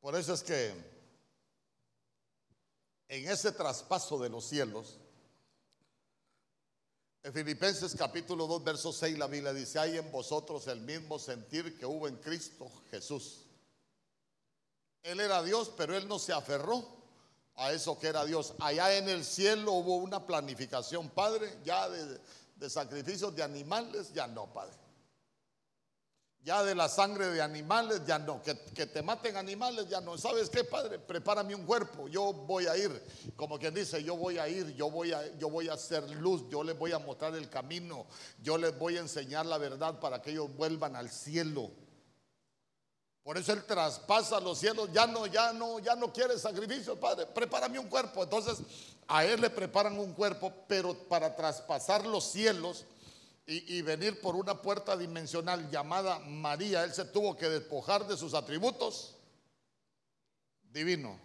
Por 0.00 0.14
eso 0.14 0.32
es 0.32 0.42
que 0.42 0.74
en 3.08 3.28
ese 3.28 3.52
traspaso 3.52 4.18
de 4.18 4.28
los 4.28 4.44
cielos, 4.44 4.98
en 7.22 7.32
Filipenses 7.32 7.94
capítulo 7.96 8.46
2, 8.46 8.64
verso 8.64 8.92
6, 8.92 9.18
la 9.18 9.26
Biblia 9.26 9.52
dice, 9.52 9.78
hay 9.78 9.98
en 9.98 10.10
vosotros 10.12 10.66
el 10.68 10.80
mismo 10.80 11.18
sentir 11.18 11.76
que 11.76 11.84
hubo 11.84 12.06
en 12.06 12.16
Cristo 12.16 12.70
Jesús. 12.90 13.44
Él 15.02 15.20
era 15.20 15.42
Dios, 15.42 15.72
pero 15.76 15.96
él 15.96 16.06
no 16.06 16.18
se 16.18 16.32
aferró 16.32 16.86
a 17.56 17.72
eso 17.72 17.98
que 17.98 18.06
era 18.06 18.24
Dios. 18.24 18.54
Allá 18.60 18.96
en 18.96 19.08
el 19.08 19.24
cielo 19.24 19.72
hubo 19.72 19.96
una 19.96 20.24
planificación, 20.26 21.10
Padre, 21.10 21.58
ya 21.64 21.88
de, 21.88 22.20
de 22.56 22.70
sacrificios 22.70 23.34
de 23.34 23.42
animales, 23.42 24.12
ya 24.12 24.26
no, 24.28 24.52
Padre. 24.52 24.76
Ya 26.44 26.62
de 26.62 26.74
la 26.74 26.88
sangre 26.88 27.28
de 27.28 27.42
animales, 27.42 28.02
ya 28.06 28.18
no. 28.18 28.42
Que, 28.42 28.54
te 28.54 29.02
maten 29.02 29.36
animales, 29.36 29.88
ya 29.88 30.00
no. 30.00 30.16
¿Sabes 30.16 30.48
qué, 30.48 30.64
Padre? 30.64 30.98
Prepárame 30.98 31.54
un 31.54 31.66
cuerpo. 31.66 32.08
Yo 32.08 32.32
voy 32.32 32.66
a 32.66 32.76
ir. 32.76 33.02
Como 33.36 33.58
quien 33.58 33.74
dice, 33.74 34.02
yo 34.02 34.16
voy 34.16 34.38
a 34.38 34.48
ir. 34.48 34.74
Yo 34.74 34.90
voy 34.90 35.12
a, 35.12 35.36
yo 35.36 35.50
voy 35.50 35.68
a 35.68 35.74
hacer 35.74 36.08
luz. 36.10 36.48
Yo 36.48 36.62
les 36.62 36.78
voy 36.78 36.92
a 36.92 36.98
mostrar 36.98 37.34
el 37.34 37.50
camino. 37.50 38.06
Yo 38.42 38.56
les 38.56 38.76
voy 38.78 38.96
a 38.96 39.00
enseñar 39.00 39.46
la 39.46 39.58
verdad 39.58 40.00
para 40.00 40.22
que 40.22 40.30
ellos 40.30 40.48
vuelvan 40.56 40.96
al 40.96 41.10
cielo. 41.10 41.70
Por 43.22 43.36
eso 43.36 43.52
Él 43.52 43.64
traspasa 43.64 44.40
los 44.40 44.58
cielos. 44.58 44.88
Ya 44.90 45.06
no, 45.06 45.26
ya 45.26 45.52
no, 45.52 45.80
ya 45.80 45.96
no 45.96 46.10
quiere 46.10 46.38
sacrificio, 46.38 46.98
Padre. 46.98 47.26
Prepárame 47.26 47.78
un 47.78 47.88
cuerpo. 47.88 48.22
Entonces, 48.22 48.58
a 49.06 49.24
Él 49.24 49.40
le 49.42 49.50
preparan 49.50 49.98
un 49.98 50.14
cuerpo, 50.14 50.50
pero 50.66 50.94
para 51.08 51.36
traspasar 51.36 52.06
los 52.06 52.24
cielos 52.24 52.86
y, 53.50 53.80
venir 53.80 54.20
por 54.20 54.36
una 54.36 54.60
puerta 54.60 54.94
dimensional 54.94 55.70
llamada 55.70 56.18
María, 56.18 56.84
él 56.84 56.92
se 56.92 57.06
tuvo 57.06 57.34
que 57.34 57.48
despojar 57.48 58.06
de 58.06 58.14
sus 58.14 58.34
atributos 58.34 59.14
divino. 60.70 61.18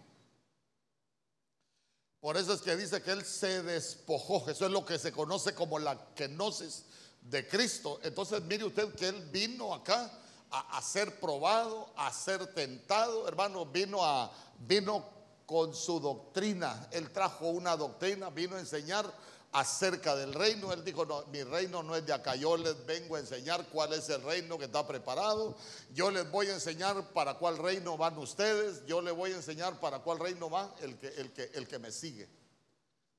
Por 2.20 2.38
eso 2.38 2.54
es 2.54 2.62
que 2.62 2.76
dice 2.76 3.02
que 3.02 3.10
él 3.10 3.26
se 3.26 3.62
despojó. 3.62 4.48
Eso 4.48 4.64
es 4.64 4.72
lo 4.72 4.86
que 4.86 4.98
se 4.98 5.12
conoce 5.12 5.54
como 5.54 5.78
la 5.78 6.14
kenosis 6.14 6.84
de 7.20 7.46
Cristo. 7.46 8.00
Entonces 8.02 8.40
mire 8.40 8.64
usted 8.64 8.94
que 8.94 9.08
él 9.08 9.28
vino 9.30 9.74
acá 9.74 10.10
a, 10.50 10.78
a 10.78 10.80
ser 10.80 11.20
probado, 11.20 11.92
a 11.94 12.10
ser 12.10 12.54
tentado, 12.54 13.28
hermano, 13.28 13.66
vino 13.66 14.02
a 14.02 14.32
vino 14.60 15.06
con 15.44 15.74
su 15.74 16.00
doctrina. 16.00 16.88
Él 16.90 17.12
trajo 17.12 17.48
una 17.48 17.76
doctrina, 17.76 18.30
vino 18.30 18.56
a 18.56 18.60
enseñar 18.60 19.12
acerca 19.54 20.14
del 20.16 20.34
reino. 20.34 20.72
Él 20.72 20.84
dijo, 20.84 21.06
no, 21.06 21.24
mi 21.26 21.42
reino 21.42 21.82
no 21.82 21.96
es 21.96 22.04
de 22.04 22.12
acá, 22.12 22.34
yo 22.34 22.56
les 22.56 22.84
vengo 22.84 23.16
a 23.16 23.20
enseñar 23.20 23.66
cuál 23.68 23.92
es 23.92 24.08
el 24.10 24.22
reino 24.22 24.58
que 24.58 24.66
está 24.66 24.86
preparado. 24.86 25.56
Yo 25.92 26.10
les 26.10 26.30
voy 26.30 26.48
a 26.48 26.54
enseñar 26.54 27.12
para 27.12 27.34
cuál 27.34 27.56
reino 27.58 27.96
van 27.96 28.18
ustedes. 28.18 28.84
Yo 28.84 29.00
les 29.00 29.14
voy 29.14 29.32
a 29.32 29.36
enseñar 29.36 29.80
para 29.80 30.00
cuál 30.00 30.18
reino 30.18 30.50
va 30.50 30.74
el 30.80 30.98
que, 30.98 31.08
el 31.08 31.32
que, 31.32 31.50
el 31.54 31.66
que 31.66 31.78
me 31.78 31.90
sigue. 31.90 32.28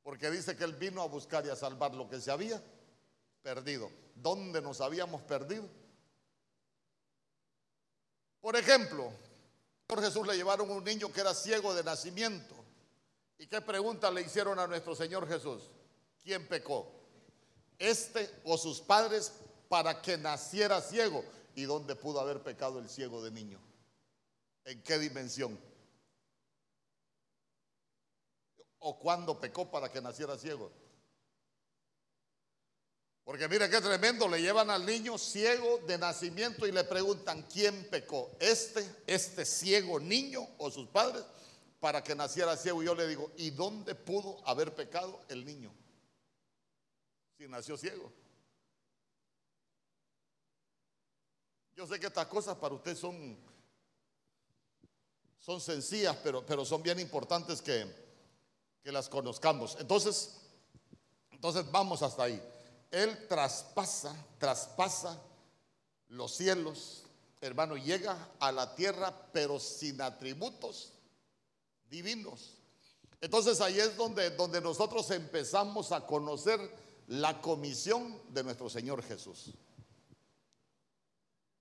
Porque 0.04 0.30
dice 0.30 0.56
que 0.56 0.66
él 0.66 0.74
vino 0.74 1.02
a 1.02 1.08
buscar 1.08 1.46
y 1.46 1.50
a 1.50 1.56
salvar 1.56 1.96
lo 1.96 2.08
que 2.08 2.20
se 2.20 2.30
había 2.30 2.62
perdido. 3.42 3.90
¿Dónde 4.14 4.62
nos 4.62 4.82
habíamos 4.82 5.22
perdido? 5.22 5.68
Por 8.42 8.56
ejemplo, 8.58 9.12
por 9.88 10.02
Jesús 10.02 10.28
le 10.28 10.36
llevaron 10.36 10.70
un 10.70 10.84
niño 10.84 11.12
que 11.12 11.22
era 11.22 11.34
ciego 11.34 11.74
de 11.74 11.84
nacimiento. 11.84 12.56
¿Y 13.38 13.48
qué 13.48 13.62
pregunta 13.62 14.12
le 14.12 14.22
hicieron 14.22 14.60
a 14.60 14.68
nuestro 14.68 14.96
Señor 14.96 15.28
Jesús? 15.28 15.72
¿Quién 16.26 16.48
pecó? 16.48 16.92
¿Este 17.78 18.28
o 18.46 18.58
sus 18.58 18.82
padres 18.82 19.32
para 19.70 20.02
que 20.02 20.18
naciera 20.18 20.82
ciego? 20.82 21.24
¿Y 21.54 21.66
dónde 21.66 21.96
pudo 21.96 22.20
haber 22.20 22.42
pecado 22.42 22.80
el 22.80 22.90
ciego 22.90 23.24
de 23.24 23.30
niño? 23.30 23.60
¿En 24.66 24.82
qué 24.82 24.98
dimensión? 24.98 25.58
¿O 28.80 28.98
cuándo 28.98 29.40
pecó 29.40 29.70
para 29.70 29.92
que 29.92 30.02
naciera 30.02 30.36
ciego? 30.36 30.72
Porque 33.24 33.48
mire 33.48 33.70
qué 33.70 33.80
tremendo, 33.80 34.28
le 34.28 34.42
llevan 34.42 34.72
al 34.72 34.84
niño 34.84 35.20
ciego 35.20 35.78
de 35.86 36.00
nacimiento 36.00 36.66
y 36.66 36.72
le 36.72 36.86
preguntan, 36.86 37.44
¿quién 37.44 37.88
pecó? 37.92 38.32
¿Este, 38.40 38.84
este 39.06 39.46
ciego 39.46 40.00
niño 40.00 40.48
o 40.58 40.72
sus 40.72 40.88
padres? 40.88 41.24
Para 41.80 42.04
que 42.04 42.16
naciera 42.16 42.58
ciego. 42.58 42.82
Y 42.82 42.88
yo 42.88 42.96
le 42.96 43.08
digo, 43.08 43.32
¿y 43.38 43.52
dónde 43.52 43.94
pudo 43.94 44.42
haber 44.48 44.74
pecado 44.74 45.22
el 45.30 45.46
niño? 45.46 45.72
Si 47.38 47.48
nació 47.48 47.78
ciego. 47.78 48.12
Yo 51.76 51.86
sé 51.86 52.00
que 52.00 52.08
estas 52.08 52.28
cosas 52.28 52.56
para 52.56 52.74
usted 52.74 52.96
son, 52.96 53.38
son 55.40 55.60
sencillas, 55.60 56.16
pero, 56.24 56.46
pero 56.46 56.64
son 56.64 56.82
bien 56.82 57.00
importantes 57.00 57.62
que, 57.62 57.86
que 58.82 58.92
las 58.92 59.10
conozcamos. 59.10 59.76
Entonces, 59.80 60.38
entonces 61.32 61.70
vamos 61.70 62.02
hasta 62.02 62.24
ahí. 62.24 62.42
Él 62.92 63.28
traspasa, 63.28 64.16
traspasa 64.38 65.22
los 66.08 66.34
cielos, 66.34 67.04
hermano, 67.42 67.76
llega 67.76 68.30
a 68.40 68.54
la 68.54 68.74
tierra, 68.76 69.14
pero 69.34 69.60
sin 69.60 70.00
atributos 70.02 70.94
divinos. 71.90 72.54
Entonces 73.20 73.60
ahí 73.60 73.80
es 73.80 73.98
donde, 73.98 74.30
donde 74.32 74.62
nosotros 74.62 75.12
empezamos 75.12 75.92
a 75.92 76.06
conocer 76.06 76.85
la 77.08 77.42
comisión 77.42 78.22
de 78.34 78.44
nuestro 78.44 78.70
Señor 78.70 79.04
Jesús. 79.04 79.54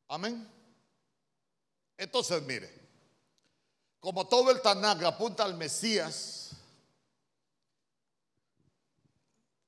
Amén. 0.08 0.48
Entonces, 1.96 2.42
mire, 2.42 2.70
como 4.00 4.26
todo 4.26 4.50
el 4.50 4.60
Tanakh 4.60 5.02
apunta 5.04 5.44
al 5.44 5.56
Mesías, 5.56 6.50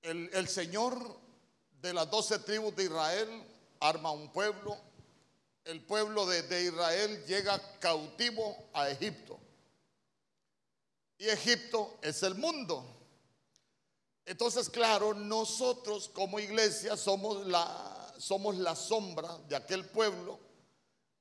el, 0.03 0.31
el 0.33 0.49
Señor 0.49 1.18
de 1.81 1.93
las 1.93 2.11
doce 2.11 2.39
tribus 2.39 2.74
de 2.77 2.85
Israel 2.85 3.43
arma 3.81 4.11
un 4.11 4.33
pueblo. 4.33 4.77
El 5.64 5.83
pueblo 5.85 6.27
de, 6.27 6.43
de 6.43 6.64
Israel 6.64 7.24
llega 7.27 7.61
cautivo 7.81 8.57
a 8.72 8.89
Egipto. 8.89 9.39
Y 11.18 11.29
Egipto 11.29 11.99
es 12.03 12.22
el 12.22 12.37
mundo. 12.37 12.95
Entonces, 14.27 14.68
claro, 14.68 15.14
nosotros 15.14 16.11
como 16.12 16.41
iglesia 16.41 16.97
somos 16.97 17.47
la, 17.47 18.74
sombra 18.74 19.39
de 19.49 19.55
aquel 19.55 19.85
pueblo 19.87 20.41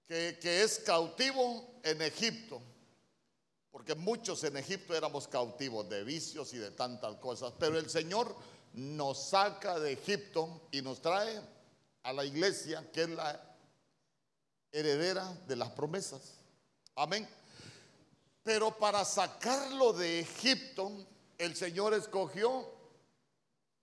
que, 0.07 0.39
que 0.41 0.63
es 0.63 0.79
cautivo 0.79 1.79
en 1.83 2.01
Egipto. 2.01 2.59
Porque 3.69 3.93
muchos 3.93 4.43
en 4.43 4.57
Egipto 4.57 4.95
éramos 4.95 5.27
cautivos 5.27 5.87
de 5.87 6.03
vicios 6.03 6.51
y 6.53 6.57
de 6.57 6.71
tantas 6.71 7.15
cosas. 7.17 7.53
Pero 7.59 7.77
el 7.77 7.89
Señor 7.89 8.35
nos 8.73 9.29
saca 9.29 9.79
de 9.79 9.93
Egipto 9.93 10.67
y 10.71 10.81
nos 10.81 10.99
trae 10.99 11.39
a 12.01 12.11
la 12.11 12.25
iglesia 12.25 12.89
que 12.91 13.03
es 13.03 13.09
la 13.09 13.55
heredera 14.71 15.31
de 15.47 15.55
las 15.55 15.69
promesas. 15.71 16.33
Amén. 16.95 17.27
Pero 18.41 18.77
para 18.77 19.05
sacarlo 19.05 19.93
de 19.93 20.21
Egipto, 20.21 20.91
el 21.37 21.55
Señor 21.55 21.93
escogió 21.93 22.74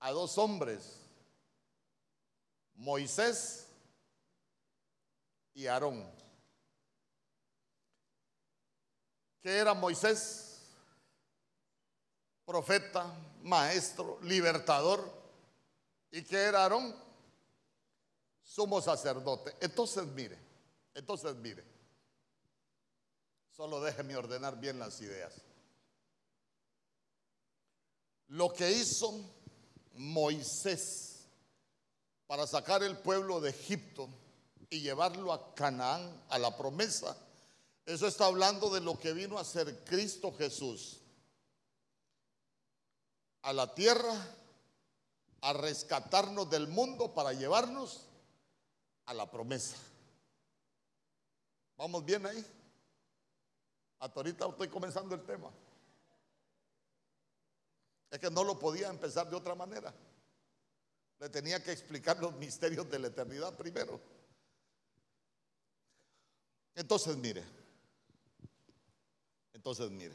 a 0.03 0.11
dos 0.11 0.37
hombres, 0.37 0.99
Moisés 2.75 3.69
y 5.55 5.69
Aarón. 5.69 6.05
¿Qué 9.41 9.59
era 9.59 9.75
Moisés? 9.75 10.61
Profeta, 12.45 13.15
maestro, 13.43 14.19
libertador. 14.23 15.09
¿Y 16.11 16.25
que 16.25 16.37
era 16.37 16.65
Aarón? 16.65 16.97
Sumo 18.43 18.81
sacerdote. 18.81 19.55
Entonces 19.61 20.05
mire, 20.09 20.37
entonces 20.95 21.37
mire. 21.37 21.65
Solo 23.53 23.81
déjeme 23.81 24.17
ordenar 24.17 24.59
bien 24.59 24.81
las 24.81 25.01
ideas. 25.01 25.41
Lo 28.27 28.53
que 28.53 28.73
hizo 28.73 29.42
Moisés 29.95 31.27
para 32.27 32.47
sacar 32.47 32.83
el 32.83 32.97
pueblo 32.99 33.41
de 33.41 33.51
Egipto 33.51 34.09
y 34.71 34.81
llevarlo 34.81 35.33
a 35.33 35.55
Canaán, 35.55 36.23
a 36.29 36.39
la 36.39 36.57
promesa, 36.57 37.17
eso 37.85 38.07
está 38.07 38.27
hablando 38.27 38.71
de 38.71 38.81
lo 38.81 38.99
que 38.99 39.13
vino 39.13 39.39
a 39.39 39.45
ser 39.45 39.85
Cristo 39.85 40.33
Jesús 40.33 41.03
a 43.43 43.53
la 43.53 43.75
tierra 43.75 44.15
a 45.43 45.53
rescatarnos 45.53 46.49
del 46.49 46.69
mundo 46.69 47.13
para 47.13 47.33
llevarnos 47.33 48.07
a 49.07 49.15
la 49.15 49.29
promesa. 49.31 49.77
¿Vamos 51.77 52.05
bien 52.05 52.25
ahí? 52.25 52.47
Hasta 53.99 54.21
ahorita 54.21 54.49
estoy 54.49 54.69
comenzando 54.69 55.15
el 55.15 55.23
tema. 55.23 55.51
Es 58.13 58.19
que 58.19 58.31
no 58.31 58.45
lo 58.45 58.59
podía 58.59 58.91
empezar 58.91 59.29
de 59.31 59.37
otra 59.37 59.55
manera. 59.55 59.93
Le 61.19 61.31
tenía 61.31 61.65
que 61.65 61.73
explicar 61.73 62.19
los 62.21 62.35
misterios 62.35 62.89
de 62.91 62.99
la 62.99 63.07
eternidad 63.09 63.57
primero. 63.57 63.99
Entonces, 66.75 67.17
mire. 67.17 67.43
Entonces, 69.55 69.91
mire. 69.91 70.15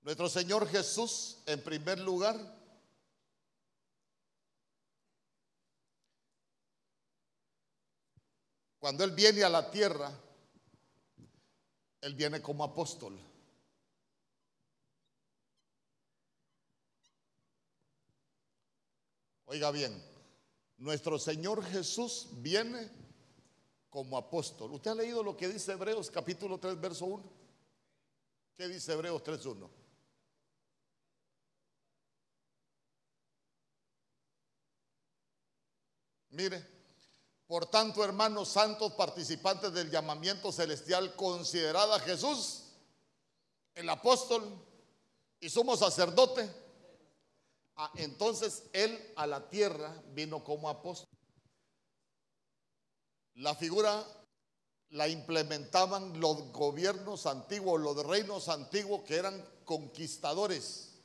Nuestro 0.00 0.30
Señor 0.30 0.66
Jesús, 0.66 1.42
en 1.44 1.62
primer 1.62 1.98
lugar, 1.98 2.36
cuando 8.78 9.04
Él 9.04 9.10
viene 9.10 9.44
a 9.44 9.50
la 9.50 9.70
tierra, 9.70 10.10
Él 12.00 12.14
viene 12.14 12.40
como 12.40 12.64
apóstol. 12.64 13.27
Oiga 19.50 19.70
bien, 19.70 19.98
nuestro 20.76 21.18
Señor 21.18 21.64
Jesús 21.64 22.28
viene 22.32 22.90
como 23.88 24.18
apóstol. 24.18 24.72
¿Usted 24.72 24.90
ha 24.90 24.94
leído 24.94 25.22
lo 25.22 25.38
que 25.38 25.48
dice 25.48 25.72
Hebreos 25.72 26.10
capítulo 26.10 26.58
3, 26.58 26.78
verso 26.78 27.06
1? 27.06 27.32
¿Qué 28.58 28.68
dice 28.68 28.92
Hebreos 28.92 29.22
3.1? 29.24 29.70
Mire, 36.28 36.66
por 37.46 37.64
tanto, 37.70 38.04
hermanos 38.04 38.50
santos, 38.50 38.92
participantes 38.92 39.72
del 39.72 39.90
llamamiento 39.90 40.52
celestial, 40.52 41.16
considerad 41.16 41.90
a 41.94 42.00
Jesús, 42.00 42.64
el 43.74 43.88
apóstol 43.88 44.62
y 45.40 45.48
sumo 45.48 45.74
sacerdote, 45.74 46.67
Ah, 47.80 47.92
entonces 47.94 48.64
él 48.72 49.12
a 49.14 49.24
la 49.28 49.48
tierra 49.48 50.02
vino 50.08 50.42
como 50.42 50.68
apóstol. 50.68 51.08
La 53.34 53.54
figura 53.54 54.04
la 54.90 55.06
implementaban 55.06 56.18
los 56.18 56.50
gobiernos 56.50 57.26
antiguos, 57.26 57.80
los 57.80 58.04
reinos 58.04 58.48
antiguos 58.48 59.02
que 59.02 59.14
eran 59.14 59.48
conquistadores. 59.64 61.00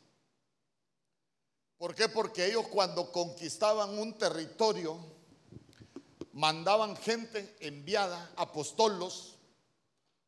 ¿Por 1.78 1.94
qué? 1.94 2.10
Porque 2.10 2.48
ellos 2.48 2.68
cuando 2.70 3.12
conquistaban 3.12 3.96
un 4.00 4.18
territorio, 4.18 4.98
mandaban 6.32 6.96
gente 6.98 7.56
enviada, 7.60 8.32
apostolos, 8.36 9.38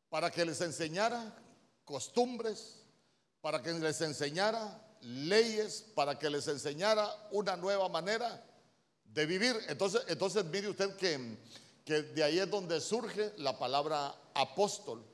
para 0.08 0.30
que 0.30 0.44
les 0.44 0.60
enseñara 0.60 1.42
costumbres, 1.84 2.84
para 3.40 3.60
que 3.60 3.72
les 3.72 4.00
enseñara 4.00 4.85
leyes, 5.06 5.84
para 5.94 6.18
que 6.18 6.28
les 6.28 6.48
enseñara 6.48 7.08
una 7.30 7.56
nueva 7.56 7.88
manera 7.88 8.44
de 9.04 9.26
vivir. 9.26 9.56
Entonces, 9.68 10.02
entonces 10.08 10.44
mire 10.46 10.68
usted 10.68 10.96
que, 10.96 11.38
que 11.84 12.02
de 12.02 12.24
ahí 12.24 12.38
es 12.38 12.50
donde 12.50 12.80
surge 12.80 13.32
la 13.38 13.58
palabra 13.58 14.14
apóstol. 14.34 15.04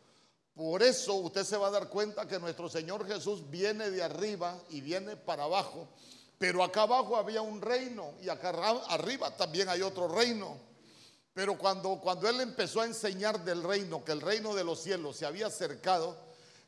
Por 0.55 0.82
eso 0.82 1.14
usted 1.14 1.45
se 1.45 1.57
va 1.57 1.68
a 1.68 1.70
dar 1.70 1.88
cuenta 1.88 2.26
que 2.26 2.38
nuestro 2.38 2.68
Señor 2.68 3.07
Jesús 3.07 3.49
viene 3.51 3.90
de 3.90 4.03
arriba 4.03 4.59
y 4.70 4.80
viene 4.80 5.16
para 5.16 5.45
abajo. 5.45 5.88
Pero 6.38 6.62
acá 6.64 6.82
abajo 6.82 7.16
había 7.16 7.40
un 7.40 7.61
reino 7.61 8.14
y 8.20 8.28
acá 8.28 8.51
arriba 8.88 9.34
también 9.36 9.68
hay 9.68 9.82
otro 9.82 10.09
reino. 10.09 10.59
Pero 11.34 11.57
cuando, 11.57 11.99
cuando 12.01 12.28
Él 12.28 12.40
empezó 12.40 12.80
a 12.80 12.86
enseñar 12.86 13.45
del 13.45 13.62
reino, 13.62 14.05
que 14.05 14.12
el 14.12 14.20
reino 14.20 14.55
de 14.55 14.64
los 14.64 14.80
cielos 14.80 15.16
se 15.16 15.24
había 15.24 15.47
acercado, 15.47 16.18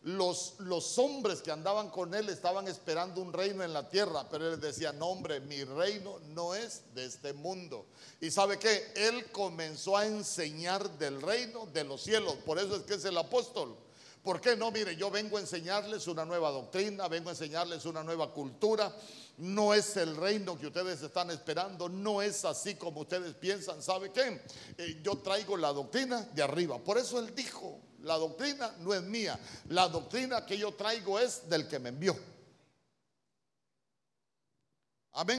los, 0.05 0.57
los 0.59 0.99
hombres 0.99 1.41
que 1.41 1.51
andaban 1.51 1.89
con 1.89 2.15
Él 2.15 2.29
estaban 2.29 2.69
esperando 2.69 3.23
un 3.23 3.33
reino 3.33 3.65
en 3.65 3.73
la 3.73 3.89
tierra, 3.89 4.29
pero 4.31 4.53
Él 4.53 4.61
decía, 4.61 4.93
no 4.93 5.07
hombre, 5.07 5.41
mi 5.41 5.65
reino 5.65 6.19
no 6.35 6.55
es 6.55 6.83
de 6.95 7.07
este 7.07 7.33
mundo. 7.33 7.87
Y 8.21 8.31
sabe 8.31 8.59
que 8.59 8.93
Él 8.95 9.31
comenzó 9.33 9.97
a 9.97 10.07
enseñar 10.07 10.99
del 10.99 11.23
reino 11.23 11.67
de 11.67 11.85
los 11.85 12.03
cielos, 12.03 12.35
por 12.45 12.59
eso 12.59 12.77
es 12.77 12.83
que 12.83 12.95
es 12.95 13.05
el 13.07 13.17
apóstol. 13.17 13.77
¿Por 14.23 14.41
qué 14.41 14.57
no? 14.57 14.71
Mire, 14.71 14.97
yo 14.97 15.11
vengo 15.11 15.37
a 15.37 15.41
enseñarles 15.41 16.07
una 16.07 16.25
nueva 16.25 16.51
doctrina, 16.51 17.09
vengo 17.09 17.29
a 17.29 17.33
enseñarles 17.33 17.85
una 17.85 18.03
nueva 18.03 18.33
cultura. 18.33 18.95
No 19.37 19.75
es 19.75 19.99
el 19.99 20.17
reino 20.17 20.59
que 20.59 20.69
ustedes 20.69 21.03
están 21.03 21.31
esperando, 21.31 21.91
no 21.91 22.23
es 22.23 22.45
así 22.47 22.77
como 22.77 23.03
ustedes 23.03 23.35
piensan. 23.35 23.83
¿Sabe 23.83 24.13
qué? 24.13 24.41
Eh, 24.79 25.01
yo 25.03 25.19
traigo 25.19 25.59
la 25.59 25.75
doctrina 25.75 26.23
de 26.33 26.43
arriba. 26.43 26.79
Por 26.79 26.97
eso 26.97 27.19
él 27.19 27.35
dijo, 27.35 27.81
la 28.05 28.17
doctrina 28.17 28.75
no 28.81 28.95
es 28.95 29.03
mía, 29.03 29.39
la 29.69 29.89
doctrina 29.89 30.47
que 30.47 30.57
yo 30.57 30.73
traigo 30.75 31.19
es 31.19 31.49
del 31.49 31.67
que 31.67 31.79
me 31.79 31.89
envió. 31.89 32.17